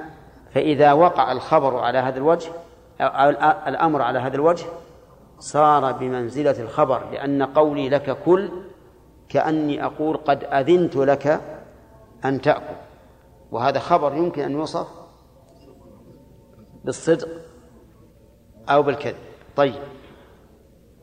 فإذا 0.54 0.92
وقع 0.92 1.32
الخبر 1.32 1.78
على 1.78 1.98
هذا 1.98 2.18
الوجه 2.18 2.52
أو 3.00 3.30
الأمر 3.68 4.02
على 4.02 4.18
هذا 4.18 4.34
الوجه 4.34 4.66
صار 5.38 5.92
بمنزلة 5.92 6.62
الخبر 6.62 7.10
لأن 7.10 7.42
قولي 7.42 7.88
لك 7.88 8.18
كل 8.24 8.50
كأني 9.36 9.84
أقول 9.84 10.16
قد 10.16 10.44
أذنت 10.44 10.96
لك 10.96 11.40
أن 12.24 12.40
تأكل. 12.40 12.76
وهذا 13.50 13.78
خبر 13.78 14.14
يمكن 14.14 14.42
أن 14.42 14.52
يوصف 14.52 14.86
بالصدق 16.84 17.28
أو 18.68 18.82
بالكذب. 18.82 19.16
طيب. 19.56 19.82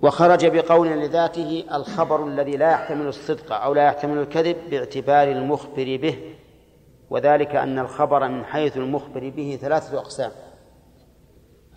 وخرج 0.02 0.46
بقول 0.46 0.88
لذاته 0.88 1.64
الخبر 1.74 2.28
الذي 2.28 2.58
لا 2.58 2.72
يحتمل 2.72 3.08
الصدق 3.08 3.54
أو 3.54 3.74
لا 3.74 3.84
يحتمل 3.88 4.18
الكذب 4.18 4.58
باعتبار 4.70 5.28
المخبر 5.28 5.98
به 6.02 6.36
وذلك 7.10 7.56
أن 7.56 7.80
الخبر 7.80 8.28
من 8.28 8.46
حيث 8.46 8.78
المخبر 8.78 9.30
به 9.30 9.58
ثلاثة 9.62 10.00
أقسام. 10.00 10.32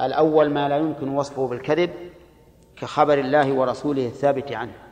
الأول 0.00 0.50
ما 0.50 0.68
لا 0.68 0.76
يمكن 0.76 1.08
وصفه 1.08 1.46
بالكذب 1.46 1.90
كخبر 2.76 3.18
الله 3.18 3.52
ورسوله 3.52 4.06
الثابت 4.06 4.52
عنه. 4.52 4.85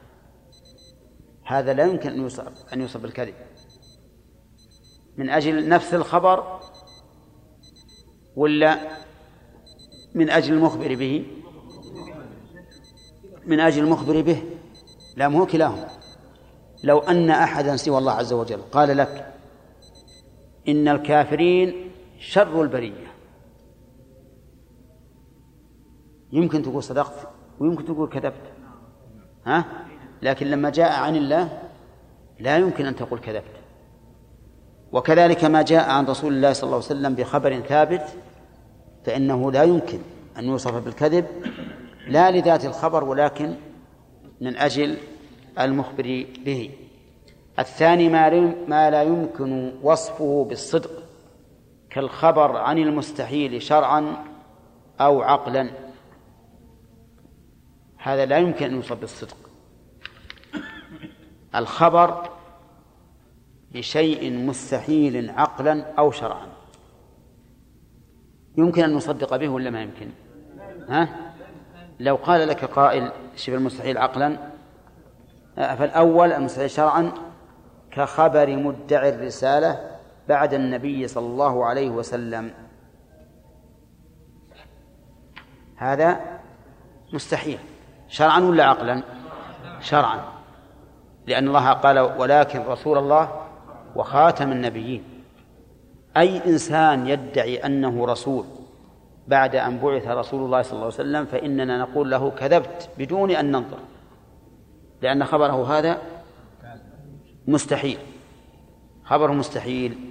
هذا 1.44 1.72
لا 1.72 1.84
يمكن 1.84 2.10
أن 2.10 2.20
يوصف 2.20 2.72
أن 2.72 2.80
يوصف 2.80 3.00
بالكذب. 3.00 3.34
من 5.16 5.30
أجل 5.30 5.68
نفس 5.68 5.94
الخبر 5.94 6.60
ولا 8.36 8.78
من 10.14 10.30
أجل 10.30 10.54
المخبر 10.54 10.94
به؟ 10.94 11.26
من 13.46 13.60
أجل 13.60 13.84
المخبر 13.84 14.22
به؟ 14.22 14.42
لا 15.16 15.28
مو 15.28 15.46
كلاهما. 15.46 15.88
لو 16.84 16.98
أن 16.98 17.30
أحدا 17.30 17.76
سوى 17.76 17.98
الله 17.98 18.12
عز 18.12 18.32
وجل 18.32 18.60
قال 18.72 18.96
لك 18.96 19.34
إن 20.68 20.88
الكافرين 20.88 21.90
شر 22.18 22.62
البرية. 22.62 23.14
يمكن 26.32 26.62
تقول 26.62 26.82
صدقت 26.82 27.28
ويمكن 27.60 27.84
تقول 27.84 28.08
كذبت. 28.08 28.52
ها؟ 29.46 29.86
لكن 30.22 30.46
لما 30.46 30.70
جاء 30.70 30.92
عن 30.92 31.16
الله 31.16 31.58
لا 32.40 32.56
يمكن 32.56 32.86
أن 32.86 32.96
تقول 32.96 33.18
كذبت. 33.18 33.44
وكذلك 34.92 35.44
ما 35.44 35.62
جاء 35.62 35.90
عن 35.90 36.06
رسول 36.06 36.32
الله 36.32 36.52
صلى 36.52 36.62
الله 36.64 36.76
عليه 36.76 36.86
وسلم 36.86 37.14
بخبر 37.14 37.60
ثابت 37.60 38.04
فإنه 39.04 39.52
لا 39.52 39.62
يمكن 39.62 39.98
أن 40.38 40.44
يوصف 40.44 40.74
بالكذب 40.74 41.26
لا 42.08 42.30
لذات 42.30 42.64
الخبر 42.64 43.04
ولكن 43.04 43.54
من 44.40 44.56
أجل 44.56 44.96
المخبر 45.58 46.26
به. 46.44 46.70
الثاني 47.58 48.08
ما 48.68 48.90
لا 48.90 49.02
يمكن 49.02 49.72
وصفه 49.82 50.46
بالصدق 50.48 50.90
كالخبر 51.90 52.56
عن 52.56 52.78
المستحيل 52.78 53.62
شرعا 53.62 54.24
أو 55.00 55.22
عقلا. 55.22 55.70
هذا 57.98 58.24
لا 58.24 58.38
يمكن 58.38 58.66
أن 58.66 58.74
يوصف 58.74 59.00
بالصدق. 59.00 59.36
الخبر 61.54 62.30
بشيء 63.72 64.32
مستحيل 64.46 65.30
عقلا 65.30 65.94
أو 65.98 66.10
شرعا. 66.10 66.46
يمكن 68.56 68.84
أن 68.84 68.94
نصدق 68.94 69.36
به 69.36 69.48
ولا 69.48 69.70
ما 69.70 69.82
يمكن؟ 69.82 70.08
ها؟ 70.88 71.32
لو 72.00 72.16
قال 72.16 72.48
لك 72.48 72.64
قائل 72.64 73.12
شبه 73.36 73.56
المستحيل 73.56 73.98
عقلا 73.98 74.38
فالأول 75.56 76.32
المستحيل 76.32 76.70
شرعا 76.70 77.12
كخبر 77.90 78.56
مدعي 78.56 79.08
الرسالة 79.08 79.90
بعد 80.28 80.54
النبي 80.54 81.08
صلى 81.08 81.26
الله 81.26 81.66
عليه 81.66 81.90
وسلم. 81.90 82.50
هذا 85.76 86.20
مستحيل. 87.12 87.58
شرعا 88.08 88.40
ولا 88.40 88.64
عقلا؟ 88.64 89.02
شرعا. 89.80 90.33
لأن 91.26 91.48
الله 91.48 91.72
قال 91.72 91.98
ولكن 91.98 92.62
رسول 92.62 92.98
الله 92.98 93.28
وخاتم 93.96 94.52
النبيين. 94.52 95.04
أي 96.16 96.46
إنسان 96.46 97.06
يدعي 97.06 97.56
أنه 97.56 98.06
رسول 98.06 98.44
بعد 99.28 99.56
أن 99.56 99.78
بعث 99.78 100.06
رسول 100.08 100.44
الله 100.44 100.62
صلى 100.62 100.72
الله 100.72 100.84
عليه 100.84 100.94
وسلم 100.94 101.24
فإننا 101.24 101.78
نقول 101.78 102.10
له 102.10 102.30
كذبت 102.30 102.90
بدون 102.98 103.30
أن 103.30 103.50
ننظر 103.50 103.78
لأن 105.02 105.24
خبره 105.24 105.78
هذا 105.78 105.98
مستحيل. 107.46 107.98
خبر 109.04 109.32
مستحيل. 109.32 110.10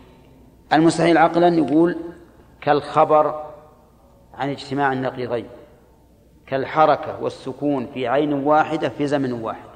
المستحيل 0.74 1.18
عقلا 1.18 1.48
يقول 1.48 1.98
كالخبر 2.62 3.46
عن 4.34 4.50
اجتماع 4.50 4.94
النقيضين 4.94 5.48
كالحركة 6.48 7.24
والسكون 7.24 7.88
في 7.94 8.08
عين 8.08 8.34
واحدة 8.34 8.90
في 8.90 9.08
زمن 9.08 9.34
واحد. 9.34 9.73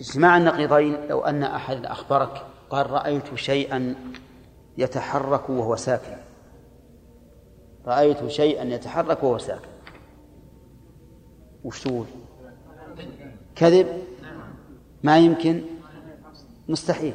اجتماع 0.00 0.36
النقيضين 0.36 1.06
لو 1.08 1.20
أن 1.20 1.42
أحد 1.42 1.86
أخبرك 1.86 2.46
قال 2.70 2.90
رأيت 2.90 3.34
شيئا 3.34 3.94
يتحرك 4.78 5.50
وهو 5.50 5.76
ساكن. 5.76 6.16
رأيت 7.86 8.26
شيئا 8.26 8.64
يتحرك 8.64 9.22
وهو 9.22 9.38
ساكن. 9.38 9.68
وش 11.64 11.82
تقول؟ 11.82 12.06
كذب؟ 13.56 14.02
ما 15.02 15.18
يمكن؟ 15.18 15.62
مستحيل. 16.68 17.14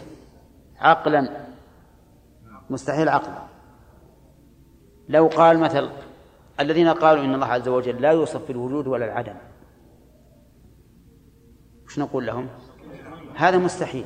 عقلا؟ 0.80 1.46
مستحيل 2.70 3.10
عقلا. 3.10 3.44
لو 5.10 5.28
قال 5.28 5.60
مثل 5.60 5.90
الذين 6.60 6.88
قالوا 6.88 7.24
إن 7.24 7.36
الله 7.36 7.48
عز 7.48 7.68
وجل 7.68 8.02
لا 8.02 8.12
يوصف 8.12 8.48
بالوجود 8.48 8.88
ولا 8.88 9.06
العدم 9.06 9.36
وش 11.86 12.00
نقول 12.00 12.26
لهم؟ 12.26 12.48
هذا 13.36 13.58
مستحيل. 13.58 14.06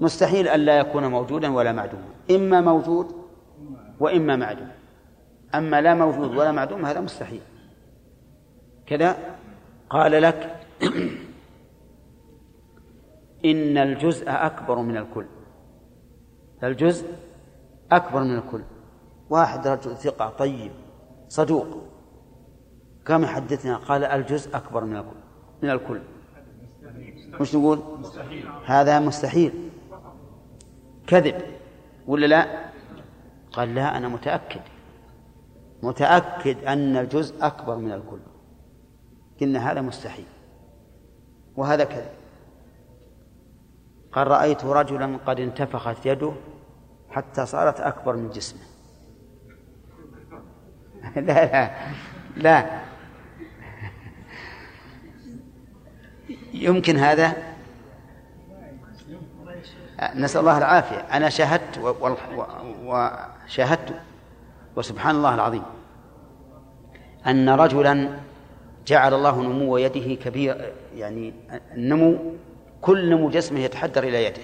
مستحيل 0.00 0.48
أن 0.48 0.60
لا 0.60 0.78
يكون 0.78 1.06
موجودا 1.06 1.52
ولا 1.52 1.72
معدوما. 1.72 2.08
إما 2.30 2.60
موجود 2.60 3.06
وإما 4.00 4.36
معدوم. 4.36 4.68
أما 5.54 5.80
لا 5.80 5.94
موجود 5.94 6.36
ولا 6.36 6.52
معدوم 6.52 6.84
هذا 6.84 7.00
مستحيل. 7.00 7.40
كذا 8.86 9.16
قال 9.90 10.22
لك 10.22 10.56
إن 13.44 13.78
الجزء 13.78 14.24
أكبر 14.28 14.78
من 14.78 14.96
الكل. 14.96 15.26
الجزء 16.62 17.06
أكبر 17.92 18.22
من 18.22 18.36
الكل. 18.36 18.62
واحد 19.30 19.66
رجل 19.66 19.96
ثقة 19.96 20.28
طيب 20.28 20.72
صدوق. 21.28 21.66
كم 23.06 23.22
يحدثنا 23.22 23.76
قال 23.76 24.04
الجزء 24.04 24.56
أكبر 24.56 24.84
من 24.84 24.96
الكل. 24.96 25.16
من 25.62 25.70
الكل. 25.70 26.00
وش 27.40 27.54
نقول 27.54 27.82
مستحيل. 28.00 28.48
هذا 28.66 29.00
مستحيل. 29.00 29.70
كذب. 31.06 31.42
ولا 32.06 32.26
لا؟ 32.26 32.64
قال 33.52 33.74
لا 33.74 33.96
أنا 33.96 34.08
متأكد. 34.08 34.60
متأكد 35.82 36.64
أن 36.64 36.96
الجزء 36.96 37.46
أكبر 37.46 37.76
من 37.76 37.92
الكل. 37.92 38.20
قلنا 39.40 39.72
هذا 39.72 39.80
مستحيل. 39.80 40.26
وهذا 41.56 41.84
كذب. 41.84 42.12
قال 44.12 44.26
رأيت 44.26 44.64
رجلا 44.64 45.18
قد 45.26 45.40
انتفخت 45.40 46.06
يده 46.06 46.32
حتى 47.10 47.46
صارت 47.46 47.80
أكبر 47.80 48.16
من 48.16 48.30
جسمه. 48.30 48.62
لا 51.16 51.20
لا. 51.22 51.70
لا. 52.36 52.80
يمكن 56.54 56.96
هذا؟ 56.96 57.32
نسأل 60.14 60.40
الله 60.40 60.58
العافية. 60.58 60.96
أنا 60.96 61.28
شاهدت 61.28 61.78
وشاهدت. 62.84 63.94
وسبحان 64.76 65.16
الله 65.16 65.34
العظيم. 65.34 65.62
أن 67.26 67.48
رجلا 67.48 68.10
جعل 68.86 69.14
الله 69.14 69.42
نمو 69.42 69.76
يده 69.76 70.14
كبير 70.14 70.72
يعني 70.96 71.34
النمو 71.74 72.18
كل 72.80 73.10
نمو 73.10 73.30
جسمه 73.30 73.60
يتحدر 73.60 74.02
إلى 74.02 74.24
يده. 74.24 74.42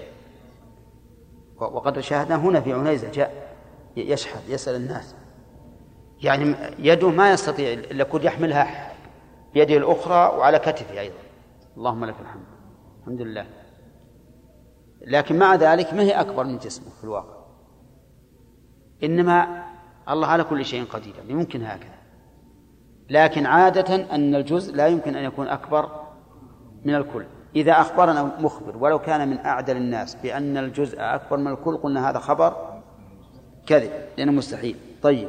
وقد 1.57 2.01
شاهدنا 2.01 2.37
هنا 2.37 2.61
في 2.61 2.73
عنيزة 2.73 3.11
جاء 3.11 3.49
يشحذ 3.97 4.41
يسأل 4.49 4.75
الناس. 4.75 5.15
يعني 6.23 6.55
يده 6.79 7.11
ما 7.11 7.31
يستطيع 7.31 7.73
إلا 7.73 8.05
كل 8.05 8.25
يحملها 8.25 8.93
بيده 9.55 9.77
الأخرى 9.77 10.39
وعلى 10.39 10.59
كتفه 10.59 11.01
أيضا. 11.01 11.15
اللهم 11.77 12.05
لك 12.05 12.15
الحمد. 12.21 12.47
الحمد 13.01 13.23
لله. 13.23 13.47
لكن 15.07 15.39
مع 15.39 15.55
ذلك 15.55 15.95
ما 15.95 16.03
هي 16.03 16.13
أكبر 16.13 16.45
من 16.45 16.59
جسمه 16.59 16.91
في 16.91 17.05
الواقع؟ 17.05 17.41
إنما 19.03 19.65
الله 20.09 20.27
على 20.27 20.45
كل 20.45 20.65
شيء 20.65 20.85
قدير 20.85 21.15
يعني 21.15 21.31
يمكن 21.31 21.63
هكذا. 21.63 22.01
لكن 23.11 23.47
عادة 23.47 24.15
أن 24.15 24.35
الجزء 24.35 24.77
لا 24.77 24.87
يمكن 24.87 25.17
أن 25.17 25.25
يكون 25.25 25.49
أكبر 25.49 25.91
من 26.85 26.95
الكل. 26.95 27.25
إذا 27.57 27.73
أخبرنا 27.73 28.23
مخبر 28.23 28.77
ولو 28.77 28.99
كان 28.99 29.29
من 29.29 29.39
أعدل 29.39 29.77
الناس 29.77 30.15
بأن 30.15 30.57
الجزء 30.57 30.97
أكبر 31.01 31.37
من 31.37 31.53
الكل 31.53 31.77
قلنا 31.77 32.11
هذا 32.11 32.19
خبر 32.19 32.81
كذب 33.67 33.91
لأنه 34.19 34.33
مستحيل. 34.33 34.77
طيب. 35.03 35.29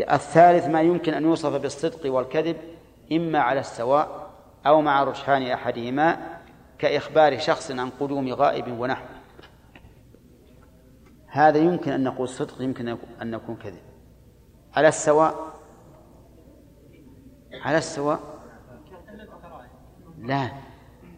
الثالث 0.00 0.66
ما 0.66 0.80
يمكن 0.80 1.14
أن 1.14 1.22
يوصف 1.22 1.56
بالصدق 1.56 2.12
والكذب 2.12 2.56
إما 3.12 3.38
على 3.38 3.60
السواء 3.60 4.25
أو 4.66 4.80
مع 4.80 5.04
رجحان 5.04 5.42
أحدهما 5.42 6.38
كإخبار 6.78 7.38
شخص 7.38 7.70
عن 7.70 7.90
قدوم 7.90 8.32
غائب 8.32 8.80
ونحوه. 8.80 9.08
هذا 11.26 11.58
يمكن 11.58 11.92
أن 11.92 12.04
نقول 12.04 12.28
صدق 12.28 12.62
يمكن 12.62 12.96
أن 13.22 13.30
نكون 13.30 13.56
كذب. 13.56 13.82
على 14.74 14.88
السواء 14.88 15.34
على 17.64 17.78
السواء. 17.78 18.20
لا. 20.18 20.50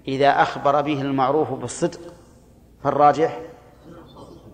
إذا 0.08 0.42
أخبر 0.42 0.80
به 0.80 1.02
المعروف 1.02 1.52
بالصدق 1.52 2.00
فالراجح 2.82 3.40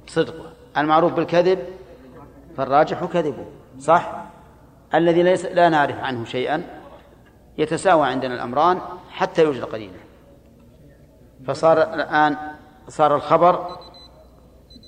صدقه 0.07 0.53
المعروف 0.77 1.13
بالكذب 1.13 1.59
فالراجح 2.57 3.05
كذبه 3.05 3.47
صح؟ 3.79 4.25
الذي 4.95 5.23
ليس 5.23 5.45
لا 5.45 5.69
نعرف 5.69 5.99
عنه 5.99 6.25
شيئا. 6.25 6.84
يتساوى 7.59 8.07
عندنا 8.07 8.35
الأمران 8.35 8.81
حتى 9.11 9.43
يوجد 9.43 9.63
قرينة 9.63 9.99
فصار 11.47 11.95
الآن 11.95 12.37
صار 12.89 13.17
الخبر 13.17 13.79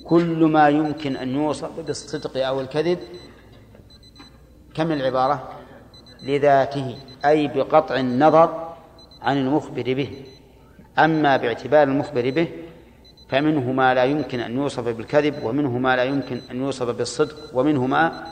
كل 0.05 0.45
ما 0.45 0.69
يمكن 0.69 1.15
أن 1.15 1.29
يوصف 1.35 1.79
بالصدق 1.79 2.47
أو 2.47 2.61
الكذب 2.61 2.99
كم 4.73 4.91
العبارة؟ 4.91 5.49
لذاته 6.23 6.97
أي 7.25 7.47
بقطع 7.47 7.95
النظر 7.95 8.73
عن 9.21 9.37
المخبر 9.37 9.93
به. 9.93 10.25
أما 10.99 11.37
باعتبار 11.37 11.83
المخبر 11.83 12.29
به 12.29 12.47
فمنه 13.29 13.71
ما 13.71 13.93
لا 13.93 14.03
يمكن 14.03 14.39
أن 14.39 14.57
يوصف 14.57 14.83
بالكذب 14.83 15.43
ومنه 15.43 15.77
ما 15.77 15.95
لا 15.95 16.03
يمكن 16.03 16.41
أن 16.51 16.57
يوصف 16.61 16.89
بالصدق 16.89 17.35
ومنه 17.53 17.87
ما 17.87 18.23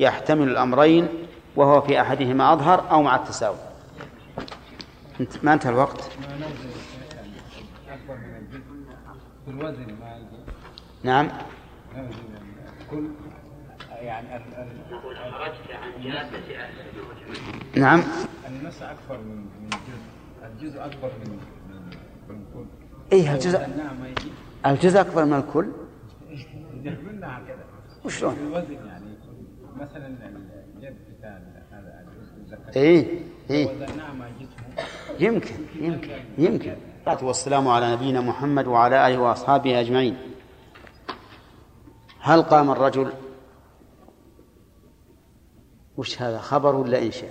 يحتمل 0.00 0.48
الأمرين 0.48 1.08
وهو 1.56 1.80
في 1.80 2.00
أحدهما 2.00 2.52
أظهر 2.52 2.90
أو 2.90 3.02
مع 3.02 3.16
التساوي. 3.16 3.67
ما 5.42 5.52
انتهى 5.52 5.70
الوقت. 5.70 6.10
نعم. 11.02 11.28
يعني 14.04 14.28
نعم. 17.76 18.02
النص 18.48 18.82
أكبر 18.82 19.18
من 19.18 19.46
الجزء 19.64 20.52
الجزء 20.52 20.84
أكبر 20.84 21.10
من 21.28 21.38
الكل؟ 22.30 22.66
إيه 23.12 23.34
الجزء 23.34 23.68
الجزء 24.66 25.00
أكبر 25.00 25.24
من 25.24 25.34
الكل 25.34 25.72
وشلون؟ 28.04 28.36
الوزن 28.46 28.72
يعني 28.72 29.18
مثلا 29.80 30.06
اليد 30.76 30.96
بتاع 31.18 31.40
هذا 31.72 32.04
الجزء 32.48 32.76
إيه 32.76 33.22
إيه. 33.50 33.68
يمكن 35.20 35.66
يمكن 35.80 36.24
يمكن. 36.38 36.76
والسلام 37.22 37.68
على 37.68 37.92
نبينا 37.92 38.20
محمد 38.20 38.66
وعلى 38.66 39.06
آله 39.08 39.18
وأصحابه 39.18 39.80
أجمعين. 39.80 40.16
هل 42.20 42.42
قام 42.42 42.70
الرجل؟ 42.70 43.12
وش 45.96 46.22
هذا 46.22 46.38
خبر 46.38 46.74
ولا 46.74 47.02
إنشاء 47.02 47.30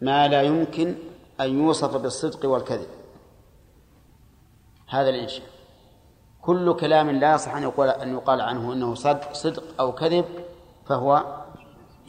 ما 0.00 0.28
لا 0.28 0.42
يمكن 0.42 0.94
أن 1.40 1.58
يوصف 1.58 1.96
بالصدق 1.96 2.48
والكذب. 2.48 2.88
هذا 4.88 5.08
الإنشاء 5.08 5.46
كل 6.42 6.76
كلام 6.76 7.10
لا 7.10 7.34
يصح 7.34 7.54
أن 7.54 7.62
يقول 7.62 7.88
أن 7.88 8.12
يقال 8.12 8.40
عنه 8.40 8.72
أنه 8.72 8.94
صدق 9.32 9.62
أو 9.80 9.92
كذب 9.92 10.24
فهو 10.86 11.42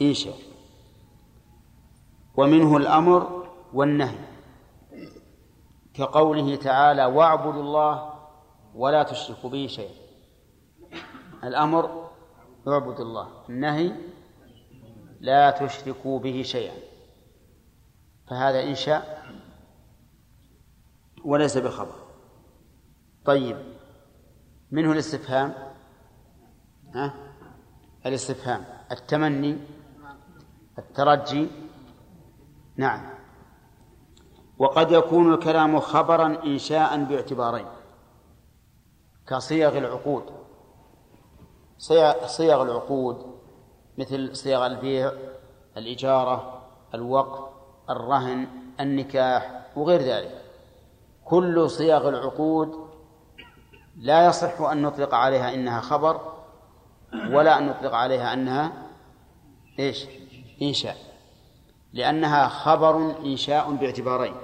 إنشاء 0.02 0.34
ومنه 2.36 2.76
الأمر 2.76 3.48
والنهي 3.72 4.18
كقوله 5.94 6.56
تعالى 6.56 7.04
واعبدوا 7.04 7.62
الله 7.62 8.14
ولا 8.74 9.02
تشركوا 9.02 9.50
به 9.50 9.66
شيئا. 9.66 9.94
الأمر 11.44 12.10
اعبدوا 12.68 13.04
الله. 13.04 13.28
النهي 13.48 13.92
لا 15.20 15.50
تشركوا 15.50 16.18
به 16.18 16.42
شيئا. 16.42 16.76
فهذا 18.26 18.62
إنشاء 18.62 19.24
وليس 21.24 21.58
بخبر. 21.58 21.94
طيب 23.24 23.56
منه 24.70 24.92
الاستفهام؟ 24.92 25.54
ها؟ 26.94 27.14
الاستفهام 28.06 28.64
التمني 28.92 29.58
الترجي 30.78 31.48
نعم. 32.76 33.14
وقد 34.58 34.92
يكون 34.92 35.34
الكلام 35.34 35.80
خبرا 35.80 36.26
إنشاء 36.44 37.04
باعتبارين. 37.04 37.66
كصيغ 39.28 39.78
العقود. 39.78 40.24
صيغ 42.26 42.62
العقود 42.62 43.34
مثل 43.98 44.36
صيغ 44.36 44.66
البيع 44.66 45.12
الإجارة 45.76 46.62
الوقف 46.94 47.54
الرهن 47.90 48.46
النكاح 48.80 49.66
وغير 49.76 50.00
ذلك. 50.00 50.44
كل 51.24 51.70
صيغ 51.70 52.08
العقود 52.08 52.90
لا 53.96 54.26
يصح 54.26 54.60
أن 54.60 54.82
نطلق 54.82 55.14
عليها 55.14 55.54
إنها 55.54 55.80
خبر 55.80 56.34
ولا 57.30 57.58
أن 57.58 57.66
نطلق 57.66 57.94
عليها 57.94 58.32
أنها 58.32 58.72
إيش؟ 59.78 60.06
إنشاء. 60.62 61.13
لأنها 61.94 62.48
خبر 62.48 62.96
إنشاء 63.18 63.72
باعتبارين. 63.72 64.34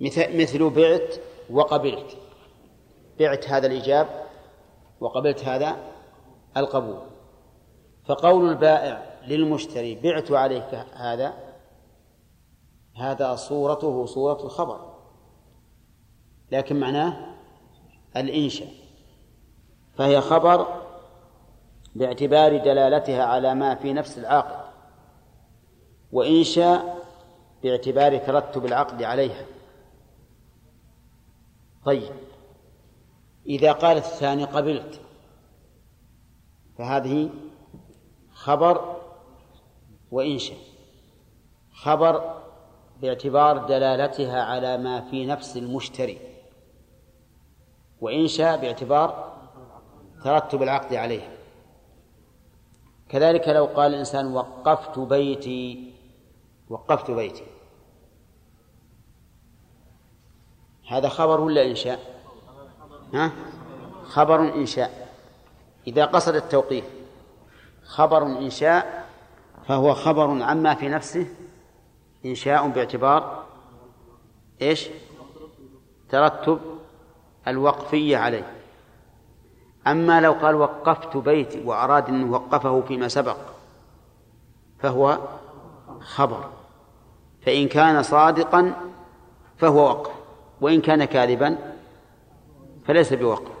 مثل 0.00 0.70
بعت 0.70 1.14
وقبلت. 1.50 2.16
بعت 3.18 3.48
هذا 3.48 3.66
الإيجاب 3.66 4.06
وقبلت 5.00 5.44
هذا 5.44 5.76
القبول. 6.56 6.98
فقول 8.04 8.48
البائع 8.48 9.02
للمشتري 9.26 9.94
بعت 9.94 10.32
عليك 10.32 10.74
هذا 10.94 11.34
هذا 12.96 13.36
صورته 13.36 14.06
صورة 14.06 14.44
الخبر. 14.44 14.94
لكن 16.52 16.80
معناه 16.80 17.34
الإنشاء. 18.16 18.68
فهي 19.94 20.20
خبر 20.20 20.66
باعتبار 21.94 22.56
دلالتها 22.56 23.24
على 23.24 23.54
ما 23.54 23.74
في 23.74 23.92
نفس 23.92 24.18
العاقد 26.16 26.26
وإنشاء 26.26 27.06
باعتبار 27.62 28.18
ترتب 28.18 28.64
العقد 28.64 29.02
عليها. 29.02 29.46
طيب. 31.84 32.12
إذا 33.46 33.72
قالت 33.72 34.04
الثاني 34.04 34.44
قبلت 34.44 35.00
فهذه 36.78 37.30
خبر 38.32 38.96
وإنشاء 40.10 40.58
خبر 41.72 42.42
باعتبار 43.00 43.66
دلالتها 43.66 44.42
على 44.42 44.78
ما 44.78 45.00
في 45.00 45.26
نفس 45.26 45.56
المشتري. 45.56 46.18
وإنشاء 48.00 48.60
باعتبار 48.60 49.36
ترتب 50.24 50.62
العقد 50.62 50.94
عليها. 50.94 51.36
كذلك 53.08 53.48
لو 53.48 53.64
قال 53.64 53.94
الإنسان 53.94 54.34
وقفت 54.34 54.98
بيتي 54.98 55.95
وقفت 56.70 57.10
بيتي. 57.10 57.44
هذا 60.90 61.08
خبر 61.08 61.40
ولا 61.40 61.66
إنشاء 61.66 62.22
ها؟ 63.14 63.32
خبر 64.04 64.40
إنشاء 64.40 65.08
إذا 65.86 66.04
قصد 66.04 66.34
التوقيف 66.34 66.84
خبر 67.84 68.22
إنشاء 68.22 69.06
فهو 69.68 69.94
خبر 69.94 70.42
عما 70.42 70.74
في 70.74 70.88
نفسه 70.88 71.26
إنشاء 72.24 72.68
باعتبار 72.68 73.44
إيش؟ 74.62 74.88
ترتب 76.08 76.60
الوقفية 77.48 78.16
عليه. 78.16 78.52
أما 79.86 80.20
لو 80.20 80.32
قال 80.32 80.54
وقفت 80.54 81.16
بيتي 81.16 81.64
وأراد 81.64 82.08
أن 82.08 82.30
وقفه 82.30 82.80
فيما 82.80 83.08
سبق 83.08 83.36
فهو 84.78 85.18
خبر. 86.00 86.50
فإن 87.42 87.68
كان 87.68 88.02
صادقا 88.02 88.92
فهو 89.56 89.88
وقف 89.88 90.12
وإن 90.60 90.80
كان 90.80 91.04
كاذبا 91.04 91.74
فليس 92.84 93.12
بوقف 93.12 93.52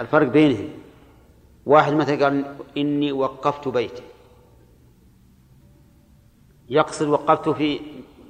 الفرق 0.00 0.28
بينهم. 0.28 0.68
واحد 1.66 1.92
مثلا 1.92 2.24
قال 2.24 2.56
إني 2.76 3.12
وقفت 3.12 3.68
بيتي. 3.68 4.02
يقصد 6.68 7.06
وقفت 7.06 7.48
في 7.48 7.80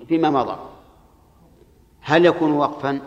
فيما 0.09 0.31
مضى. 0.31 0.57
هل 2.01 2.27
يكون 2.27 2.53
وقفا؟ 2.53 3.01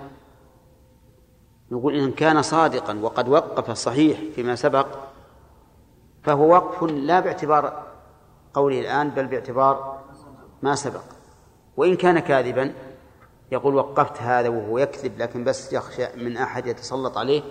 نقول 1.72 1.96
إن 1.96 2.12
كان 2.12 2.42
صادقا 2.42 3.00
وقد 3.02 3.30
وقف 3.30 3.70
الصحيح 3.70 4.20
فيما 4.36 4.56
سبق 4.56 4.88
فهو 6.24 6.54
وقف 6.54 6.84
لا 6.84 7.20
باعتبار 7.20 7.87
قوله 8.58 8.80
الآن 8.80 9.10
بل 9.10 9.28
باعتبار 9.28 10.04
ما 10.62 10.76
سبق. 10.76 11.04
وإن 11.78 11.96
كان 11.96 12.20
كاذبا 12.20 12.74
يقول 13.52 13.76
وقفت 13.76 14.22
هذا 14.22 14.50
وهو 14.50 14.78
يكذب 14.78 15.18
لكن 15.18 15.44
بس 15.44 15.74
يخشى 15.74 16.08
من 16.16 16.38
أحد 16.38 16.68
يتسلط 16.68 17.18
عليه 17.18 17.44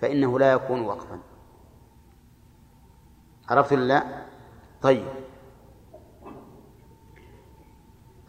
فإنه 0.00 0.38
لا 0.38 0.52
يكون 0.52 0.80
وقفا. 0.80 1.18
عرفت 3.48 3.72
لا؟ 3.72 4.02
طيب. 4.82 5.06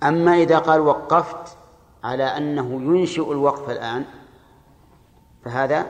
أما 0.03 0.33
إذا 0.33 0.59
قال 0.59 0.81
وقفت 0.81 1.57
على 2.03 2.23
أنه 2.23 2.71
ينشئ 2.73 3.31
الوقف 3.31 3.69
الآن 3.69 4.05
فهذا 5.45 5.87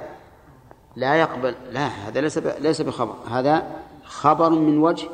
لا 0.96 1.16
يقبل 1.16 1.56
لا 1.72 1.88
هذا 1.88 2.22
ليس 2.22 2.38
ليس 2.38 2.82
بخبر 2.82 3.16
هذا 3.30 3.84
خبر 4.14 4.50
من 4.50 4.78
وجه 4.78 5.10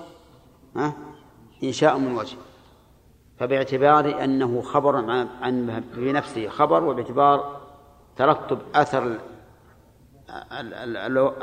ها؟ 0.75 0.93
إنشاء 1.63 1.97
من 1.97 2.15
وجه. 2.15 2.37
فباعتبار 3.37 4.23
أنه 4.23 4.61
خبر 4.61 4.95
عن 5.41 5.83
بنفسه 5.95 6.49
خبر 6.49 6.83
وباعتبار 6.83 7.61
ترتب 8.15 8.59
أثر 8.75 9.19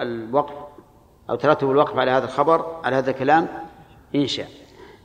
الوقف 0.01 0.55
أو 1.31 1.37
ترتب 1.37 1.71
الوقف 1.71 1.97
على 1.97 2.11
هذا 2.11 2.25
الخبر 2.25 2.81
على 2.85 2.97
هذا 2.97 3.11
الكلام 3.11 3.49
إنشاء. 4.15 4.49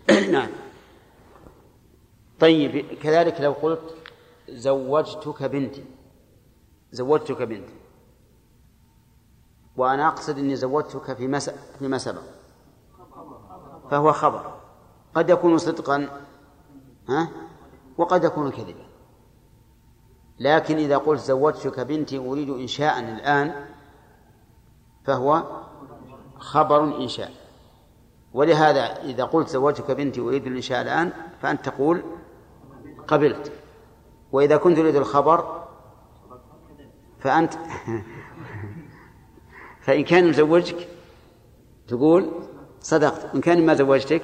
نعم. 0.32 0.49
طيب 2.40 2.86
كذلك 2.86 3.41
لو 3.41 3.52
قلت 3.52 3.95
زوجتك 4.49 5.44
بنتي 5.44 5.84
زوجتك 6.91 7.41
بنتي 7.41 7.73
وأنا 9.78 10.07
أقصد 10.07 10.38
أني 10.38 10.56
زوجتك 10.56 11.14
في 11.14 11.28
مس... 11.28 11.49
فيما 11.80 11.98
سبق. 11.98 12.22
فهو 13.91 14.11
خبر. 14.11 14.53
قد 15.15 15.30
يكون 15.30 15.57
صدقا 15.57 16.09
ها؟ 17.09 17.30
وقد 17.97 18.23
يكون 18.23 18.51
كذبا. 18.51 18.85
لكن 20.39 20.77
إذا 20.77 20.97
قلت 20.97 21.19
زوجتك 21.19 21.80
بنتي 21.80 22.18
أريد 22.18 22.49
إنشاء 22.49 22.99
الآن 22.99 23.65
فهو 25.03 25.43
خبر 26.38 26.84
إنشاء 26.84 27.31
ولهذا 28.34 29.03
إذا 29.03 29.23
قلت 29.23 29.49
زوجتك 29.49 29.91
بنتي 29.91 30.22
أريد 30.22 30.47
الإنشاء 30.47 30.81
الآن 30.81 31.11
فأنت 31.41 31.65
تقول 31.65 32.03
قبلت. 33.07 33.51
وإذا 34.31 34.57
كنت 34.57 34.77
تريد 34.77 34.95
الخبر 34.95 35.68
فأنت 37.19 37.53
فإن 39.85 40.03
كان 40.03 40.30
مزوجك 40.30 40.88
تقول 41.88 42.31
صدقت 42.82 43.26
وإن 43.34 43.41
كان 43.41 43.66
ما 43.66 43.74
زوجتك 43.74 44.22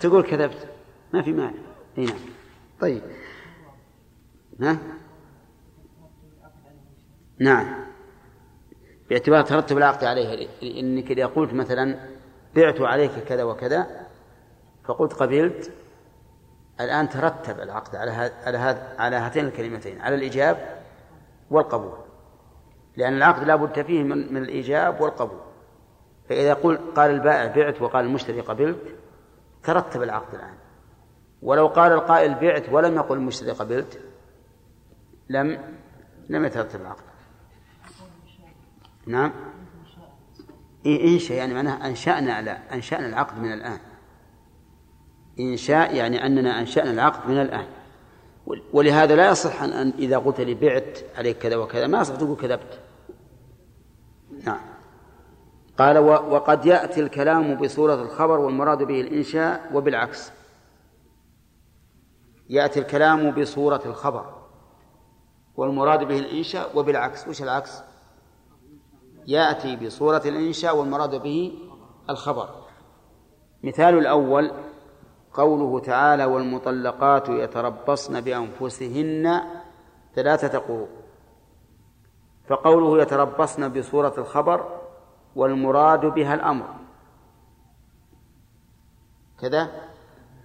تقول 0.00 0.22
كذبت. 0.22 0.68
ما 1.12 1.22
في 1.22 1.32
مانع. 1.32 1.52
إي 1.98 2.04
نعم. 2.04 2.18
طيب. 2.80 3.02
ها؟ 4.60 4.78
نعم. 7.38 7.84
باعتبار 9.10 9.42
ترتب 9.42 9.78
العقد 9.78 10.04
عليه. 10.04 10.48
إنك 10.62 11.10
إذا 11.10 11.26
قلت 11.26 11.54
مثلا 11.54 11.98
بعت 12.56 12.80
عليك 12.80 13.10
كذا 13.10 13.42
وكذا 13.42 14.06
فقلت 14.84 15.12
قبلت 15.12 15.72
الآن 16.80 17.08
ترتب 17.08 17.60
العقد 17.60 17.96
على 17.96 18.10
على 18.44 18.58
هذا 18.58 18.94
على 18.98 19.16
هاتين 19.16 19.44
الكلمتين 19.44 20.00
على 20.00 20.14
الإيجاب 20.14 20.82
والقبول. 21.50 21.98
لأن 22.96 23.16
العقد 23.16 23.46
لا 23.46 23.56
بد 23.56 23.82
فيه 23.82 24.02
من, 24.02 24.34
من 24.34 24.42
الإيجاب 24.42 25.00
والقبول. 25.00 25.49
فإذا 26.30 26.54
قل 26.54 26.78
قال 26.96 27.10
البائع 27.10 27.46
بعت 27.46 27.82
وقال 27.82 28.04
المشتري 28.04 28.40
قبلت 28.40 28.96
ترتب 29.62 30.02
العقد 30.02 30.34
الآن. 30.34 30.54
ولو 31.42 31.66
قال 31.66 31.92
القائل 31.92 32.34
بعت 32.34 32.68
ولم 32.68 32.94
يقل 32.94 33.16
المشتري 33.16 33.50
قبلت 33.50 34.00
لم 35.28 35.58
لم 36.28 36.44
يترتب 36.44 36.80
العقد. 36.80 37.02
نعم. 39.06 39.32
إيه 40.86 41.14
إنشاء 41.14 41.36
يعني 41.36 41.54
معناها 41.54 41.86
أنشأنا 41.86 42.32
على 42.32 42.50
أنشأنا 42.50 43.06
العقد 43.06 43.38
من 43.38 43.52
الآن. 43.52 43.78
إنشاء 45.40 45.94
يعني 45.94 46.26
أننا 46.26 46.60
أنشأنا 46.60 46.90
العقد 46.90 47.30
من 47.30 47.40
الآن. 47.40 47.66
ولهذا 48.72 49.16
لا 49.16 49.30
يصح 49.30 49.62
أن 49.62 49.92
إذا 49.98 50.18
قلت 50.18 50.40
لي 50.40 50.54
بعت 50.54 50.98
عليك 51.16 51.38
كذا 51.38 51.56
وكذا 51.56 51.86
ما 51.86 52.00
يصح 52.00 52.16
تقول 52.16 52.36
كذبت. 52.36 52.80
نعم. 54.44 54.69
قال 55.80 55.98
وقد 55.98 56.66
يأتي 56.66 57.00
الكلام 57.00 57.54
بصورة 57.54 57.94
الخبر 57.94 58.38
والمراد 58.38 58.82
به 58.82 59.00
الإنشاء 59.00 59.70
وبالعكس. 59.74 60.32
يأتي 62.48 62.80
الكلام 62.80 63.30
بصورة 63.30 63.80
الخبر 63.86 64.24
والمراد 65.56 66.04
به 66.04 66.18
الإنشاء 66.18 66.78
وبالعكس. 66.78 67.28
وش 67.28 67.42
العكس؟ 67.42 67.82
يأتي 69.26 69.76
بصورة 69.76 70.22
الإنشاء 70.24 70.76
والمراد 70.76 71.22
به 71.22 71.58
الخبر. 72.10 72.48
مثال 73.62 73.98
الأول 73.98 74.52
قوله 75.34 75.80
تعالى 75.80 76.24
والمطلقات 76.24 77.28
يتربصن 77.28 78.20
بأنفسهن 78.20 79.40
ثلاثة 80.14 80.58
قروء. 80.58 80.88
فقوله 82.48 83.02
يتربصن 83.02 83.68
بصورة 83.68 84.14
الخبر 84.18 84.79
والمراد 85.36 86.06
بها 86.06 86.34
الأمر. 86.34 86.66
كذا؟ 89.40 89.68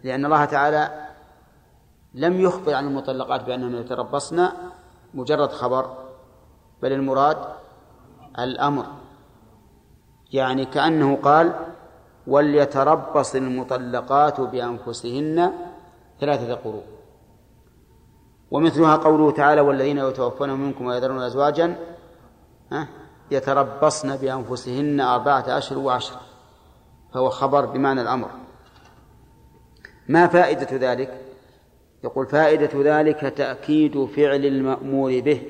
لأن 0.03 0.26
الله 0.26 0.45
تعالى 0.45 1.07
لم 2.14 2.40
يخبر 2.41 2.74
عن 2.74 2.88
المطلقات 2.88 3.44
بأنهن 3.44 3.76
يتربصن 3.76 4.49
مجرد 5.14 5.52
خبر 5.52 5.98
بل 6.82 6.91
المراد 6.91 7.38
الأمر. 8.40 8.86
يعني 10.34 10.66
كأنه 10.66 11.16
قال 11.16 11.53
وليتربص 12.28 13.36
المطلقات 13.36 14.41
بأنفسهن 14.41 15.53
ثلاثة 16.20 16.53
قروء 16.53 16.84
ومثلها 18.52 18.95
قوله 18.95 19.32
تعالى 19.32 19.62
والذين 19.62 19.98
يتوفون 19.98 20.49
منكم 20.49 20.86
ويذرون 20.86 21.22
أزواجا 21.22 21.76
يتربصن 23.31 24.18
بأنفسهن 24.18 25.02
أربعة 25.02 25.57
أشهر 25.57 25.80
وعشرة 25.80 26.22
فهو 27.14 27.30
خبر 27.30 27.65
بمعنى 27.65 28.02
الأمر. 28.02 28.30
ما 30.07 30.27
فائدة 30.27 30.91
ذلك؟ 30.91 31.22
يقول 32.03 32.27
فائدة 32.27 32.99
ذلك 32.99 33.19
تأكيد 33.19 34.06
فعل 34.06 34.45
المأمور 34.45 35.19
به. 35.19 35.41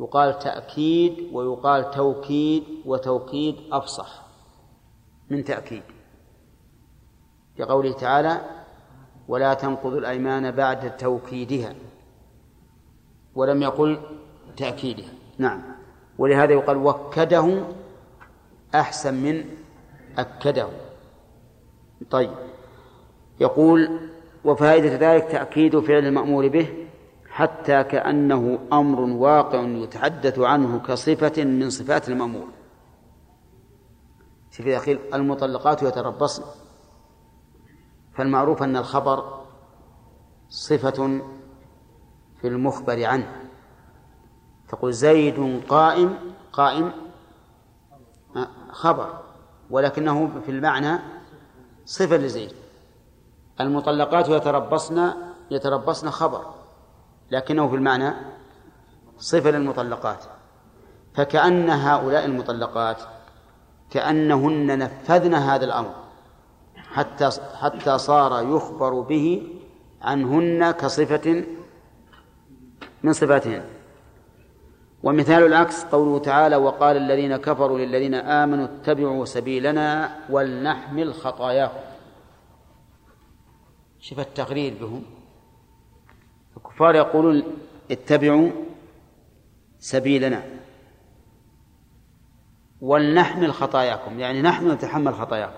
يقال 0.00 0.38
تأكيد 0.38 1.28
ويقال 1.32 1.90
توكيد 1.90 2.64
وتوكيد 2.84 3.56
أفصح 3.72 4.22
من 5.30 5.44
تأكيد. 5.44 5.82
كقوله 7.58 7.92
تعالى 7.92 8.40
ولا 9.28 9.54
تنقضوا 9.54 9.98
الأيمان 9.98 10.50
بعد 10.50 10.96
توكيدها. 10.96 11.74
ولم 13.34 13.62
يقل 13.62 14.00
تأكيدها. 14.56 15.12
نعم. 15.38 15.77
ولهذا 16.18 16.52
يقال 16.52 16.76
وكده 16.76 17.64
أحسن 18.74 19.14
من 19.14 19.44
أكده. 20.18 20.68
طيب. 22.10 22.30
يقول 23.40 24.00
وفائدة 24.44 25.14
ذلك 25.14 25.24
تأكيد 25.24 25.78
فعل 25.78 26.06
المأمور 26.06 26.48
به 26.48 26.86
حتى 27.30 27.84
كأنه 27.84 28.58
أمر 28.72 29.00
واقع 29.00 29.60
يتحدث 29.60 30.38
عنه 30.38 30.78
كصفة 30.78 31.44
من 31.44 31.70
صفات 31.70 32.08
المأمور. 32.08 32.48
في 34.50 34.60
الأخير 34.60 35.00
المطلقات 35.14 35.82
يتربصن. 35.82 36.42
فالمعروف 38.14 38.62
أن 38.62 38.76
الخبر 38.76 39.44
صفة 40.48 41.20
في 42.40 42.48
المخبر 42.48 43.04
عنه. 43.04 43.47
تقول 44.68 44.92
زيد 44.92 45.62
قائم 45.68 46.18
قائم 46.52 46.92
خبر 48.70 49.18
ولكنه 49.70 50.40
في 50.46 50.50
المعنى 50.50 50.98
صفة 51.84 52.16
لزيد. 52.16 52.52
المطلقات 53.60 54.28
يتربصن 54.28 55.12
يتربصن 55.50 56.10
خبر 56.10 56.42
لكنه 57.30 57.68
في 57.68 57.74
المعنى 57.74 58.12
صفة 59.18 59.50
للمطلقات. 59.50 60.24
فكأن 61.14 61.70
هؤلاء 61.70 62.24
المطلقات 62.24 63.02
كأنهن 63.90 64.78
نفذن 64.78 65.34
هذا 65.34 65.64
الأمر 65.64 65.94
حتى 66.76 67.30
حتى 67.60 67.98
صار 67.98 68.42
يخبر 68.56 69.00
به 69.00 69.52
عنهن 70.02 70.70
كصفة 70.70 71.44
من 73.02 73.12
صفاتهن. 73.12 73.77
ومثال 75.02 75.42
العكس 75.42 75.84
قوله 75.84 76.18
تعالى 76.18 76.56
وقال 76.56 76.96
الذين 76.96 77.36
كفروا 77.36 77.78
للذين 77.78 78.14
آمنوا 78.14 78.64
اتبعوا 78.64 79.24
سبيلنا 79.24 80.16
ولنحمل 80.30 81.14
خطاياكم 81.14 81.80
شوف 84.00 84.20
التغرير 84.20 84.74
بهم 84.80 85.02
الكفار 86.56 86.94
يقولون 86.94 87.42
اتبعوا 87.90 88.50
سبيلنا 89.78 90.42
ولنحمل 92.80 93.52
خطاياكم 93.52 94.20
يعني 94.20 94.42
نحن 94.42 94.70
نتحمل 94.70 95.14
خطاياكم. 95.14 95.52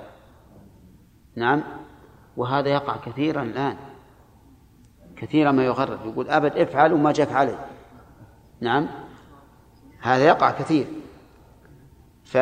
نعم 1.37 1.63
وهذا 2.37 2.69
يقع 2.69 2.97
كثيرا 2.97 3.43
الآن. 3.43 3.77
كثيرا 5.17 5.53
ما 5.53 5.65
يغرر 5.65 6.07
يقول 6.07 6.31
أبد 6.31 6.57
افعل 6.57 6.93
وما 6.93 7.13
جاك 7.13 7.33
علي 7.33 7.59
نعم 8.61 8.89
هذا 10.01 10.25
يقع 10.25 10.51
كثير. 10.51 10.87
ف 12.25 12.39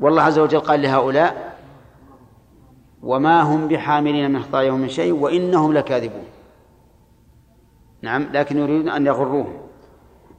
والله 0.00 0.22
عز 0.22 0.38
وجل 0.38 0.60
قال 0.60 0.82
لهؤلاء 0.82 1.58
وما 3.02 3.42
هم 3.42 3.68
بحاملين 3.68 4.30
من 4.30 4.42
خطاياهم 4.42 4.80
من 4.80 4.88
شيء 4.88 5.12
وإنهم 5.12 5.72
لكاذبون. 5.72 6.24
نعم 8.02 8.22
لكن 8.32 8.58
يريدون 8.58 8.88
أن 8.88 9.06
يغروهم. 9.06 9.58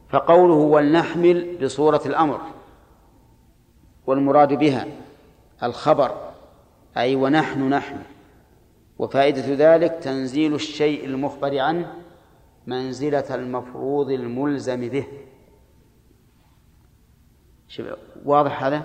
فقوله 0.09 0.53
ولنحمل 0.53 1.57
بصورة 1.63 2.01
الأمر 2.05 2.39
والمراد 4.07 4.53
بها 4.53 4.87
الخبر 5.63 6.11
أي 6.97 7.15
ونحن 7.15 7.69
نحمل 7.69 8.01
وفائدة 8.99 9.75
ذلك 9.75 9.91
تنزيل 10.01 10.55
الشيء 10.55 11.05
المخبر 11.05 11.59
عنه 11.59 11.93
منزلة 12.67 13.35
المفروض 13.35 14.09
الملزم 14.11 14.89
به. 14.89 15.07
واضح 18.25 18.63
هذا؟ 18.63 18.83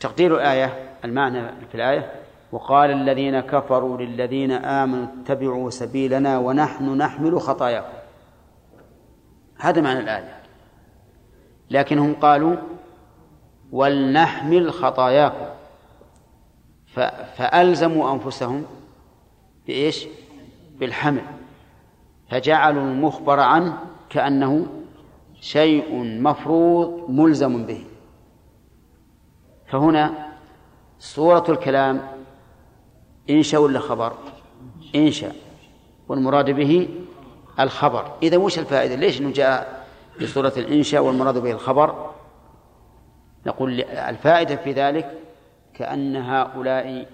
تقدير 0.00 0.36
الآية 0.36 0.90
المعنى 1.04 1.48
في 1.68 1.74
الآية 1.74 2.12
وقال 2.52 2.90
الذين 2.90 3.40
كفروا 3.40 3.98
للذين 3.98 4.52
آمنوا 4.52 5.06
اتبعوا 5.22 5.70
سبيلنا 5.70 6.38
ونحن 6.38 6.96
نحمل 6.96 7.40
خطاياكم. 7.40 7.98
هذا 9.58 9.80
معنى 9.80 9.98
الآية. 10.00 10.36
لكنهم 11.70 12.14
قالوا 12.14 12.56
ولنحمل 13.72 14.72
خطاياكم. 14.72 15.46
فألزموا 17.36 18.12
أنفسهم 18.12 18.64
بإيش؟ 19.66 20.06
بالحمل. 20.78 21.22
فجعلوا 22.30 22.82
المخبر 22.82 23.40
عنه 23.40 23.78
كأنه 24.10 24.66
شيء 25.40 25.94
مفروض 26.22 27.10
ملزم 27.10 27.66
به. 27.66 27.84
فهنا 29.66 30.28
صورة 30.98 31.44
الكلام 31.48 32.00
إنشاء 33.30 33.60
ولا 33.60 33.80
خبر؟ 33.80 34.12
إنشاء 34.94 35.34
والمراد 36.08 36.50
به 36.50 36.88
الخبر. 37.60 38.12
إذا 38.22 38.36
وش 38.36 38.58
الفائدة؟ 38.58 38.94
ليش 38.94 39.20
أنه 39.20 39.32
جاء 39.32 39.86
بصورة 40.22 40.52
الإنشاء 40.56 41.02
والمراد 41.02 41.38
به 41.38 41.50
الخبر؟ 41.50 42.10
نقول 43.46 43.80
الفائدة 43.80 44.56
في 44.56 44.72
ذلك 44.72 45.18
كأن 45.74 46.16
هؤلاء 46.16 47.06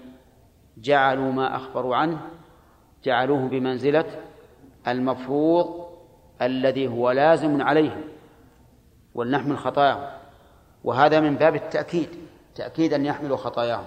جعلوا 0.77 1.31
ما 1.31 1.55
أخبروا 1.55 1.95
عنه 1.95 2.17
جعلوه 3.03 3.47
بمنزلة 3.47 4.05
المفروض 4.87 5.85
الذي 6.41 6.87
هو 6.87 7.11
لازم 7.11 7.61
عليهم. 7.61 8.01
ولنحمل 9.15 9.57
خطاياهم. 9.57 10.09
وهذا 10.83 11.19
من 11.19 11.35
باب 11.35 11.55
التأكيد 11.55 12.09
تأكيد 12.55 12.93
أن 12.93 13.05
يحملوا 13.05 13.37
خطاياهم. 13.37 13.85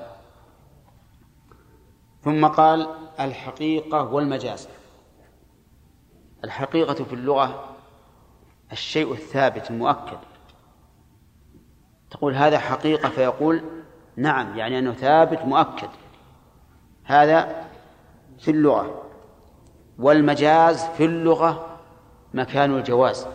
ثم 2.25 2.47
قال 2.47 2.89
الحقيقة 3.21 4.03
والمجاز. 4.03 4.69
الحقيقة 6.45 7.05
في 7.05 7.13
اللغة 7.13 7.65
الشيء 8.73 9.13
الثابت 9.13 9.71
المؤكد 9.71 10.19
تقول 12.11 12.35
هذا 12.35 12.59
حقيقة 12.59 13.09
فيقول 13.09 13.63
نعم 14.17 14.59
يعني 14.59 14.79
أنه 14.79 14.93
ثابت 14.93 15.43
مؤكد. 15.45 15.89
هذا 17.05 17.65
في 18.39 18.51
اللغة. 18.51 19.03
والمجاز 19.99 20.85
في 20.85 21.05
اللغة 21.05 21.79
مكان 22.35 22.75
الجواز. 22.75 23.27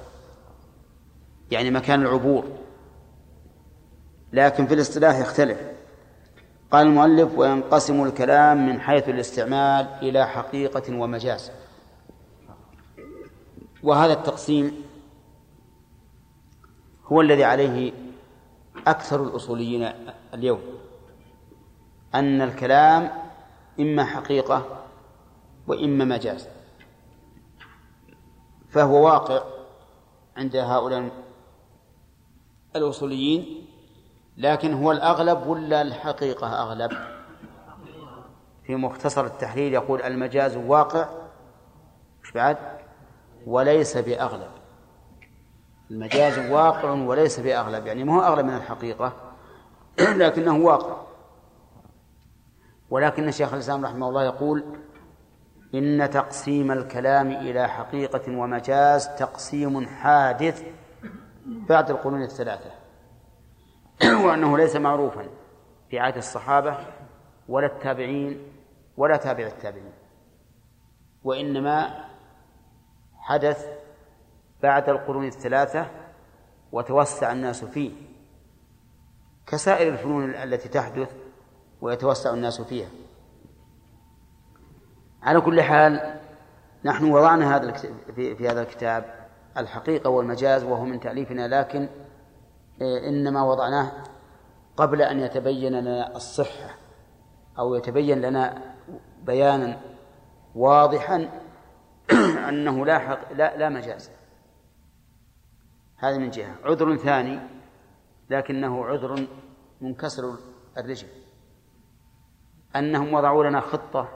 يعني 1.52 1.72
مكان 1.72 2.02
العبور. 2.02 2.46
لكن 4.34 4.68
في 4.68 4.74
الاصطلاح 4.74 5.20
يختلف. 5.20 5.58
قال 6.72 6.88
المؤلف 6.88 7.38
وينقسم 7.38 8.04
الكلام 8.04 8.66
من 8.68 8.80
حيث 8.82 9.10
الاستعمال 9.10 9.88
إلى 10.02 10.28
حقيقة 10.28 10.98
ومجاز. 10.98 11.52
وهذا 13.84 14.14
التقسيم 14.14 14.84
هو 17.06 17.22
الذي 17.22 17.44
عليه 17.44 17.94
أكثر 18.88 19.24
الأصوليين 19.24 19.90
اليوم. 20.34 20.62
أن 22.16 22.42
الكلام 22.42 23.12
إما 23.80 24.06
حقيقة 24.06 24.86
وإما 25.68 26.06
مجاز. 26.06 26.48
فهو 28.70 29.06
واقع 29.06 29.44
عند 30.38 30.56
هؤلاء 30.56 31.10
الأصوليين 32.76 33.66
لكن 34.38 34.74
هو 34.74 34.92
الأغلب 34.92 35.48
ولا 35.48 35.82
الحقيقة 35.82 36.62
أغلب؟ 36.62 36.92
في 38.64 38.76
مختصر 38.76 39.26
التحليل 39.26 39.74
يقول 39.74 40.02
المجاز 40.02 40.58
واقع. 40.58 41.08
مش 42.24 42.32
بعد؟ 42.32 42.58
وليس 43.48 43.98
بأغلب. 43.98 44.52
المجاز 45.92 46.52
واقع 46.52 46.92
وليس 46.92 47.40
بأغلب. 47.40 47.88
يعني 47.88 48.04
ما 48.04 48.16
هو 48.16 48.22
أغلب 48.22 48.46
من 48.46 48.56
الحقيقة 48.56 49.14
لكنه 50.00 50.58
واقع. 50.58 50.98
ولكن 52.90 53.28
الشيخ 53.28 53.54
الإسلام 53.54 53.86
رحمه 53.86 54.10
الله 54.10 54.24
يقول 54.24 54.64
إن 55.76 56.10
تقسيم 56.10 56.72
الكلام 56.72 57.32
إلى 57.32 57.68
حقيقة 57.68 58.38
ومجاز 58.38 59.08
تقسيم 59.08 59.86
حادث 59.86 60.64
بعد 61.46 61.90
القرون 61.90 62.22
الثلاثة. 62.22 62.72
وأنه 64.26 64.58
ليس 64.58 64.76
معروفا 64.76 65.28
في 65.90 66.00
عهد 66.00 66.18
الصحابة 66.18 66.78
ولا 67.50 67.68
التابعين 67.68 68.48
ولا 68.98 69.18
تابع 69.18 69.46
التابعين. 69.48 69.94
وإنما 71.24 72.06
حدث 73.18 73.68
بعد 74.64 74.90
القرون 74.90 75.28
الثلاثة 75.28 75.88
وتوسع 76.72 77.32
الناس 77.32 77.66
فيه. 77.66 77.92
كسائر 79.48 79.94
الفنون 79.94 80.30
التي 80.30 80.70
تحدث 80.70 81.16
ويتوسع 81.82 82.34
الناس 82.34 82.62
فيها. 82.62 82.90
على 85.24 85.42
كل 85.42 85.62
حال 85.62 86.20
نحن 86.86 87.12
وضعنا 87.12 87.56
هذا 87.56 87.72
في 88.16 88.48
هذا 88.48 88.62
الكتاب 88.62 89.23
الحقيقة 89.58 90.10
والمجاز 90.10 90.64
وهو 90.64 90.86
من 90.86 91.00
تأليفنا 91.00 91.48
لكن 91.48 91.90
إيه، 92.82 93.10
إنما 93.10 93.44
وضعناه 93.44 93.92
قبل 94.78 95.02
أن 95.02 95.20
يتبين 95.20 95.80
لنا 95.80 96.16
الصحة 96.16 96.76
أو 97.60 97.76
يتبين 97.76 98.22
لنا 98.22 98.62
بيانا 99.24 99.82
واضحا 100.56 101.30
أنه 102.50 102.86
لا 102.86 103.00
حق 103.00 103.34
لا 103.34 103.58
لا 103.58 103.70
مجاز. 103.70 104.12
هذا 105.98 106.18
من 106.18 106.30
جهة. 106.30 106.56
عذر 106.64 106.96
ثاني 106.96 107.40
لكنه 108.30 108.86
عذر 108.86 109.28
منكسر 109.82 110.36
الرجل. 110.78 111.08
أنهم 112.76 113.14
وضعوا 113.14 113.44
لنا 113.44 113.60
خطة 113.60 114.10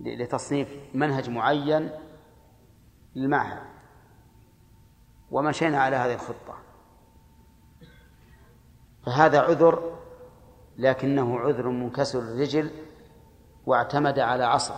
لتصنيف 0.00 0.76
منهج 0.94 1.30
معين 1.30 1.90
للمعهد. 3.16 3.62
ومشينا 5.30 5.80
على 5.80 5.96
هذه 5.96 6.14
الخطة. 6.14 6.58
فهذا 9.06 9.40
عذر 9.40 9.98
لكنه 10.78 11.38
عذر 11.40 11.68
منكسر 11.68 12.18
الرجل 12.18 12.70
واعتمد 13.66 14.18
على 14.18 14.44
عصر 14.44 14.74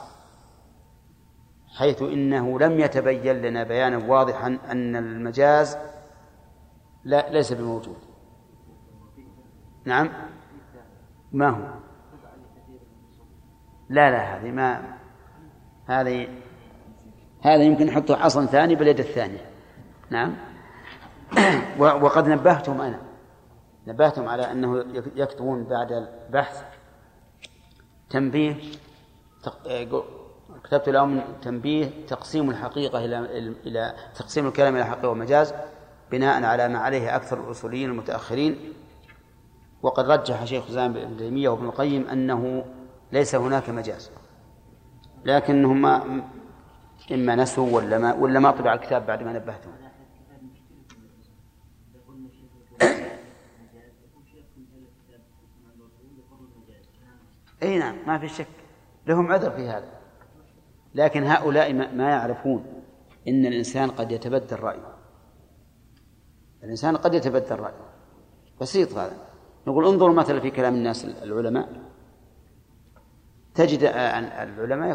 حيث 1.78 2.02
إنه 2.02 2.58
لم 2.58 2.80
يتبين 2.80 3.42
لنا 3.42 3.64
بيانا 3.64 3.96
واضحا 3.96 4.58
أن 4.70 4.96
المجاز 4.96 5.76
لا 7.04 7.30
ليس 7.30 7.52
بموجود. 7.52 7.96
نعم؟ 9.84 10.12
ما 11.32 11.48
هو؟ 11.48 11.80
لا 13.88 14.10
لا 14.10 14.36
هذه 14.36 14.50
ما 14.50 14.98
هذه 15.86 16.28
هذا 17.42 17.62
يمكن 17.62 17.86
نحطه 17.86 18.16
عصا 18.16 18.46
ثاني 18.46 18.74
باليد 18.74 18.98
الثانية. 19.00 19.50
نعم. 20.10 20.36
وقد 21.78 22.28
نبهتهم 22.28 22.80
أنا. 22.80 23.00
نبهتهم 23.86 24.28
على 24.28 24.52
أنه 24.52 24.84
يكتبون 25.16 25.64
بعد 25.64 25.92
البحث 25.92 26.62
تنبيه 28.10 28.56
كتبت 30.64 30.88
لهم 30.88 31.22
تنبيه 31.42 31.90
تقسيم 32.08 32.50
الحقيقة 32.50 33.04
إلى 33.04 33.18
إلى 33.66 33.94
تقسيم 34.14 34.46
الكلام 34.46 34.76
إلى 34.76 34.84
حقيقة 34.84 35.08
ومجاز 35.08 35.54
بناء 36.10 36.44
على 36.44 36.68
ما 36.68 36.78
عليه 36.78 37.16
أكثر 37.16 37.40
الأصوليين 37.44 37.90
المتأخرين. 37.90 38.74
وقد 39.82 40.10
رجح 40.10 40.44
شيخ 40.44 40.64
الإسلام 40.64 40.96
ابن 40.96 41.16
تيمية 41.16 41.48
وابن 41.48 41.64
القيم 41.64 42.06
أنه 42.06 42.64
ليس 43.12 43.34
هناك 43.34 43.70
مجاز 43.70 44.10
لكنهم 45.24 46.22
إما 47.12 47.36
نسوا 47.36 47.76
ولا 47.76 47.98
ما 47.98 48.14
ولا 48.14 48.40
ما 48.40 48.50
طبع 48.50 48.74
الكتاب 48.74 49.06
بعد 49.06 49.22
ما 49.22 49.32
نبهتهم 49.32 49.72
إي 57.62 57.78
نعم 57.78 57.96
ما 58.06 58.18
في 58.18 58.28
شك. 58.28 58.46
لهم 59.06 59.32
عذر 59.32 59.50
في 59.50 59.68
هذا. 59.68 59.88
لكن 60.94 61.24
هؤلاء 61.24 61.72
ما 61.72 62.10
يعرفون 62.10 62.82
إن 63.28 63.46
الإنسان 63.46 63.90
قد 63.90 64.12
يتبدل 64.12 64.60
رأيه. 64.60 64.96
الإنسان 66.64 66.96
قد 66.96 67.14
يتبدل 67.14 67.56
رأيه. 67.56 67.90
بسيط 68.60 68.92
هذا. 68.92 69.16
نقول 69.66 69.86
انظروا 69.86 70.14
مثلا 70.14 70.40
في 70.40 70.50
كلام 70.50 70.74
الناس 70.74 71.04
العلماء. 71.04 71.68
تجد 73.54 73.82
العلماء 73.82 74.90